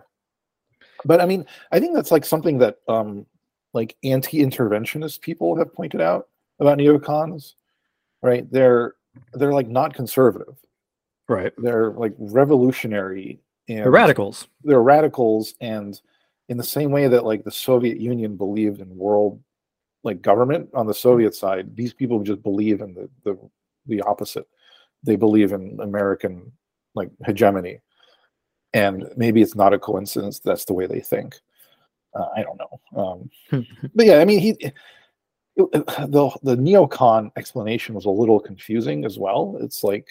but 1.06 1.22
I 1.22 1.26
mean, 1.26 1.46
I 1.72 1.80
think 1.80 1.96
that's 1.96 2.12
like 2.12 2.26
something 2.26 2.58
that 2.60 2.78
um, 2.88 3.26
like 3.74 3.96
anti-interventionist 4.04 5.22
people 5.22 5.56
have 5.58 5.74
pointed 5.74 6.02
out 6.02 6.28
about 6.60 6.78
neocons, 6.78 7.54
right? 8.22 8.50
They're 8.52 8.96
they're 9.34 9.54
like 9.54 9.68
not 9.68 9.94
conservative. 9.94 10.56
Right. 11.30 11.54
They're 11.58 11.92
like 11.92 12.14
revolutionary 12.18 13.40
and 13.70 13.86
The 13.86 13.90
radicals. 13.90 14.48
they're 14.64 14.82
radicals 14.84 15.54
and 15.62 16.00
in 16.50 16.58
the 16.58 16.64
same 16.64 16.92
way 16.92 17.08
that 17.08 17.24
like 17.24 17.44
the 17.46 17.52
Soviet 17.52 17.98
Union 17.98 18.36
believed 18.36 18.82
in 18.82 18.96
world 18.98 19.42
like 20.04 20.22
government 20.22 20.70
on 20.74 20.86
the 20.86 20.94
Soviet 20.94 21.34
side, 21.34 21.76
these 21.76 21.94
people 21.94 22.22
just 22.22 22.44
believe 22.44 22.82
in 22.82 22.94
the 22.94 23.10
the, 23.24 23.38
the 23.88 24.02
opposite. 24.02 24.48
They 25.02 25.16
believe 25.16 25.54
in 25.54 25.80
American 25.82 26.52
like 26.96 27.10
hegemony. 27.26 27.80
And 28.74 29.06
maybe 29.16 29.42
it's 29.42 29.56
not 29.56 29.74
a 29.74 29.80
coincidence 29.80 30.40
that's 30.40 30.66
the 30.66 30.74
way 30.74 30.88
they 30.88 31.00
think. 31.00 31.36
Uh, 32.16 32.28
I 32.36 32.44
don't 32.44 32.60
know. 32.60 33.02
Um, 33.52 33.66
but 33.96 34.06
yeah, 34.06 34.18
I 34.20 34.26
mean, 34.26 34.40
he 34.40 34.50
it- 34.62 34.74
the 35.56 36.32
the 36.42 36.56
neocon 36.56 37.32
explanation 37.38 37.94
was 37.94 38.06
a 38.06 38.10
little 38.10 38.40
confusing 38.40 39.06
as 39.06 39.20
well. 39.20 39.58
It's 39.62 39.84
like, 39.84 40.08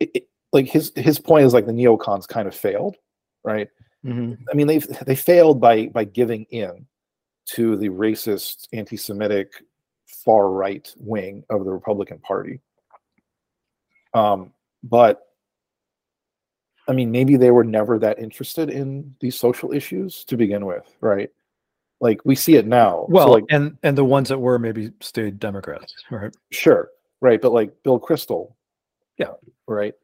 it, 0.00 0.10
it- 0.14 0.28
like 0.52 0.66
his 0.66 0.92
his 0.94 1.18
point 1.18 1.44
is 1.44 1.52
like 1.52 1.66
the 1.66 1.72
neocons 1.72 2.26
kind 2.26 2.46
of 2.48 2.54
failed, 2.54 2.96
right? 3.44 3.68
Mhm. 4.04 4.38
I 4.50 4.54
mean, 4.54 4.68
they 4.68 4.78
they 4.78 5.16
failed 5.16 5.60
by 5.60 5.86
by 5.88 6.04
giving 6.04 6.44
in 6.50 6.86
to 7.46 7.76
the 7.76 7.88
racist, 7.88 8.68
anti-Semitic, 8.72 9.52
far 10.06 10.50
right 10.50 10.92
wing 10.98 11.44
of 11.50 11.64
the 11.64 11.70
Republican 11.72 12.18
Party. 12.20 12.60
Um, 14.14 14.52
but 14.84 15.25
I 16.88 16.92
mean, 16.92 17.10
maybe 17.10 17.36
they 17.36 17.50
were 17.50 17.64
never 17.64 17.98
that 17.98 18.18
interested 18.18 18.70
in 18.70 19.14
these 19.20 19.38
social 19.38 19.72
issues 19.72 20.24
to 20.26 20.36
begin 20.36 20.66
with, 20.66 20.84
right? 21.00 21.30
Like 22.00 22.20
we 22.24 22.34
see 22.36 22.54
it 22.56 22.66
now. 22.66 23.06
So, 23.08 23.14
Well, 23.14 23.32
like 23.32 23.44
and 23.50 23.76
and 23.82 23.96
the 23.98 24.04
ones 24.04 24.28
that 24.28 24.38
were 24.38 24.58
maybe 24.58 24.92
stayed 25.00 25.38
Democrats, 25.40 25.94
right? 26.10 26.34
sure, 26.52 26.90
right, 27.20 27.40
but 27.40 27.52
like 27.52 27.72
Bill 27.82 27.98
Kristol, 27.98 28.52
Yeah. 29.18 29.32
right. 29.66 29.94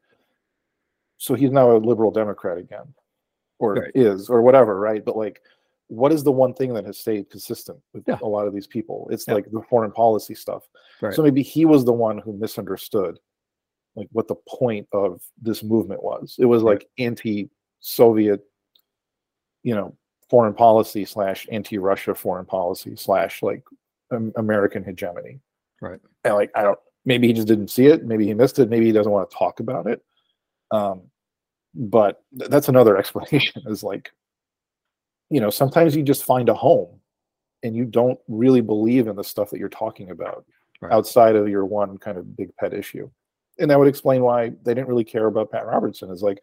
So 1.19 1.35
he's 1.35 1.53
now 1.53 1.77
a 1.77 1.79
liberal 1.79 2.11
Democrat 2.11 2.59
again, 2.59 2.93
or 3.61 3.75
Right. 3.75 3.93
is, 3.95 4.29
or 4.29 4.43
whatever, 4.43 4.81
right? 4.81 5.05
But 5.05 5.17
like, 5.17 5.41
what 5.89 6.11
is 6.11 6.25
the 6.25 6.33
one 6.33 6.53
thing 6.55 6.73
that 6.75 6.85
has 6.87 6.99
stayed 6.99 7.31
consistent 7.31 7.79
with 7.93 8.03
Yeah. 8.09 8.19
a 8.23 8.27
lot 8.27 8.49
of 8.49 8.55
these 8.55 8.67
people? 8.67 9.07
It's 9.13 9.29
Yeah. 9.29 9.35
like 9.35 9.49
the 9.51 9.63
foreign 9.71 9.93
policy 9.93 10.35
stuff. 10.35 10.67
Right. 11.01 11.15
So 11.15 11.23
maybe 11.23 11.43
he 11.43 11.65
was 11.65 11.85
the 11.85 11.93
one 11.93 12.19
who 12.19 12.33
misunderstood, 12.33 13.21
like 13.97 14.09
what 14.13 14.29
the 14.29 14.37
point 14.49 14.87
of 14.93 15.21
this 15.41 15.63
movement 15.63 16.03
was. 16.03 16.37
It 16.39 16.47
was 16.47 16.63
like 16.63 16.89
anti-Soviet, 16.99 18.41
you 19.63 19.75
know, 19.75 19.97
foreign 20.31 20.55
policy 20.55 21.05
slash 21.05 21.47
anti-Russia 21.53 22.15
foreign 22.15 22.47
policy 22.47 22.97
slash 22.97 23.43
like 23.43 23.63
um, 24.11 24.33
American 24.37 24.83
hegemony. 24.83 25.41
Right. 25.81 26.01
And 26.25 26.35
like 26.35 26.51
I 26.55 26.63
don't, 26.63 26.79
maybe 27.05 27.27
he 27.27 27.33
just 27.33 27.49
didn't 27.49 27.69
see 27.69 27.87
it. 27.87 28.05
Maybe 28.05 28.27
he 28.27 28.35
missed 28.35 28.59
it. 28.59 28.71
Maybe 28.71 28.87
he 28.87 28.93
doesn't 28.93 29.13
want 29.13 29.31
to 29.31 29.37
talk 29.37 29.61
about 29.61 29.87
it. 29.87 30.03
Um, 30.71 31.03
but 31.75 32.23
th- 32.39 32.51
that's 32.51 32.69
another 32.69 32.97
explanation. 32.99 33.63
Is 33.67 33.83
like, 33.83 34.11
you 35.29 35.41
know, 35.41 35.51
sometimes 35.51 35.95
you 35.95 36.03
just 36.03 36.25
find 36.25 36.49
a 36.49 36.55
home, 36.55 37.01
and 37.63 37.77
you 37.77 37.85
don't 37.85 38.19
really 38.29 38.61
believe 38.61 39.07
in 39.09 39.17
the 39.17 39.25
stuff 39.25 39.51
that 39.51 39.59
you're 39.59 39.69
talking 39.69 40.11
about 40.11 40.45
Right. 40.81 40.93
outside 40.93 41.37
of 41.37 41.49
your 41.49 41.65
one 41.65 41.97
kind 41.97 42.19
of 42.19 42.37
big 42.37 42.57
pet 42.57 42.75
issue. 42.75 43.09
And 43.59 43.71
that 43.71 43.79
would 43.79 43.89
explain 43.89 44.23
why 44.23 44.51
they 44.65 44.75
didn't 44.75 44.89
really 44.89 45.05
care 45.05 45.27
about 45.27 45.51
Pat 45.51 45.67
Robertson. 45.67 46.11
Is 46.11 46.23
like, 46.23 46.41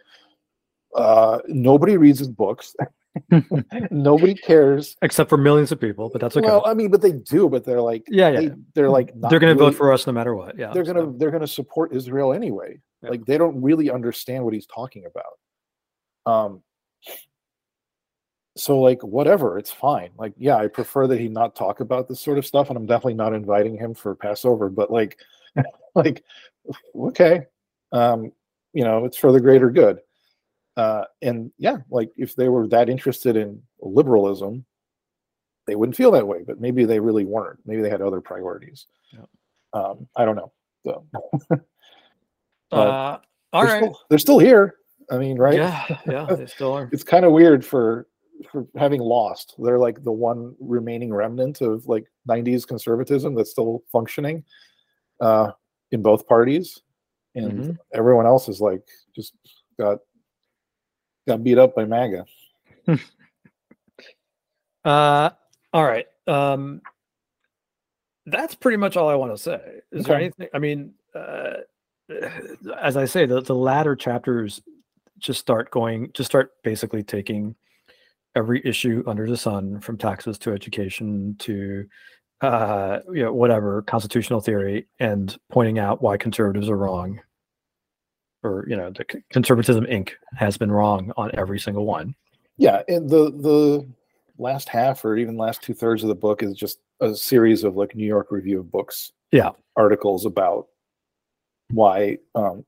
uh, 0.95 1.39
nobody 1.47 1.97
reads 1.97 2.19
his 2.19 2.29
books. 2.29 2.75
nobody 3.91 4.35
cares. 4.35 4.95
Except 5.01 5.29
for 5.29 5.37
millions 5.37 5.71
of 5.71 5.79
people, 5.81 6.09
but 6.09 6.21
that's 6.21 6.37
okay. 6.37 6.47
Well, 6.47 6.63
I 6.65 6.73
mean, 6.73 6.91
but 6.91 7.01
they 7.01 7.11
do. 7.11 7.49
But 7.49 7.65
they're 7.65 7.81
like, 7.81 8.03
yeah, 8.07 8.29
yeah. 8.29 8.39
they, 8.39 8.51
they're 8.75 8.89
like, 8.89 9.11
they're 9.15 9.39
going 9.39 9.55
to 9.55 9.59
really- 9.59 9.71
vote 9.71 9.77
for 9.77 9.91
us 9.91 10.05
no 10.07 10.13
matter 10.13 10.35
what. 10.35 10.57
Yeah. 10.57 10.71
they're 10.71 10.83
gonna 10.83 11.11
they're 11.17 11.31
gonna 11.31 11.47
support 11.47 11.93
Israel 11.93 12.33
anyway. 12.33 12.79
Yeah. 13.01 13.09
Like 13.09 13.25
they 13.25 13.37
don't 13.37 13.61
really 13.61 13.89
understand 13.89 14.43
what 14.43 14.53
he's 14.53 14.67
talking 14.67 15.05
about. 15.05 16.31
Um 16.31 16.61
so 18.59 18.79
like 18.79 19.01
whatever, 19.03 19.57
it's 19.57 19.71
fine. 19.71 20.09
Like, 20.17 20.33
yeah, 20.37 20.57
I 20.57 20.67
prefer 20.67 21.07
that 21.07 21.19
he 21.19 21.29
not 21.29 21.55
talk 21.55 21.79
about 21.79 22.09
this 22.09 22.19
sort 22.19 22.37
of 22.37 22.45
stuff, 22.45 22.69
and 22.69 22.77
I'm 22.77 22.85
definitely 22.85 23.13
not 23.13 23.33
inviting 23.33 23.77
him 23.77 23.93
for 23.93 24.15
Passover, 24.15 24.69
but 24.69 24.91
like 24.91 25.17
like 25.95 26.23
okay. 26.95 27.41
Um, 27.91 28.31
you 28.73 28.83
know, 28.83 29.05
it's 29.05 29.17
for 29.17 29.31
the 29.31 29.41
greater 29.41 29.69
good. 29.69 29.99
Uh 30.77 31.05
and 31.21 31.51
yeah, 31.57 31.77
like 31.89 32.11
if 32.17 32.35
they 32.35 32.49
were 32.49 32.67
that 32.67 32.89
interested 32.89 33.35
in 33.35 33.61
liberalism, 33.81 34.65
they 35.67 35.75
wouldn't 35.75 35.95
feel 35.95 36.11
that 36.11 36.27
way, 36.27 36.43
but 36.45 36.59
maybe 36.59 36.85
they 36.85 36.99
really 36.99 37.25
weren't. 37.25 37.59
Maybe 37.65 37.81
they 37.81 37.89
had 37.89 38.01
other 38.01 38.21
priorities. 38.21 38.87
Yeah. 39.11 39.25
Um, 39.73 40.07
I 40.15 40.25
don't 40.25 40.35
know. 40.35 40.51
So 40.85 41.05
Uh, 42.71 43.17
all 43.51 43.63
they're 43.63 43.73
right. 43.73 43.83
still, 43.83 43.99
they're 44.09 44.19
still 44.19 44.39
here. 44.39 44.75
I 45.11 45.17
mean, 45.17 45.37
right? 45.37 45.55
Yeah, 45.55 45.85
yeah, 46.07 46.25
they 46.25 46.45
still 46.47 46.73
are. 46.73 46.89
It's 46.91 47.03
kind 47.03 47.25
of 47.25 47.31
weird 47.31 47.65
for 47.65 48.07
for 48.51 48.67
having 48.77 49.01
lost. 49.01 49.55
They're 49.57 49.79
like 49.79 50.03
the 50.03 50.11
one 50.11 50.55
remaining 50.59 51.13
remnant 51.13 51.61
of 51.61 51.87
like 51.87 52.05
'90s 52.29 52.67
conservatism 52.67 53.33
that's 53.33 53.51
still 53.51 53.83
functioning 53.91 54.43
uh, 55.19 55.51
in 55.91 56.01
both 56.01 56.27
parties, 56.27 56.81
and 57.35 57.63
Mhm. 57.63 57.77
everyone 57.93 58.25
else 58.25 58.47
is 58.49 58.61
like 58.61 58.87
just 59.15 59.33
got 59.77 59.99
got 61.27 61.43
beat 61.43 61.57
up 61.57 61.75
by 61.75 61.85
MAGA. 61.85 62.25
Uh, 64.85 65.29
all 65.73 65.83
right. 65.83 66.07
Um, 66.25 66.81
that's 68.25 68.55
pretty 68.55 68.77
much 68.77 68.95
all 68.95 69.09
I 69.09 69.15
want 69.15 69.33
to 69.33 69.37
say. 69.37 69.81
Is 69.91 70.05
there 70.05 70.15
anything? 70.15 70.47
I 70.53 70.59
mean, 70.59 70.93
uh, 71.13 71.57
as 72.79 72.95
I 72.95 73.05
say, 73.05 73.25
the 73.25 73.41
the 73.41 73.53
latter 73.55 73.95
chapters 73.95 74.61
just 75.17 75.41
start 75.41 75.69
going, 75.69 76.11
just 76.13 76.29
start 76.29 76.51
basically 76.63 77.03
taking 77.03 77.55
every 78.35 78.65
issue 78.65 79.03
under 79.05 79.29
the 79.29 79.35
sun, 79.37 79.81
from 79.81 79.97
taxes 79.97 80.37
to 80.39 80.53
education 80.53 81.35
to 81.39 81.85
uh, 82.41 82.99
you 83.13 83.23
know 83.23 83.33
whatever 83.33 83.81
constitutional 83.83 84.41
theory, 84.41 84.87
and 84.99 85.37
pointing 85.49 85.79
out 85.79 86.01
why 86.01 86.17
conservatives 86.17 86.69
are 86.69 86.77
wrong, 86.77 87.19
or 88.43 88.65
you 88.67 88.75
know, 88.75 88.91
the 88.91 89.05
conservatism 89.31 89.85
Inc. 89.85 90.11
has 90.35 90.57
been 90.57 90.71
wrong 90.71 91.11
on 91.17 91.31
every 91.33 91.59
single 91.59 91.85
one. 91.85 92.15
Yeah, 92.57 92.81
and 92.87 93.09
the 93.09 93.31
the 93.31 93.87
last 94.37 94.69
half 94.69 95.03
or 95.03 95.17
even 95.17 95.37
last 95.37 95.61
two 95.61 95.73
thirds 95.73 96.01
of 96.03 96.07
the 96.09 96.15
book 96.15 96.41
is 96.41 96.53
just 96.55 96.79
a 97.01 97.13
series 97.15 97.63
of 97.63 97.75
like 97.75 97.95
New 97.95 98.05
York 98.07 98.31
Review 98.31 98.59
of 98.59 98.71
Books, 98.71 99.11
Yeah. 99.31 99.51
articles 99.75 100.25
about 100.25 100.67
why 101.71 102.17
um, 102.35 102.65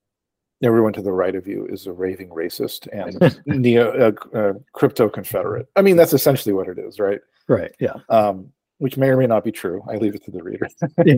everyone 0.63 0.93
to 0.93 1.01
the 1.01 1.11
right 1.11 1.33
of 1.35 1.47
you 1.47 1.65
is 1.67 1.87
a 1.87 1.91
raving 1.93 2.29
racist 2.29 2.87
and 2.91 3.41
neo 3.45 3.89
uh, 4.33 4.37
uh, 4.37 4.53
crypto 4.73 5.09
confederate. 5.09 5.67
I 5.75 5.81
mean, 5.81 5.95
that's 5.95 6.13
essentially 6.13 6.53
what 6.53 6.67
it 6.67 6.77
is, 6.77 6.99
right? 6.99 7.19
Right. 7.47 7.73
Yeah. 7.79 7.95
Um, 8.09 8.51
which 8.81 8.97
may 8.97 9.09
or 9.09 9.17
may 9.17 9.27
not 9.27 9.43
be 9.43 9.51
true. 9.51 9.83
I 9.87 9.97
leave 9.97 10.15
it 10.15 10.23
to 10.23 10.31
the 10.31 10.41
reader. 10.41 10.67
Yeah. 11.05 11.17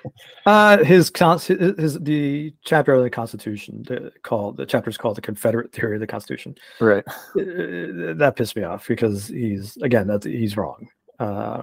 uh, 0.46 0.78
his, 0.78 1.12
his 1.16 1.98
the 2.00 2.52
chapter 2.64 2.92
of 2.92 3.04
the 3.04 3.10
Constitution 3.10 3.84
the, 3.86 4.10
called 4.24 4.56
the 4.56 4.66
chapter 4.66 4.90
is 4.90 4.98
called 4.98 5.16
the 5.16 5.20
Confederate 5.20 5.70
Theory 5.70 5.94
of 5.94 6.00
the 6.00 6.08
Constitution. 6.08 6.56
right. 6.80 7.04
Uh, 7.08 8.14
that 8.16 8.34
pissed 8.36 8.56
me 8.56 8.64
off 8.64 8.88
because 8.88 9.28
he's 9.28 9.76
again 9.76 10.08
that's 10.08 10.26
he's 10.26 10.56
wrong. 10.56 10.88
Uh, 11.20 11.62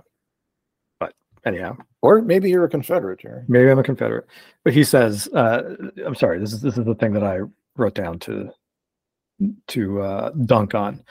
but 1.01 1.13
anyhow, 1.43 1.75
Or 2.01 2.21
maybe 2.21 2.49
you're 2.49 2.63
a 2.63 2.69
Confederate, 2.69 3.19
Jerry. 3.19 3.43
maybe 3.49 3.69
I'm 3.69 3.77
a 3.79 3.83
Confederate. 3.83 4.27
But 4.63 4.73
he 4.73 4.85
says, 4.85 5.27
uh, 5.33 5.75
I'm 6.05 6.15
sorry. 6.15 6.39
This 6.39 6.53
is 6.53 6.61
this 6.61 6.77
is 6.77 6.85
the 6.85 6.95
thing 6.95 7.11
that 7.11 7.25
I 7.25 7.39
wrote 7.75 7.95
down 7.95 8.19
to 8.19 8.49
to 9.67 10.01
uh, 10.01 10.29
dunk 10.45 10.75
on. 10.75 11.03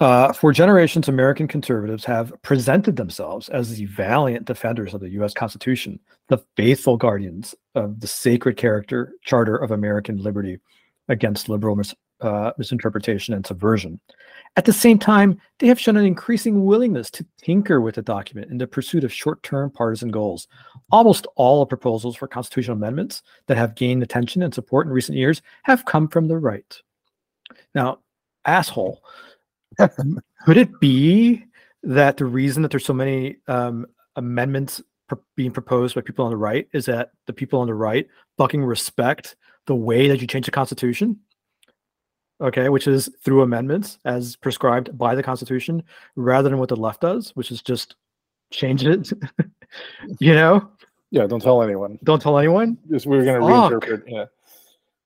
Uh, 0.00 0.32
for 0.32 0.50
generations, 0.50 1.08
American 1.08 1.46
conservatives 1.46 2.06
have 2.06 2.32
presented 2.40 2.96
themselves 2.96 3.50
as 3.50 3.76
the 3.76 3.84
valiant 3.84 4.46
defenders 4.46 4.94
of 4.94 5.00
the 5.00 5.10
U.S. 5.10 5.34
Constitution, 5.34 6.00
the 6.28 6.42
faithful 6.56 6.96
guardians 6.96 7.54
of 7.74 8.00
the 8.00 8.06
sacred 8.06 8.56
character 8.56 9.12
charter 9.22 9.56
of 9.56 9.70
American 9.70 10.16
liberty 10.16 10.58
against 11.08 11.50
liberal 11.50 11.76
mis- 11.76 11.94
uh, 12.22 12.52
misinterpretation 12.56 13.34
and 13.34 13.46
subversion. 13.46 14.00
At 14.56 14.64
the 14.64 14.72
same 14.72 14.98
time, 14.98 15.38
they 15.58 15.66
have 15.66 15.78
shown 15.78 15.98
an 15.98 16.06
increasing 16.06 16.64
willingness 16.64 17.10
to 17.12 17.26
tinker 17.38 17.82
with 17.82 17.96
the 17.96 18.02
document 18.02 18.50
in 18.50 18.56
the 18.56 18.66
pursuit 18.66 19.04
of 19.04 19.12
short 19.12 19.42
term 19.42 19.70
partisan 19.70 20.10
goals. 20.10 20.48
Almost 20.90 21.26
all 21.36 21.60
the 21.60 21.66
proposals 21.66 22.16
for 22.16 22.26
constitutional 22.26 22.76
amendments 22.76 23.22
that 23.48 23.58
have 23.58 23.74
gained 23.74 24.02
attention 24.02 24.42
and 24.42 24.54
support 24.54 24.86
in 24.86 24.94
recent 24.94 25.18
years 25.18 25.42
have 25.64 25.84
come 25.84 26.08
from 26.08 26.26
the 26.26 26.38
right. 26.38 26.80
Now, 27.74 27.98
asshole, 28.46 29.02
could 30.44 30.56
it 30.56 30.80
be 30.80 31.44
that 31.82 32.16
the 32.16 32.24
reason 32.24 32.62
that 32.62 32.70
there's 32.70 32.84
so 32.84 32.92
many 32.92 33.36
um, 33.48 33.86
amendments 34.16 34.82
pr- 35.08 35.14
being 35.36 35.50
proposed 35.50 35.94
by 35.94 36.00
people 36.00 36.24
on 36.24 36.30
the 36.30 36.36
right 36.36 36.68
is 36.72 36.86
that 36.86 37.10
the 37.26 37.32
people 37.32 37.60
on 37.60 37.66
the 37.66 37.74
right 37.74 38.06
fucking 38.36 38.62
respect 38.64 39.36
the 39.66 39.74
way 39.74 40.08
that 40.08 40.20
you 40.20 40.26
change 40.26 40.46
the 40.46 40.50
Constitution? 40.52 41.18
okay, 42.40 42.68
which 42.68 42.86
is 42.86 43.10
through 43.22 43.42
amendments 43.42 43.98
as 44.04 44.36
prescribed 44.36 44.96
by 44.96 45.14
the 45.14 45.22
Constitution, 45.22 45.82
rather 46.16 46.48
than 46.48 46.58
what 46.58 46.68
the 46.68 46.76
left 46.76 47.00
does, 47.00 47.30
which 47.36 47.50
is 47.50 47.62
just 47.62 47.96
change 48.50 48.84
it. 48.84 49.10
you 50.18 50.34
know? 50.34 50.70
Yeah, 51.10 51.26
don't 51.26 51.42
tell 51.42 51.62
anyone. 51.62 51.98
Don't 52.04 52.22
tell 52.22 52.38
anyone. 52.38 52.78
Just 52.90 53.06
we're 53.06 53.24
gonna 53.24 53.40
Fuck. 53.40 53.72
reinterpret. 53.82 54.02
Yeah. 54.06 54.24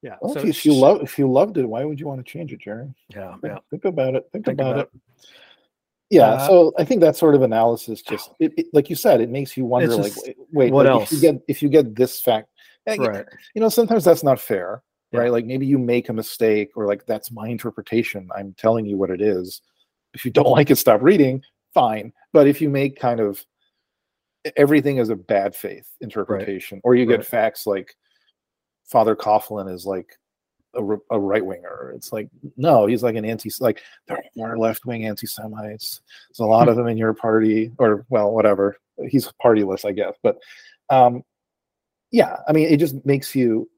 Yeah. 0.05 0.17
Well, 0.21 0.35
so 0.35 0.41
if, 0.41 0.45
you, 0.45 0.51
if 0.51 0.65
you 0.67 0.73
sh- 0.73 0.77
love 0.77 1.01
if 1.03 1.19
you 1.19 1.31
loved 1.31 1.57
it, 1.57 1.65
why 1.65 1.83
would 1.83 1.99
you 1.99 2.07
want 2.07 2.25
to 2.25 2.31
change 2.31 2.53
it, 2.53 2.61
Jerry? 2.61 2.95
Yeah. 3.09 3.31
Think- 3.39 3.45
Yeah. 3.45 3.59
Think 3.71 3.85
about 3.87 4.15
it. 4.15 4.29
Think, 4.33 4.45
Think 4.45 4.61
about, 4.61 4.73
about 4.75 4.91
it. 4.95 5.01
Yeah. 6.11 6.29
Uh, 6.35 6.47
so 6.47 6.73
I 6.79 6.85
think 6.85 7.01
that 7.01 7.17
sort 7.17 7.35
of 7.35 7.41
analysis 7.41 8.03
just, 8.11 8.31
it, 8.39 8.53
it- 8.59 8.67
like 8.75 8.91
you 8.91 8.97
said, 8.97 9.23
it 9.23 9.31
makes 9.31 9.57
you 9.57 9.65
wonder, 9.65 9.97
like, 9.97 10.13
just- 10.13 10.27
wait, 10.27 10.37
wait, 10.53 10.73
what 10.75 10.85
like, 10.85 11.03
If 11.05 11.13
you 11.13 11.17
else? 11.17 11.23
get 11.23 11.43
if 11.49 11.63
you 11.63 11.71
get 11.71 11.97
this 11.97 12.21
fact, 12.21 12.49
eh, 12.87 12.97
Right. 12.99 13.25
you 13.55 13.63
know, 13.63 13.71
sometimes 13.71 14.05
that's 14.05 14.23
not 14.23 14.39
fair, 14.39 14.83
Yeah. 15.11 15.21
right? 15.21 15.33
Like 15.33 15.47
maybe 15.47 15.65
you 15.65 15.79
make 15.79 16.11
a 16.11 16.13
mistake, 16.13 16.73
or 16.77 16.87
like 16.87 17.07
that's 17.07 17.31
my 17.33 17.49
interpretation. 17.49 18.29
I'm 18.37 18.53
telling 18.59 18.85
you 18.85 18.99
what 18.99 19.09
it 19.11 19.23
is. 19.23 19.63
If 20.13 20.27
you 20.27 20.31
don't 20.31 20.51
like 20.59 20.71
it, 20.71 20.77
stop 20.77 21.01
reading. 21.01 21.43
Fine. 21.73 22.13
But 22.35 22.47
if 22.47 22.61
you 22.61 22.69
make 22.69 23.01
kind 23.01 23.21
of 23.21 23.43
everything 24.57 24.99
is 24.99 25.09
a 25.09 25.17
bad 25.17 25.57
faith 25.57 25.89
interpretation, 26.03 26.83
or 26.85 26.95
you 26.95 27.07
get 27.07 27.21
Right. 27.21 27.27
facts 27.27 27.67
like 27.67 27.97
Father 28.85 29.17
Coughlin 29.17 29.73
is 29.73 29.87
like 29.87 30.19
a, 30.75 30.83
a 31.11 31.19
right 31.19 31.45
winger. 31.45 31.93
It's 31.97 32.13
like 32.13 32.29
no, 32.57 32.87
he's 32.87 33.03
like 33.03 33.17
an 33.17 33.25
anti. 33.25 33.51
Like 33.61 33.83
there 34.07 34.19
are 34.19 34.25
more 34.37 34.59
left 34.59 34.87
wing 34.87 35.07
anti 35.07 35.27
Semites. 35.27 36.01
There's 36.29 36.41
a 36.41 36.51
lot 36.51 36.69
of 36.69 36.77
them 36.77 36.89
in 36.89 36.97
your 36.97 37.15
party, 37.15 37.73
or 37.79 38.05
well, 38.09 38.33
whatever. 38.33 38.77
He's 39.09 39.29
partyless, 39.43 39.85
I 39.85 39.93
guess. 39.93 40.15
But 40.23 40.39
um, 40.91 41.23
yeah, 42.11 42.37
I 42.49 42.53
mean, 42.53 42.69
it 42.69 42.79
just 42.79 43.05
makes 43.05 43.35
you. 43.35 43.69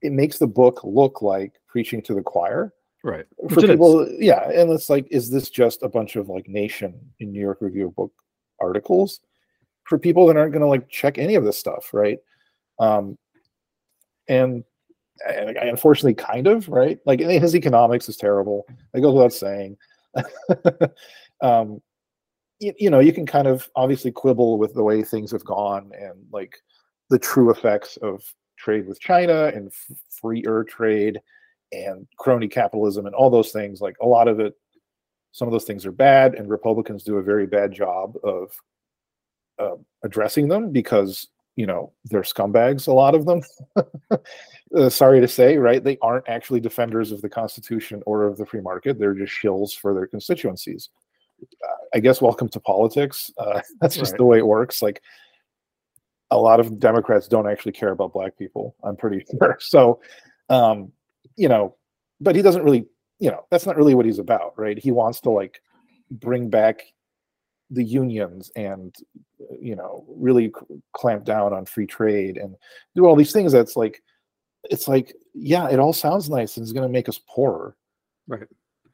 It 0.00 0.12
makes 0.12 0.38
the 0.38 0.48
book 0.48 0.80
look 0.82 1.22
like 1.22 1.52
preaching 1.68 2.02
to 2.02 2.14
the 2.14 2.22
choir 2.22 2.72
Right. 3.04 3.26
for 3.48 3.56
Which 3.56 3.66
people. 3.66 4.08
Yeah, 4.18 4.48
and 4.48 4.70
it's 4.70 4.88
like, 4.88 5.06
is 5.10 5.30
this 5.30 5.50
just 5.50 5.82
a 5.82 5.88
bunch 5.88 6.16
of 6.16 6.28
like 6.28 6.48
Nation 6.48 6.98
in 7.18 7.32
New 7.32 7.40
York 7.40 7.58
Review 7.60 7.88
of 7.88 7.96
Book 7.96 8.12
articles 8.60 9.20
for 9.84 9.98
people 9.98 10.26
that 10.26 10.36
aren't 10.36 10.52
going 10.52 10.62
to 10.62 10.68
like 10.68 10.88
check 10.88 11.18
any 11.18 11.34
of 11.34 11.44
this 11.44 11.58
stuff, 11.58 11.92
right? 11.92 12.18
Um, 12.78 13.18
and, 14.32 14.64
unfortunately, 15.26 16.14
kind 16.14 16.46
of 16.46 16.68
right. 16.68 16.98
Like 17.06 17.20
his 17.20 17.54
economics 17.54 18.08
is 18.08 18.16
terrible. 18.16 18.66
That 18.92 19.00
goes 19.02 19.14
without 19.14 19.32
saying. 19.32 19.76
um, 21.42 21.80
you, 22.58 22.72
you 22.78 22.90
know, 22.90 23.00
you 23.00 23.12
can 23.12 23.26
kind 23.26 23.46
of 23.46 23.68
obviously 23.76 24.10
quibble 24.10 24.58
with 24.58 24.74
the 24.74 24.82
way 24.82 25.02
things 25.02 25.30
have 25.32 25.44
gone 25.44 25.90
and 25.98 26.26
like 26.32 26.56
the 27.10 27.18
true 27.18 27.50
effects 27.50 27.96
of 27.98 28.22
trade 28.58 28.86
with 28.86 29.00
China 29.00 29.50
and 29.54 29.72
freer 30.10 30.64
trade 30.64 31.20
and 31.72 32.06
crony 32.18 32.48
capitalism 32.48 33.06
and 33.06 33.14
all 33.14 33.30
those 33.30 33.50
things 33.50 33.80
like 33.80 33.96
a 34.02 34.06
lot 34.06 34.28
of 34.28 34.40
it 34.40 34.54
some 35.32 35.48
of 35.48 35.52
those 35.52 35.64
things 35.64 35.86
are 35.86 35.92
bad 35.92 36.34
and 36.34 36.50
republicans 36.50 37.02
do 37.02 37.16
a 37.16 37.22
very 37.22 37.46
bad 37.46 37.72
job 37.72 38.14
of 38.22 38.52
uh, 39.58 39.76
addressing 40.04 40.48
them 40.48 40.70
because 40.70 41.28
you 41.56 41.66
know 41.66 41.92
they're 42.06 42.22
scumbags 42.22 42.88
a 42.88 42.92
lot 42.92 43.14
of 43.14 43.24
them. 43.26 43.42
Uh, 44.74 44.88
sorry 44.88 45.20
to 45.20 45.28
say 45.28 45.58
right 45.58 45.84
they 45.84 45.98
aren't 46.00 46.26
actually 46.30 46.58
defenders 46.58 47.12
of 47.12 47.20
the 47.20 47.28
constitution 47.28 48.02
or 48.06 48.22
of 48.24 48.38
the 48.38 48.46
free 48.46 48.62
market. 48.62 48.98
They're 48.98 49.12
just 49.12 49.30
shills 49.30 49.76
for 49.76 49.92
their 49.92 50.06
constituencies. 50.06 50.88
Uh, 51.42 51.74
i 51.94 52.00
guess 52.00 52.22
welcome 52.22 52.48
to 52.48 52.58
politics. 52.60 53.30
Uh, 53.36 53.60
that's 53.82 53.96
just 53.96 54.12
Right. 54.12 54.16
the 54.18 54.24
way 54.24 54.38
it 54.38 54.46
works. 54.46 54.80
Like 54.80 55.02
a 56.30 56.38
lot 56.38 56.58
of 56.58 56.78
democrats 56.78 57.28
don't 57.28 57.46
actually 57.46 57.72
care 57.72 57.90
about 57.90 58.14
black 58.14 58.38
people 58.38 58.74
i'm 58.82 58.96
pretty 58.96 59.22
sure. 59.38 59.58
So 59.60 60.00
um 60.48 60.90
you 61.36 61.48
know, 61.48 61.76
but 62.20 62.34
he 62.34 62.40
doesn't 62.40 62.62
really, 62.62 62.86
you 63.18 63.30
know, 63.30 63.44
that's 63.50 63.66
not 63.66 63.76
really 63.76 63.94
what 63.94 64.06
he's 64.06 64.18
about, 64.18 64.58
right? 64.58 64.78
He 64.78 64.90
wants 64.90 65.20
to 65.22 65.30
like 65.30 65.60
bring 66.10 66.48
back 66.48 66.82
the 67.72 67.84
unions 67.84 68.50
and, 68.56 68.94
uh, 69.40 69.54
you 69.60 69.74
know, 69.74 70.04
really 70.08 70.52
clamp 70.92 71.24
down 71.24 71.52
on 71.52 71.64
free 71.64 71.86
trade 71.86 72.36
and 72.36 72.54
do 72.94 73.06
all 73.06 73.16
these 73.16 73.32
things. 73.32 73.52
That's 73.52 73.76
like, 73.76 74.02
it's 74.64 74.86
like, 74.88 75.14
yeah, 75.34 75.68
it 75.68 75.78
all 75.78 75.92
sounds 75.92 76.28
nice 76.30 76.56
and 76.56 76.64
it's 76.64 76.72
going 76.72 76.86
to 76.86 76.92
make 76.92 77.08
us 77.08 77.20
poorer. 77.28 77.76
Right. 78.28 78.46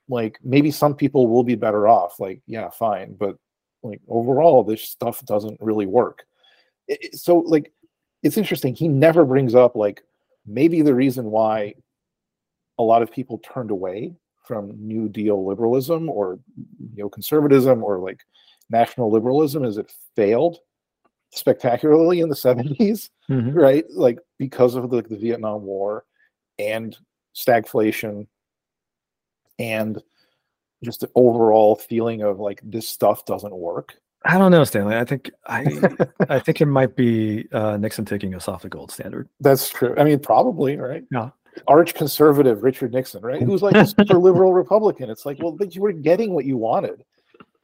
Like 0.08 0.38
maybe 0.42 0.70
some 0.70 0.94
people 0.94 1.26
will 1.26 1.44
be 1.44 1.54
better 1.56 1.86
off. 1.88 2.18
Like, 2.20 2.40
yeah, 2.46 2.70
fine, 2.70 3.14
but 3.14 3.36
like 3.82 4.00
overall, 4.08 4.64
this 4.64 4.82
stuff 4.82 5.24
doesn't 5.24 5.60
really 5.60 5.86
work. 5.86 6.24
It- 6.86 7.04
it- 7.04 7.16
so 7.16 7.38
like, 7.40 7.72
it's 8.22 8.36
interesting. 8.38 8.74
He 8.74 8.88
never 8.88 9.24
brings 9.24 9.54
up 9.54 9.76
like 9.76 10.02
maybe 10.46 10.82
the 10.82 10.94
reason 10.94 11.30
why 11.30 11.74
a 12.78 12.82
lot 12.82 13.02
of 13.02 13.12
people 13.12 13.38
turned 13.38 13.70
away 13.70 14.14
from 14.44 14.72
New 14.78 15.08
Deal 15.08 15.44
liberalism 15.46 16.08
or 16.08 16.38
neoconservatism 16.96 17.82
or 17.82 17.98
like 17.98 18.20
national 18.70 19.10
liberalism 19.10 19.64
as 19.64 19.78
it 19.78 19.92
failed 20.16 20.58
spectacularly 21.32 22.20
in 22.20 22.28
the 22.28 22.34
70s, 22.34 23.10
Mhm. 23.30 23.54
right? 23.54 23.84
Like 23.90 24.18
because 24.38 24.74
of 24.74 24.90
the, 24.90 25.02
the 25.02 25.16
Vietnam 25.16 25.62
War 25.62 26.04
and 26.58 26.96
stagflation 27.36 28.26
and 29.58 30.02
just 30.84 31.00
the 31.00 31.10
overall 31.14 31.76
feeling 31.76 32.22
of 32.22 32.38
like 32.40 32.60
this 32.64 32.88
stuff 32.88 33.24
doesn't 33.24 33.54
work. 33.54 33.96
I 34.24 34.38
don't 34.38 34.50
know, 34.50 34.64
Stanley. 34.64 34.96
I 34.96 35.04
think 35.04 35.30
I 35.46 35.64
I 36.28 36.38
think 36.38 36.60
it 36.60 36.66
might 36.66 36.96
be 36.96 37.46
uh, 37.52 37.76
Nixon 37.76 38.04
taking 38.04 38.34
us 38.34 38.48
off 38.48 38.62
the 38.62 38.68
gold 38.68 38.90
standard. 38.90 39.28
That's 39.40 39.68
true. 39.70 39.94
I 39.98 40.04
mean, 40.04 40.18
probably, 40.20 40.76
right? 40.76 41.04
Yeah. 41.10 41.30
Arch 41.66 41.94
conservative 41.94 42.62
Richard 42.62 42.92
Nixon, 42.92 43.20
right? 43.22 43.42
Who's 43.42 43.62
like 43.62 43.74
a 43.76 43.86
super 43.86 44.14
liberal 44.18 44.52
Republican. 44.52 45.10
It's 45.10 45.26
like, 45.26 45.38
well, 45.42 45.56
you 45.70 45.80
were 45.82 45.92
getting 45.92 46.32
what 46.32 46.44
you 46.44 46.56
wanted, 46.56 47.04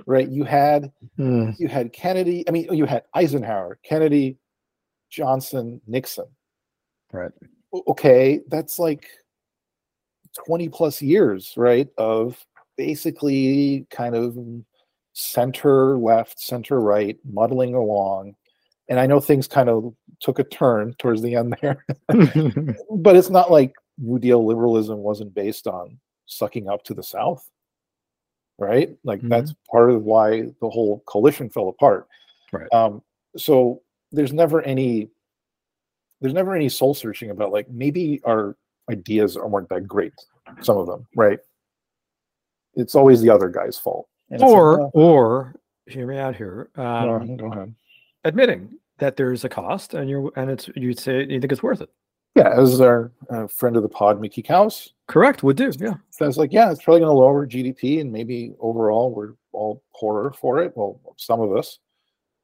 right? 0.07 0.29
You 0.29 0.45
had 0.45 0.93
Hmm. 1.17 1.51
you 1.59 1.69
had 1.69 1.93
Kennedy. 1.93 2.45
I 2.49 2.51
mean, 2.51 2.67
you 2.73 2.85
had 2.87 3.05
Eisenhower, 3.15 3.79
Kennedy, 3.85 4.39
Johnson, 5.11 5.81
Nixon. 5.87 6.27
Right. 7.13 7.33
Okay, 7.89 8.41
that's 8.49 8.79
like 8.79 9.07
20 10.47 10.69
plus 10.69 11.01
years, 11.03 11.53
right? 11.57 11.89
Of 11.99 12.45
basically 12.77 13.87
kind 13.91 14.15
of 14.17 14.37
center 15.13 15.97
left, 15.97 16.41
center 16.41 16.81
right, 16.81 17.17
muddling 17.25 17.75
along. 17.75 18.35
And 18.89 18.99
I 19.01 19.07
know 19.07 19.21
things 19.21 19.47
kind 19.49 19.69
of 19.69 19.95
took 20.21 20.39
a 20.39 20.45
turn 20.45 20.95
towards 20.99 21.23
the 21.23 21.37
end 21.37 21.57
there, 21.63 21.85
but 22.91 23.17
it's 23.17 23.31
not 23.31 23.51
like 23.51 23.73
New 23.99 24.19
Deal 24.19 24.45
liberalism 24.45 24.99
wasn't 24.99 25.35
based 25.35 25.67
on 25.67 25.99
sucking 26.27 26.69
up 26.69 26.83
to 26.85 26.95
the 26.95 27.03
South, 27.03 27.49
right? 28.59 28.97
Like 29.05 29.21
that's 29.23 29.55
part 29.71 29.91
of 29.91 30.03
why 30.05 30.43
the 30.61 30.69
whole 30.71 31.03
coalition 31.07 31.51
fell 31.51 31.69
apart. 31.69 32.07
Right. 32.53 32.73
Um, 32.73 33.03
so 33.37 33.83
there's 34.13 34.33
never 34.33 34.63
any 34.63 35.09
there's 36.21 36.35
never 36.35 36.55
any 36.55 36.69
soul 36.69 36.95
searching 36.95 37.31
about 37.31 37.53
like 37.53 37.69
maybe 37.69 38.21
our 38.25 38.57
ideas 38.91 39.37
aren't 39.37 39.69
that 39.71 39.87
great. 39.89 40.13
Some 40.63 40.77
of 40.79 40.87
them, 40.87 41.07
right? 41.17 41.39
It's 42.75 42.95
always 42.95 43.21
the 43.21 43.31
other 43.31 43.49
guy's 43.49 43.79
fault. 43.79 44.09
And 44.31 44.41
it's 44.41 44.43
like, 44.43 44.53
or 44.53 44.91
or 44.95 45.55
hear 45.87 46.07
me 46.07 46.19
out 46.19 46.37
here. 46.37 46.71
no, 46.77 46.85
Um, 47.17 47.37
go 47.37 47.53
ahead. 47.53 47.75
admitting 48.25 48.79
that 48.99 49.17
there's 49.17 49.45
a 49.45 49.49
cost 49.49 49.95
and 49.95 50.09
you're 50.09 50.31
and 50.37 50.51
it's 50.51 50.69
you'd 50.77 50.99
say 50.99 51.21
you 51.25 51.41
think 51.41 51.53
it's 51.53 51.63
worth 51.63 51.81
it. 51.81 51.91
Yeah, 52.35 52.53
as 52.59 52.80
our 52.80 53.12
uh, 53.30 53.47
friend 53.47 53.76
of 53.76 53.82
the 53.82 53.89
pod, 53.89 54.20
Mickey 54.20 54.43
Kaus, 54.43 54.91
Correct, 55.07 55.43
would 55.43 55.57
do. 55.57 55.70
Yeah. 55.78 55.95
says 56.11 56.37
like, 56.37 56.53
yeah, 56.53 56.70
it's 56.70 56.82
probably 56.82 57.01
going 57.01 57.12
to 57.12 57.18
lower 57.18 57.47
GDP, 57.47 58.01
and 58.01 58.11
maybe 58.11 58.55
overall 58.59 59.12
we're 59.14 59.35
all 59.53 59.82
poorer 59.95 60.32
for 60.32 60.61
it. 60.62 60.72
Well, 60.74 61.01
some 61.16 61.41
of 61.41 61.57
us, 61.57 61.78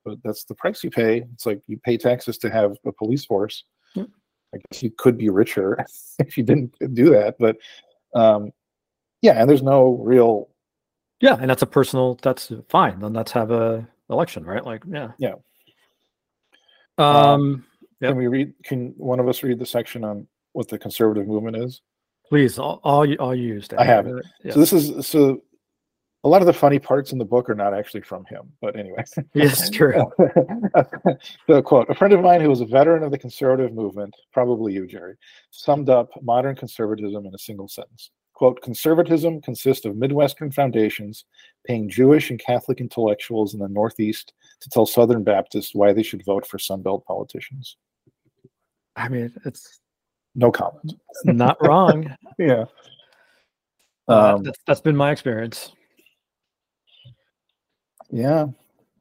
but 0.05 0.19
that's 0.23 0.45
the 0.45 0.55
price 0.55 0.85
you 0.85 0.91
pay. 0.91 1.25
It's 1.35 1.45
like 1.47 1.63
you 1.67 1.79
pay 1.79 1.97
taxes 1.97 2.39
to 2.39 2.51
have 2.51 2.77
a 2.85 2.93
police 2.93 3.25
force. 3.25 3.65
Yep. 3.95 4.09
I 4.55 4.59
guess 4.59 4.83
you 4.83 4.91
could 4.97 5.19
be 5.19 5.29
richer 5.29 5.85
if 6.21 6.39
you 6.39 6.45
didn't 6.45 6.75
do 6.95 7.11
that, 7.11 7.37
but 7.39 7.57
um, 8.15 8.53
yeah, 9.23 9.41
and 9.41 9.49
there's 9.51 9.63
no 9.63 9.97
real 10.03 10.51
Yeah, 11.21 11.37
and 11.41 11.51
that's 11.51 11.63
a 11.63 11.67
personal. 11.67 12.19
That's 12.23 12.53
fine. 12.69 13.01
Then 13.01 13.13
let's 13.13 13.33
have 13.33 13.51
a 13.51 13.89
election, 14.09 14.45
right? 14.45 14.65
Like, 14.65 14.85
yeah. 14.87 15.13
Yeah. 15.19 15.35
Um. 16.99 17.65
Yep. 18.01 18.11
Can 18.11 18.17
we 18.19 18.27
read? 18.29 18.53
Can 18.65 18.95
one 18.97 19.21
of 19.21 19.29
us 19.29 19.43
read 19.43 19.59
the 19.59 19.67
section 19.67 20.05
on 20.05 20.27
what 20.53 20.69
the 20.69 20.79
conservative 20.79 21.27
movement 21.27 21.57
is? 21.57 21.83
Please, 22.29 22.59
all, 22.59 22.81
all 22.85 23.05
you, 23.05 23.17
all 23.17 23.35
used. 23.35 23.75
I 23.75 23.85
have 23.85 24.07
it. 24.07 24.15
Uh, 24.17 24.21
yeah. 24.45 24.53
So 24.53 24.61
this 24.61 24.73
is 24.73 25.07
so 25.07 25.43
a 26.23 26.29
lot 26.29 26.43
of 26.43 26.47
the 26.47 26.53
funny 26.53 26.79
parts 26.79 27.13
in 27.13 27.19
the 27.19 27.25
book 27.25 27.49
are 27.51 27.55
not 27.55 27.75
actually 27.75 28.03
from 28.03 28.25
him. 28.27 28.53
But 28.61 28.77
anyway, 28.77 29.05
Yes, 29.35 29.69
true. 29.79 30.11
the 31.49 31.63
quote: 31.63 31.89
"A 31.91 31.95
friend 31.95 32.13
of 32.15 32.21
mine 32.21 32.41
who 32.41 32.49
was 32.49 32.61
a 32.61 32.67
veteran 32.67 33.03
of 33.03 33.11
the 33.11 33.19
conservative 33.19 33.73
movement, 33.75 34.15
probably 34.33 34.73
you, 34.73 34.87
Jerry, 34.87 35.17
summed 35.51 35.91
up 35.91 36.11
modern 36.23 36.57
conservatism 36.57 37.27
in 37.27 37.35
a 37.35 37.39
single 37.39 37.69
sentence." 37.69 38.11
Quote, 38.35 38.63
conservatism 38.63 39.43
consists 39.43 39.85
of 39.85 39.97
Midwestern 39.97 40.51
foundations 40.51 41.27
paying 41.67 41.91
Jewish 41.91 42.31
and 42.31 42.41
Catholic 42.41 42.81
intellectuals 42.81 43.53
in 43.53 43.61
the 43.61 43.69
Northeast 43.69 44.33
to 44.63 44.71
tell 44.71 44.87
Southern 44.87 45.23
Baptists 45.23 45.75
why 45.75 45.93
they 45.93 46.03
should 46.03 46.25
vote 46.25 46.47
for 46.47 46.57
Sunbelt 46.57 47.05
politicians. 47.05 47.77
I 48.97 49.09
mean, 49.09 49.33
it's 49.45 49.81
No 50.35 50.51
comment. 50.51 50.95
not 51.25 51.57
wrong. 51.65 52.15
Yeah. 52.39 52.65
Uh, 54.09 54.35
Um, 54.37 54.43
that's, 54.43 54.59
that's 54.67 54.81
been 54.81 54.97
my 54.97 55.11
experience. 55.11 55.73
yeah. 58.11 58.47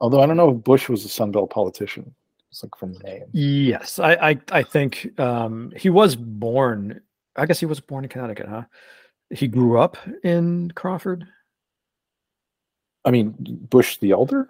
Although 0.01 0.21
I 0.21 0.25
don't 0.27 0.37
know 0.37 0.51
if 0.55 0.63
Bush 0.63 0.87
was 0.89 1.03
a 1.05 1.07
Sunbelt 1.09 1.49
politician. 1.49 2.13
It's 2.51 2.63
like 2.63 2.75
from 2.77 2.93
the 2.93 2.99
name. 2.99 3.23
Yes, 3.31 3.99
I 3.99 4.13
I, 4.31 4.39
I 4.51 4.63
think 4.63 5.09
um, 5.19 5.71
he 5.75 5.89
was 5.89 6.15
born. 6.15 7.01
I 7.35 7.45
guess 7.45 7.59
he 7.59 7.65
was 7.65 7.79
born 7.79 8.03
in 8.05 8.09
Connecticut, 8.09 8.47
huh? 8.47 8.63
He 9.29 9.47
grew 9.47 9.79
up 9.79 9.97
in 10.23 10.71
Crawford. 10.71 11.25
I 13.05 13.11
mean, 13.11 13.35
Bush 13.39 13.97
the 13.97 14.11
elder? 14.11 14.47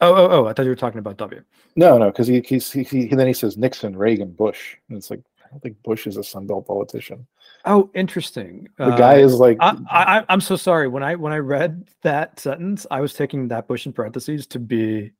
Oh, 0.00 0.14
oh, 0.14 0.28
oh! 0.30 0.46
I 0.46 0.52
thought 0.52 0.62
you 0.62 0.70
were 0.70 0.76
talking 0.76 1.00
about 1.00 1.16
W. 1.16 1.42
No, 1.74 1.98
no, 1.98 2.06
because 2.06 2.28
he, 2.28 2.40
he's, 2.40 2.70
he, 2.70 2.84
he 2.84 3.06
then 3.06 3.26
he 3.26 3.32
says 3.32 3.56
Nixon, 3.56 3.96
Reagan, 3.96 4.30
Bush, 4.30 4.76
and 4.88 4.96
it's 4.96 5.10
like 5.10 5.20
I 5.44 5.50
don't 5.50 5.60
think 5.60 5.82
Bush 5.82 6.06
is 6.06 6.16
a 6.16 6.20
Sunbelt 6.20 6.66
politician. 6.66 7.26
Oh, 7.64 7.90
interesting. 7.94 8.68
The 8.78 8.90
guy 8.92 9.16
is 9.16 9.34
like 9.34 9.56
I, 9.60 9.76
I, 9.90 10.24
I'm 10.28 10.40
so 10.40 10.56
sorry. 10.56 10.88
When 10.88 11.02
I 11.02 11.16
when 11.16 11.32
I 11.32 11.38
read 11.38 11.88
that 12.02 12.38
sentence, 12.38 12.86
I 12.90 13.00
was 13.00 13.14
taking 13.14 13.48
that 13.48 13.66
Bush 13.66 13.86
in 13.86 13.92
parentheses 13.92 14.46
to 14.48 14.60
be 14.60 15.10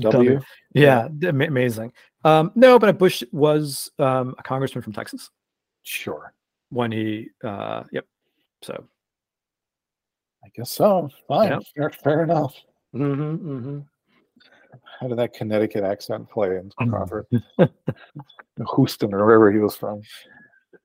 W. 0.00 0.40
Yeah, 0.74 1.08
d- 1.18 1.28
ama- 1.28 1.46
amazing. 1.46 1.92
Um, 2.24 2.50
no, 2.54 2.78
but 2.78 2.98
Bush 2.98 3.22
was 3.30 3.90
um, 3.98 4.34
a 4.38 4.42
congressman 4.42 4.82
from 4.82 4.92
Texas 4.92 5.30
Sure, 5.84 6.34
when 6.70 6.90
he. 6.90 7.28
Uh, 7.44 7.84
yep. 7.92 8.06
So. 8.62 8.84
I 10.44 10.48
guess 10.56 10.72
so. 10.72 11.08
Fine, 11.28 11.50
Yeah. 11.50 11.58
fair, 11.76 11.90
fair 12.02 12.22
enough. 12.24 12.54
Mm-hmm, 12.94 13.48
mm-hmm. 13.48 13.78
How 15.00 15.08
did 15.08 15.18
that 15.18 15.34
Connecticut 15.34 15.84
accent 15.84 16.28
play 16.30 16.56
in 16.56 16.70
Mm. 16.80 16.90
Crawford? 16.90 17.26
Houston 18.76 19.12
or 19.14 19.24
wherever 19.24 19.50
he 19.50 19.58
was 19.58 19.76
from. 19.76 20.02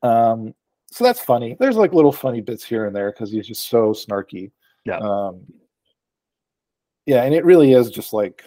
Um, 0.04 0.54
so 0.90 1.04
that's 1.04 1.20
funny. 1.20 1.56
There's 1.60 1.76
like 1.76 1.94
little 1.94 2.12
funny 2.12 2.42
bits 2.42 2.64
here 2.64 2.86
and 2.86 2.96
there 2.96 3.12
because 3.12 3.32
he's 3.32 3.48
just 3.48 3.70
so 3.70 3.94
snarky. 3.94 4.52
Yeah. 4.86 4.98
Um, 5.00 5.42
yeah, 7.06 7.24
and 7.24 7.34
it 7.34 7.46
really 7.46 7.74
is 7.74 7.90
just 7.90 8.14
like 8.14 8.44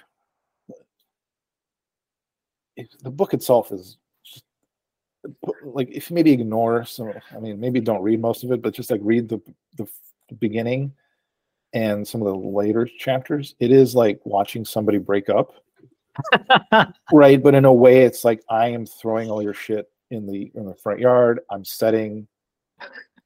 the 3.02 3.10
book 3.10 3.34
itself 3.34 3.72
is 3.72 3.98
just, 4.24 4.44
like 5.64 5.90
if 5.90 6.10
you 6.10 6.14
maybe 6.14 6.32
ignore 6.32 6.84
some. 6.84 7.12
I 7.34 7.38
mean, 7.38 7.60
maybe 7.60 7.80
don't 7.80 8.02
read 8.02 8.20
most 8.20 8.42
of 8.44 8.52
it, 8.52 8.62
but 8.62 8.74
just 8.74 8.90
like 8.90 9.00
read 9.02 9.28
the 9.28 9.40
the, 9.76 9.86
the 10.28 10.34
beginning 10.34 10.92
and 11.72 12.06
some 12.06 12.20
of 12.22 12.28
the 12.28 12.38
later 12.38 12.88
chapters. 12.98 13.54
It 13.60 13.70
is 13.70 13.94
like 13.94 14.20
watching 14.24 14.64
somebody 14.64 14.98
break 14.98 15.28
up 15.28 15.54
right 17.12 17.42
but 17.42 17.54
in 17.54 17.64
a 17.64 17.72
way 17.72 18.00
it's 18.04 18.24
like 18.24 18.42
i 18.48 18.68
am 18.68 18.86
throwing 18.86 19.30
all 19.30 19.42
your 19.42 19.54
shit 19.54 19.90
in 20.10 20.26
the 20.26 20.50
in 20.54 20.66
the 20.66 20.74
front 20.74 21.00
yard 21.00 21.40
i'm 21.50 21.64
setting 21.64 22.26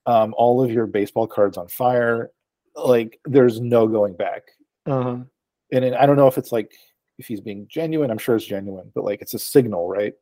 um, 0.07 0.35
all 0.37 0.63
of 0.63 0.71
your 0.71 0.87
baseball 0.87 1.27
cards 1.27 1.57
on 1.57 1.67
fire 1.69 2.31
like 2.77 3.19
there's 3.25 3.61
no 3.61 3.87
going 3.87 4.15
back 4.15 4.43
uh-huh. 4.87 5.17
and 5.73 5.85
it- 5.85 5.95
i 5.95 6.05
don't 6.07 6.17
know 6.17 6.27
if 6.27 6.39
it's 6.39 6.53
like 6.53 6.73
if 7.19 7.27
he's 7.27 7.41
being 7.41 7.67
genuine 7.69 8.11
i'm 8.11 8.19
sure 8.19 8.37
it's 8.37 8.45
genuine 8.45 8.91
but 8.95 9.05
like 9.05 9.23
it's 9.23 9.35
a 9.35 9.39
signal 9.39 9.89
right 9.89 10.15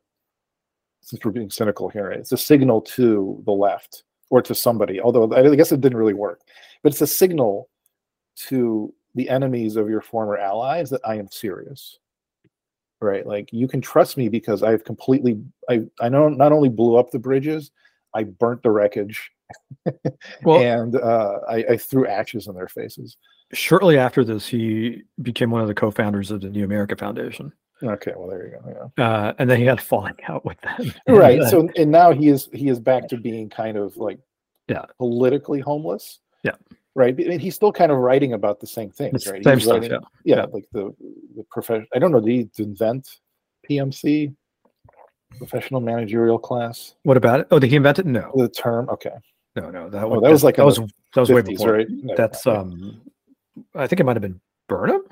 since 1.01 1.23
we're 1.25 1.31
being 1.31 1.49
cynical 1.49 1.89
here 1.89 2.09
right? 2.09 2.19
it's 2.19 2.31
a 2.31 2.37
signal 2.37 2.79
to 2.81 3.41
the 3.45 3.51
left 3.51 4.03
or 4.29 4.41
to 4.41 4.55
somebody 4.55 5.01
although 5.01 5.31
i 5.33 5.55
guess 5.55 5.71
it 5.71 5.81
didn't 5.81 5.97
really 5.97 6.13
work 6.13 6.41
but 6.81 6.91
it's 6.91 7.01
a 7.01 7.07
signal 7.07 7.69
to 8.35 8.93
the 9.15 9.29
enemies 9.29 9.75
of 9.75 9.89
your 9.89 10.01
former 10.01 10.37
allies 10.37 10.89
that 10.89 11.01
i 11.05 11.15
am 11.15 11.27
serious 11.29 11.99
right 13.01 13.27
like 13.27 13.51
you 13.51 13.67
can 13.67 13.81
trust 13.81 14.17
me 14.17 14.29
because 14.29 14.63
i've 14.63 14.83
completely 14.83 15.39
i 15.69 15.81
i 15.99 16.09
know 16.09 16.29
not 16.29 16.51
only 16.51 16.69
blew 16.69 16.95
up 16.95 17.11
the 17.11 17.19
bridges 17.19 17.71
i 18.13 18.23
burnt 18.23 18.61
the 18.63 18.71
wreckage 18.71 19.29
Well, 20.43 20.61
and 20.61 20.95
uh 20.95 21.39
I, 21.47 21.55
I 21.71 21.77
threw 21.77 22.07
ashes 22.07 22.47
in 22.47 22.55
their 22.55 22.67
faces 22.69 23.17
shortly 23.51 23.99
after 23.99 24.23
this, 24.23 24.47
he 24.47 25.03
became 25.21 25.51
one 25.51 25.61
of 25.61 25.67
the 25.67 25.75
co-founders 25.75 26.31
of 26.31 26.41
the 26.41 26.49
New 26.49 26.63
America 26.63 26.95
Foundation, 26.95 27.51
okay 27.83 28.13
well 28.15 28.29
there 28.29 28.47
you 28.47 28.51
go 28.53 28.89
yeah 28.97 29.05
uh, 29.05 29.33
and 29.37 29.49
then 29.49 29.59
he 29.59 29.65
had 29.65 29.79
falling 29.81 30.15
out 30.27 30.43
with 30.45 30.59
them. 30.61 30.91
right 31.07 31.43
so 31.49 31.69
and 31.77 31.91
now 31.91 32.11
he 32.11 32.29
is 32.29 32.49
he 32.53 32.69
is 32.69 32.79
back 32.79 33.07
to 33.09 33.17
being 33.17 33.49
kind 33.49 33.77
of 33.77 33.95
like 33.97 34.17
Yeah. 34.69 34.85
politically 34.97 35.59
homeless 35.59 36.19
Yeah. 36.43 36.55
Right 36.95 37.17
and 37.17 37.41
he's 37.41 37.55
still 37.55 37.71
kind 37.71 37.91
of 37.91 37.97
writing 37.97 38.33
about 38.33 38.59
the 38.59 38.67
same 38.67 38.91
things 38.91 39.25
right 39.27 39.43
same 39.43 39.57
He's 39.57 39.63
stuff. 39.65 39.81
writing- 39.81 39.91
Yeah. 39.91 39.97
yeah, 40.23 40.35
Yeah. 40.37 40.45
like 40.53 40.65
the 40.73 40.93
the 41.35 41.43
profession 41.49 41.87
i 41.95 41.99
don't 41.99 42.11
know 42.11 42.19
did 42.21 42.49
he 42.55 42.63
invent 42.63 43.07
pmc 43.67 44.35
professional 45.39 45.81
managerial 45.81 46.37
class 46.37 46.93
What 47.03 47.17
about 47.17 47.39
it? 47.41 47.47
Oh, 47.49 47.57
did 47.59 47.69
he 47.71 47.75
invent 47.77 47.97
it? 47.99 48.05
No, 48.05 48.31
the 48.35 48.47
term 48.49 48.89
okay 48.89 49.11
no, 49.55 49.69
no. 49.69 49.87
That, 49.89 50.03
Oh, 50.03 50.19
that 50.19 50.31
was 50.31 50.43
like 50.43 50.55
that 50.57 50.65
was 50.65 50.77
that 50.77 51.19
was 51.21 51.29
way 51.29 51.41
before. 51.41 51.73
right 51.73 51.87
Never 51.89 52.15
That's 52.17 52.43
mind. 52.45 52.57
um, 52.57 53.01
I 53.75 53.85
think 53.87 53.99
it 53.99 54.03
might 54.03 54.15
have 54.15 54.21
been 54.23 54.41
Burnham. 54.67 55.03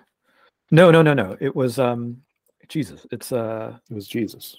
No, 0.71 0.89
no, 0.89 1.03
no, 1.03 1.13
no. 1.13 1.37
It 1.39 1.55
was 1.55 1.77
um, 1.77 2.23
Jesus. 2.67 3.05
It's 3.11 3.31
uh, 3.31 3.77
it 3.89 3.93
was 3.93 4.07
jesus 4.07 4.57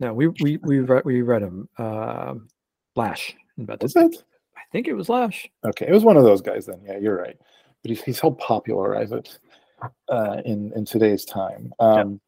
no, 0.00 0.12
we 0.14 0.28
we 0.42 0.56
we 0.58 0.78
read 0.80 1.04
we 1.04 1.22
read 1.22 1.42
him. 1.42 1.68
Um, 1.78 2.48
Lasch 2.96 3.34
invented. 3.58 3.82
was 3.82 3.96
it 3.96 4.04
I 4.04 4.33
think 4.74 4.88
it 4.88 4.92
was 4.94 5.08
Lasch. 5.08 5.48
okay 5.64 5.86
it 5.88 5.92
was 5.92 6.04
one 6.04 6.16
of 6.18 6.24
those 6.24 6.42
guys 6.42 6.66
then. 6.66 6.80
Yeah 6.84 6.98
you're 6.98 7.16
right. 7.16 7.38
But 7.82 7.90
he's, 7.90 8.02
he's 8.02 8.20
helped 8.20 8.40
popularize 8.42 9.12
it 9.12 9.38
uh 10.08 10.42
in 10.44 10.72
in 10.76 10.84
today's 10.84 11.24
time. 11.24 11.72
Um 11.78 12.20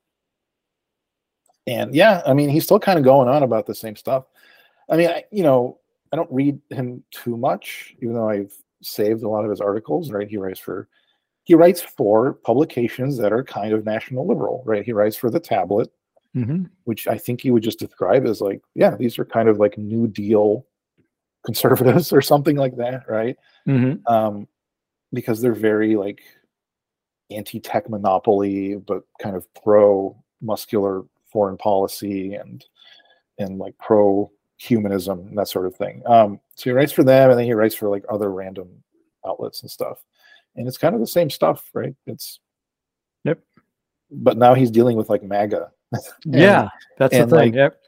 and 1.67 1.95
yeah 1.95 2.23
i 2.27 2.33
mean 2.33 2.49
he's 2.49 2.63
still 2.65 2.79
kind 2.79 2.99
of 2.99 3.05
going 3.05 3.29
on 3.29 3.43
about 3.43 3.67
the 3.67 3.75
same 3.75 3.97
stuff. 3.97 4.25
I 4.89 4.97
mean 4.97 5.09
I, 5.09 5.25
you 5.33 5.43
know 5.43 5.79
i 6.13 6.17
don't 6.17 6.31
read 6.33 6.59
him 6.71 7.03
too 7.11 7.37
much 7.37 7.95
even 8.01 8.15
though 8.15 8.29
i've 8.29 8.53
saved 8.83 9.23
a 9.25 9.29
lot 9.29 9.43
of 9.45 9.51
his 9.51 9.61
articles 9.61 10.13
right? 10.13 10.29
He 10.29 10.37
writes 10.37 10.61
for 10.61 10.87
he 11.45 11.55
writes 11.55 11.81
for 11.81 12.35
publications 12.35 13.17
that 13.19 13.33
are 13.33 13.43
kind 13.43 13.73
of 13.73 13.85
national 13.85 14.27
liberal 14.27 14.63
right? 14.65 14.85
He 14.85 14.93
writes 14.93 15.17
for 15.17 15.31
the 15.31 15.41
tablet 15.41 15.91
Mm-hmm. 16.37 16.65
which 16.85 17.09
i 17.09 17.17
think 17.17 17.41
he 17.41 17.51
would 17.51 17.63
just 17.63 17.79
describe 17.79 18.27
as 18.27 18.43
like 18.43 18.61
yeah 18.75 18.95
these 18.95 19.19
are 19.19 19.25
kind 19.25 19.49
of 19.49 19.59
like 19.59 19.79
new 19.79 20.07
deal 20.07 20.67
conservatives 21.47 22.13
or 22.17 22.21
something 22.21 22.57
like 22.57 22.77
that 22.77 23.09
right 23.09 23.37
Mm-hmm. 23.67 24.07
um, 24.13 24.47
because 25.13 25.41
they're 25.41 25.55
very 25.55 25.97
like 25.97 26.21
anti-tech 27.31 27.89
monopoly, 27.91 28.77
but 28.77 29.03
kind 29.21 29.35
of 29.37 29.47
pro-muscular 29.55 31.05
foreign 31.33 31.57
policy 31.57 32.35
and 32.35 32.65
and 33.39 33.59
like 33.59 33.77
pro-humanism 33.79 35.19
and 35.21 35.37
that 35.39 35.49
sort 35.49 35.67
of 35.67 35.75
thing. 35.75 36.03
Um, 36.07 36.41
so 36.55 36.71
he 36.71 36.71
writes 36.71 36.93
for 36.93 37.03
them, 37.05 37.31
and 37.31 37.39
then 37.39 37.47
he 37.47 37.55
writes 37.55 37.75
for 37.75 37.89
like 37.89 38.05
other 38.09 38.31
random 38.31 38.69
outlets 39.27 39.63
and 39.63 39.71
stuff, 39.71 39.99
and 40.55 40.69
it's 40.69 40.79
kind 40.79 40.95
of 40.95 41.01
the 41.01 41.07
same 41.07 41.31
stuff, 41.31 41.69
right? 41.75 41.95
It's 42.07 42.41
Yep. 43.25 43.41
But 44.11 44.37
now 44.39 44.55
he's 44.55 44.71
dealing 44.71 44.97
with 44.97 45.11
like 45.11 45.23
MAGA. 45.25 45.71
And 46.25 46.35
yeah, 46.35 46.69
that's 46.99 47.13
the 47.17 47.27
thing. 47.27 47.31
like- 47.31 47.55
yep. 47.55 47.81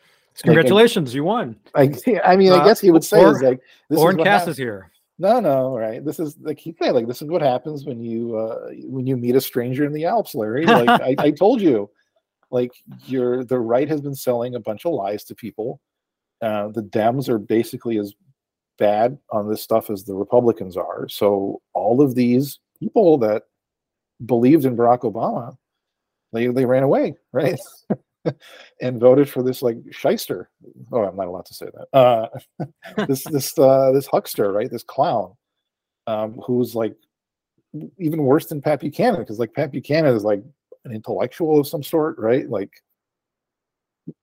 Congratulations, 0.45 1.15
you 1.15 1.25
won. 1.25 1.57
I, 1.75 1.93
I 2.25 2.37
mean, 2.37 2.53
I 2.53 2.59
Uh, 2.59 2.65
guess 2.65 2.81
he 2.81 2.91
would 2.91 3.05
say 3.05 3.21
or- 3.21 3.37
is 3.37 3.43
like 3.43 3.61
this 3.91 3.99
Lauren 3.99 4.19
is 4.21 4.25
Cass 4.25 4.41
hap- 4.43 4.49
is 4.51 4.57
here. 4.57 4.91
No, 5.21 5.41
no, 5.41 5.77
right. 5.77 6.05
This 6.05 6.21
is 6.21 6.37
like 6.41 6.61
he 6.61 6.75
said, 6.81 6.93
like 6.95 7.09
this 7.09 7.21
is 7.23 7.29
what 7.29 7.43
happens 7.43 7.85
when 7.85 8.01
you 8.01 8.37
uh 8.37 8.71
when 8.85 9.05
you 9.07 9.17
meet 9.17 9.35
a 9.35 9.41
stranger 9.41 9.85
in 9.85 9.93
the 9.93 10.05
Alps, 10.05 10.35
Larry. 10.35 10.65
Like 10.67 10.89
I, 10.89 11.15
I 11.19 11.31
told 11.33 11.61
you, 11.61 11.91
like 12.53 12.71
you're 13.07 13.43
the 13.45 13.59
right 13.59 13.89
has 13.89 14.01
been 14.01 14.15
selling 14.15 14.55
a 14.55 14.61
bunch 14.61 14.87
of 14.87 14.93
lies 14.93 15.25
to 15.25 15.35
people. 15.35 15.81
Uh, 16.41 16.69
the 16.69 16.83
Dems 16.83 17.29
are 17.29 17.39
basically 17.41 17.99
as 17.99 18.15
bad 18.79 19.19
on 19.33 19.49
this 19.51 19.61
stuff 19.61 19.91
as 19.91 20.05
the 20.05 20.15
Republicans 20.15 20.77
are. 20.77 21.09
So 21.09 21.61
all 21.75 22.01
of 22.01 22.15
these 22.15 22.61
people 22.79 23.19
that 23.19 23.43
believed 24.25 24.65
in 24.67 24.77
Barack 24.77 25.01
Obama, 25.01 25.57
they 26.33 26.47
they 26.47 26.65
ran 26.65 26.85
away, 26.85 27.17
right? 27.33 27.59
and 28.81 29.01
voted 29.01 29.29
for 29.29 29.43
this 29.43 29.63
like 29.63 29.77
shyster. 29.91 30.51
Oh, 30.93 31.05
I'm 31.05 31.17
not 31.17 31.29
allowed 31.29 31.47
to 31.47 31.55
say 31.55 31.67
that. 31.67 31.99
Uh, 31.99 32.29
this 33.07 33.25
this 33.25 33.59
uh, 33.59 33.93
this 33.93 34.07
huckster, 34.07 34.53
right? 34.53 34.71
This 34.71 34.83
clown, 34.83 35.35
um, 36.07 36.41
who's 36.47 36.75
like 36.75 36.95
even 37.99 38.23
worse 38.23 38.47
than 38.47 38.63
Pat 38.63 38.81
Buchanan, 38.81 39.21
because 39.21 39.39
like 39.39 39.55
Pat 39.55 39.73
Buchanan 39.73 40.15
is 40.15 40.25
like 40.25 40.43
an 40.85 40.93
intellectual 40.93 41.61
of 41.61 41.69
some 41.69 41.83
sort, 41.83 42.19
right? 42.19 42.49
Like 42.49 42.71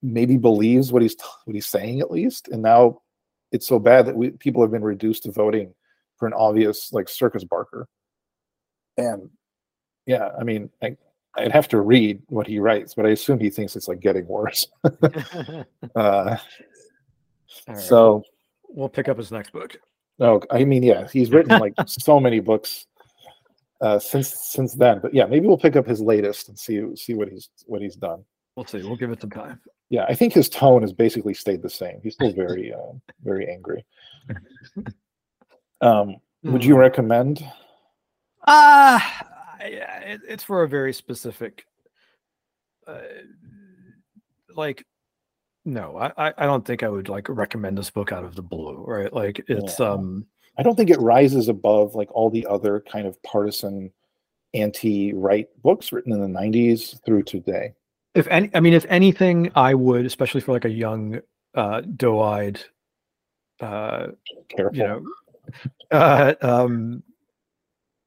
maybe 0.02 0.38
believes 0.38 0.92
what 0.92 1.02
he's 1.02 1.16
what 1.46 1.56
he's 1.56 1.68
saying 1.68 2.00
at 2.02 2.12
least, 2.12 2.48
and 2.50 2.62
now 2.62 3.02
it's 3.52 3.68
so 3.68 3.80
bad 3.80 4.06
that 4.08 4.16
we 4.16 4.32
people 4.32 4.62
have 4.62 4.72
been 4.72 4.84
reduced 4.84 5.24
to 5.24 5.32
voting 5.32 5.74
for 6.18 6.28
an 6.28 6.34
obvious 6.34 6.92
like 6.92 7.10
circus 7.10 7.44
barker, 7.44 7.88
and 8.98 9.30
yeah, 10.06 10.30
I 10.40 10.44
mean, 10.44 10.70
I, 10.82 10.98
I'd 11.38 11.52
have 11.52 11.68
to 11.70 11.82
read 11.82 12.22
what 12.28 12.48
he 12.48 12.60
writes, 12.60 12.94
but 12.94 13.06
I 13.06 13.10
assume 13.10 13.40
he 13.40 13.50
thinks 13.50 13.76
it's 13.76 13.88
like 13.88 14.00
getting 14.00 14.28
worse. 14.28 14.68
uh, 14.84 15.66
All 15.96 16.38
right, 17.68 17.78
so, 17.78 18.24
we'll 18.70 18.90
pick 18.90 19.10
up 19.10 19.18
his 19.18 19.32
next 19.32 19.52
book. 19.52 19.78
no, 20.20 20.42
I 20.52 20.64
mean, 20.64 20.84
yeah, 20.84 21.08
he's 21.12 21.32
written 21.32 21.60
like 21.60 21.74
so 21.88 22.20
many 22.20 22.40
books 22.40 22.88
uh, 23.82 24.00
since 24.00 24.30
since 24.52 24.74
then. 24.74 25.00
But 25.00 25.14
yeah, 25.14 25.26
maybe 25.26 25.48
we'll 25.48 25.58
pick 25.58 25.76
up 25.76 25.86
his 25.86 26.02
latest 26.02 26.50
and 26.50 26.58
see 26.58 26.84
see 26.96 27.14
what 27.14 27.30
he's 27.30 27.50
what 27.66 27.82
he's 27.82 27.96
done. 27.96 28.24
We'll 28.56 28.66
see. 28.66 28.82
We'll 28.82 28.96
give 28.96 29.12
it 29.12 29.22
some 29.22 29.32
time. 29.32 29.60
Yeah, 29.90 30.06
I 30.06 30.16
think 30.16 30.34
his 30.34 30.50
tone 30.50 30.82
has 30.82 30.94
basically 30.94 31.34
stayed 31.34 31.62
the 31.62 31.70
same. 31.70 32.00
He's 32.02 32.14
still 32.16 32.32
very 32.32 32.74
uh, 32.74 32.94
very 33.24 33.48
angry. 33.50 33.86
Um, 35.82 36.16
would 36.44 36.64
you 36.64 36.78
recommend? 36.78 37.46
Ah, 38.48 39.35
yeah, 39.68 40.00
it, 40.00 40.22
it's 40.28 40.44
for 40.44 40.64
a 40.64 40.68
very 40.70 40.94
specific. 40.94 41.66
Uh, 42.88 43.00
like, 44.56 44.86
no, 45.66 45.98
I, 45.98 46.34
I 46.38 46.46
don't 46.46 46.66
think 46.66 46.84
I 46.84 46.90
would 46.90 47.10
like 47.10 47.28
recommend 47.30 47.78
this 47.78 47.90
book 47.90 48.12
out 48.12 48.24
of 48.24 48.36
the 48.36 48.44
blue, 48.44 48.84
right? 48.86 49.12
Like, 49.12 49.44
it's 49.48 49.80
Yeah. 49.80 49.88
um, 49.94 50.26
I 50.58 50.64
don't 50.64 50.76
think 50.76 50.90
it 50.90 51.00
rises 51.02 51.48
above 51.50 51.96
like 51.96 52.10
all 52.14 52.30
the 52.30 52.46
other 52.48 52.84
kind 52.90 53.08
of 53.08 53.22
partisan 53.24 53.92
anti-right 54.54 55.48
books 55.64 55.92
written 55.92 56.14
in 56.14 56.22
the 56.22 56.28
90s 56.40 57.04
through 57.06 57.24
today. 57.24 57.74
if 58.14 58.28
any, 58.28 58.50
I 58.54 58.62
mean, 58.62 58.74
if 58.74 58.86
anything, 58.88 59.52
I 59.56 59.74
would, 59.74 60.06
especially 60.06 60.40
for 60.42 60.54
like 60.54 60.64
a 60.66 60.70
young, 60.70 61.20
uh, 61.56 61.82
doe-eyed, 61.82 62.62
uh, 63.60 64.08
Careful. 64.50 64.78
you 64.78 64.84
know, 64.84 65.06
uh, 65.92 66.36
um, 66.42 67.04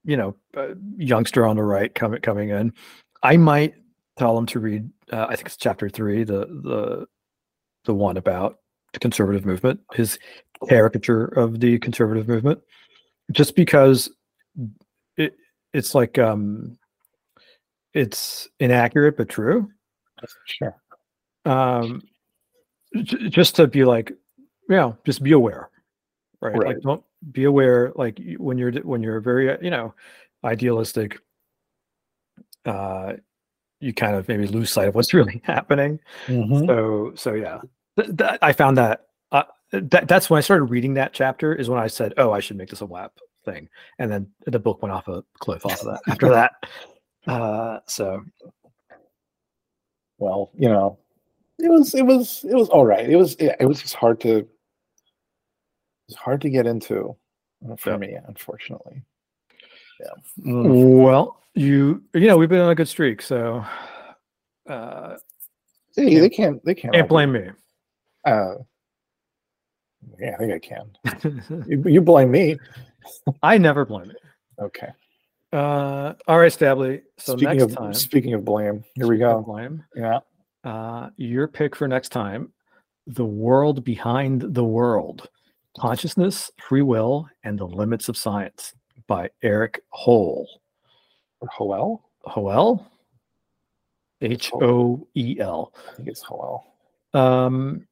you 0.09 0.17
know, 0.17 0.35
uh, 0.57 0.73
youngster 0.97 1.45
on 1.45 1.55
the 1.55 1.63
right 1.63 1.93
coming 1.93 2.19
coming 2.21 2.49
in, 2.49 2.73
I 3.21 3.37
might 3.37 3.75
tell 4.17 4.35
him 4.35 4.47
to 4.47 4.59
read. 4.59 4.89
Uh, 5.13 5.27
I 5.29 5.35
think 5.35 5.45
it's 5.45 5.55
chapter 5.55 5.87
three, 5.87 6.23
the 6.23 6.47
the 6.47 7.05
the 7.85 7.93
one 7.93 8.17
about 8.17 8.57
the 8.93 8.99
conservative 8.99 9.45
movement, 9.45 9.79
his 9.93 10.17
caricature 10.67 11.25
of 11.25 11.59
the 11.59 11.77
conservative 11.77 12.27
movement, 12.27 12.59
just 13.31 13.55
because 13.55 14.09
it 15.15 15.35
it's 15.73 15.93
like 15.93 16.17
um, 16.17 16.75
it's 17.93 18.49
inaccurate 18.59 19.15
but 19.15 19.29
true. 19.29 19.69
Sure. 20.45 20.75
Um, 21.45 22.01
j- 23.03 23.29
just 23.29 23.55
to 23.57 23.67
be 23.67 23.85
like, 23.85 24.09
you 24.09 24.75
know, 24.75 24.97
just 25.05 25.21
be 25.21 25.33
aware, 25.33 25.69
right? 26.41 26.55
Like, 26.55 26.81
don't 26.81 27.03
be 27.31 27.45
aware. 27.45 27.91
Like 27.95 28.19
when 28.37 28.57
you're 28.57 28.71
when 28.71 29.03
you're 29.03 29.19
very 29.19 29.51
uh, 29.51 29.57
you 29.61 29.69
know 29.69 29.93
idealistic, 30.43 31.19
uh, 32.65 33.13
you 33.79 33.93
kind 33.93 34.15
of 34.15 34.27
maybe 34.27 34.47
lose 34.47 34.71
sight 34.71 34.87
of 34.87 34.95
what's 34.95 35.13
really 35.13 35.41
happening. 35.43 35.99
Mhm. 36.27 36.65
So 36.67 37.11
so 37.15 37.33
yeah, 37.33 37.59
Th- 37.97 38.09
that, 38.13 38.39
I 38.41 38.53
found 38.53 38.77
that. 38.77 39.05
Uh, 39.31 39.43
that 39.71 40.07
that's 40.07 40.29
when 40.29 40.39
I 40.39 40.41
started 40.41 40.65
reading 40.65 40.95
that 40.95 41.13
chapter 41.13 41.53
is 41.53 41.69
when 41.69 41.79
I 41.79 41.87
said, 41.87 42.13
"Oh, 42.17 42.31
I 42.31 42.39
should 42.39 42.57
make 42.57 42.69
this 42.69 42.81
a 42.81 42.85
WAP 42.85 43.19
thing," 43.45 43.69
and 43.99 44.11
then 44.11 44.27
the 44.47 44.57
book 44.59 44.81
went 44.81 44.93
off 44.93 45.07
a 45.07 45.23
cliff 45.37 45.65
off 45.65 45.81
of 45.81 45.85
that. 45.85 46.01
After 46.07 46.29
that, 46.29 46.53
uh, 47.27 47.79
so 47.85 48.23
Well, 50.17 50.49
you 50.55 50.69
know, 50.69 50.97
it 51.59 51.69
was 51.69 51.93
it 51.93 52.01
was 52.01 52.43
it 52.49 52.55
was 52.55 52.69
all 52.69 52.85
right. 52.85 53.07
It 53.07 53.15
was 53.15 53.35
yeah, 53.39 53.55
it 53.59 53.65
was 53.65 53.81
just 53.81 53.93
hard 53.93 54.19
to 54.21 54.47
it 56.09 56.13
was 56.13 56.15
hard 56.15 56.41
to 56.41 56.49
get 56.49 56.65
into 56.65 57.15
uh, 57.69 57.75
for 57.75 57.91
Yeah. 57.91 57.97
me, 57.97 58.17
unfortunately. 58.27 59.03
Yeah. 59.99 60.43
Mm. 60.45 61.03
Well, 61.03 61.43
you 61.55 62.03
you 62.13 62.27
know 62.27 62.37
we've 62.37 62.49
been 62.49 62.61
on 62.61 62.71
a 62.71 62.75
good 62.75 62.87
streak, 62.87 63.21
so 63.21 63.63
uh, 64.67 65.17
Hey, 65.95 66.09
Yeah. 66.09 66.21
they 66.21 66.29
can't 66.29 66.63
they 66.65 66.73
can't 66.73 66.93
can't 66.93 67.09
blame 67.09 67.31
me. 67.33 67.49
Uh, 68.25 68.55
yeah, 70.19 70.35
I 70.35 70.37
think 70.37 70.53
I 70.53 70.59
can. 70.59 71.65
You, 71.67 71.83
you 71.85 72.01
blame 72.01 72.31
me. 72.31 72.57
I 73.43 73.57
never 73.57 73.85
blame 73.85 74.09
it. 74.11 74.17
Okay. 74.59 74.89
Uh, 75.51 76.13
all 76.27 76.39
right, 76.39 76.51
Stanley. 76.51 77.01
So 77.17 77.33
speaking 77.35 77.57
next 77.57 77.63
of 77.63 77.75
time, 77.75 77.93
speaking 77.93 78.33
of 78.33 78.45
blame, 78.45 78.83
here 78.95 79.07
we 79.07 79.17
go. 79.17 79.41
Blame. 79.41 79.83
Yeah. 79.95 80.19
Uh, 80.63 81.09
your 81.17 81.47
pick 81.47 81.75
for 81.75 81.87
next 81.87 82.09
time: 82.09 82.53
the 83.07 83.25
world 83.25 83.83
behind 83.83 84.41
the 84.53 84.63
world, 84.63 85.27
consciousness, 85.79 86.51
free 86.59 86.81
will, 86.81 87.27
and 87.43 87.57
the 87.57 87.65
limits 87.65 88.09
of 88.09 88.17
science 88.17 88.73
by 89.07 89.29
Eric 89.43 89.81
Hole. 89.89 90.47
Or 91.41 91.47
Hoel? 91.47 92.09
Hoel. 92.23 92.85
H 94.21 94.51
O 94.53 95.07
E 95.15 95.37
L. 95.39 95.73
I 95.91 95.95
think 95.95 96.09
it's 96.09 96.21
Hoel. 96.21 96.65
Um, 97.13 97.87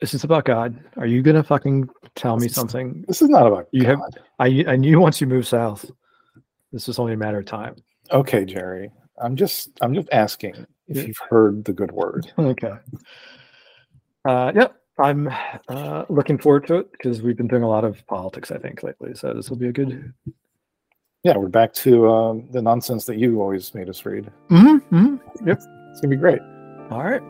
this 0.00 0.14
is 0.14 0.24
about 0.24 0.46
God. 0.46 0.82
Are 0.96 1.06
you 1.06 1.22
gonna 1.22 1.42
fucking 1.44 1.88
tell 2.14 2.36
me 2.36 2.44
This 2.46 2.52
is- 2.52 2.54
something? 2.56 3.04
This 3.06 3.20
is 3.20 3.28
not 3.28 3.46
about 3.46 3.68
You 3.72 3.84
have- 3.84 4.00
I 4.38 4.64
I 4.66 4.76
knew 4.76 4.98
once 4.98 5.20
you 5.20 5.26
move 5.26 5.46
south, 5.46 5.90
this 6.72 6.88
is 6.88 6.98
only 6.98 7.12
a 7.12 7.16
matter 7.16 7.38
of 7.38 7.44
time. 7.44 7.76
Okay, 8.10 8.44
Jerry. 8.46 8.90
I'm 9.18 9.36
just 9.36 9.70
I'm 9.82 9.92
just 9.94 10.08
asking 10.12 10.66
if 10.88 11.06
you've 11.06 11.20
heard 11.28 11.64
the 11.66 11.72
good 11.74 11.92
word. 11.92 12.32
Okay. 12.38 12.72
Uh, 14.24 14.52
yep. 14.54 14.74
I'm 14.98 15.28
uh, 15.68 16.04
looking 16.08 16.38
forward 16.38 16.66
to 16.68 16.76
it 16.76 16.92
because 16.92 17.20
we've 17.22 17.36
been 17.36 17.48
doing 17.48 17.62
a 17.62 17.68
lot 17.68 17.84
of 17.84 18.04
politics, 18.06 18.50
I 18.50 18.58
think, 18.58 18.82
lately. 18.82 19.14
So 19.14 19.34
this 19.34 19.50
will 19.50 19.56
be 19.56 19.68
a 19.68 19.72
good. 19.72 20.12
Yeah, 21.22 21.36
we're 21.36 21.48
back 21.48 21.72
to 21.74 22.08
um, 22.08 22.48
the 22.52 22.62
nonsense 22.62 23.04
that 23.06 23.18
you 23.18 23.40
always 23.42 23.74
made 23.74 23.88
us 23.88 24.04
read. 24.06 24.30
Mm-hmm, 24.50 25.16
Yep. 25.46 25.58
It's 25.58 26.00
gonna 26.00 26.14
be 26.14 26.16
great. 26.16 26.40
All 26.90 27.02
right. 27.02 27.22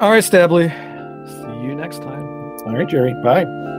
All 0.00 0.10
right, 0.10 0.22
Stanley. 0.22 0.68
See 0.68 1.66
you 1.66 1.74
next 1.74 2.02
time. 2.02 2.26
All 2.66 2.74
right, 2.74 2.88
Jerry. 2.88 3.14
Bye. 3.22 3.75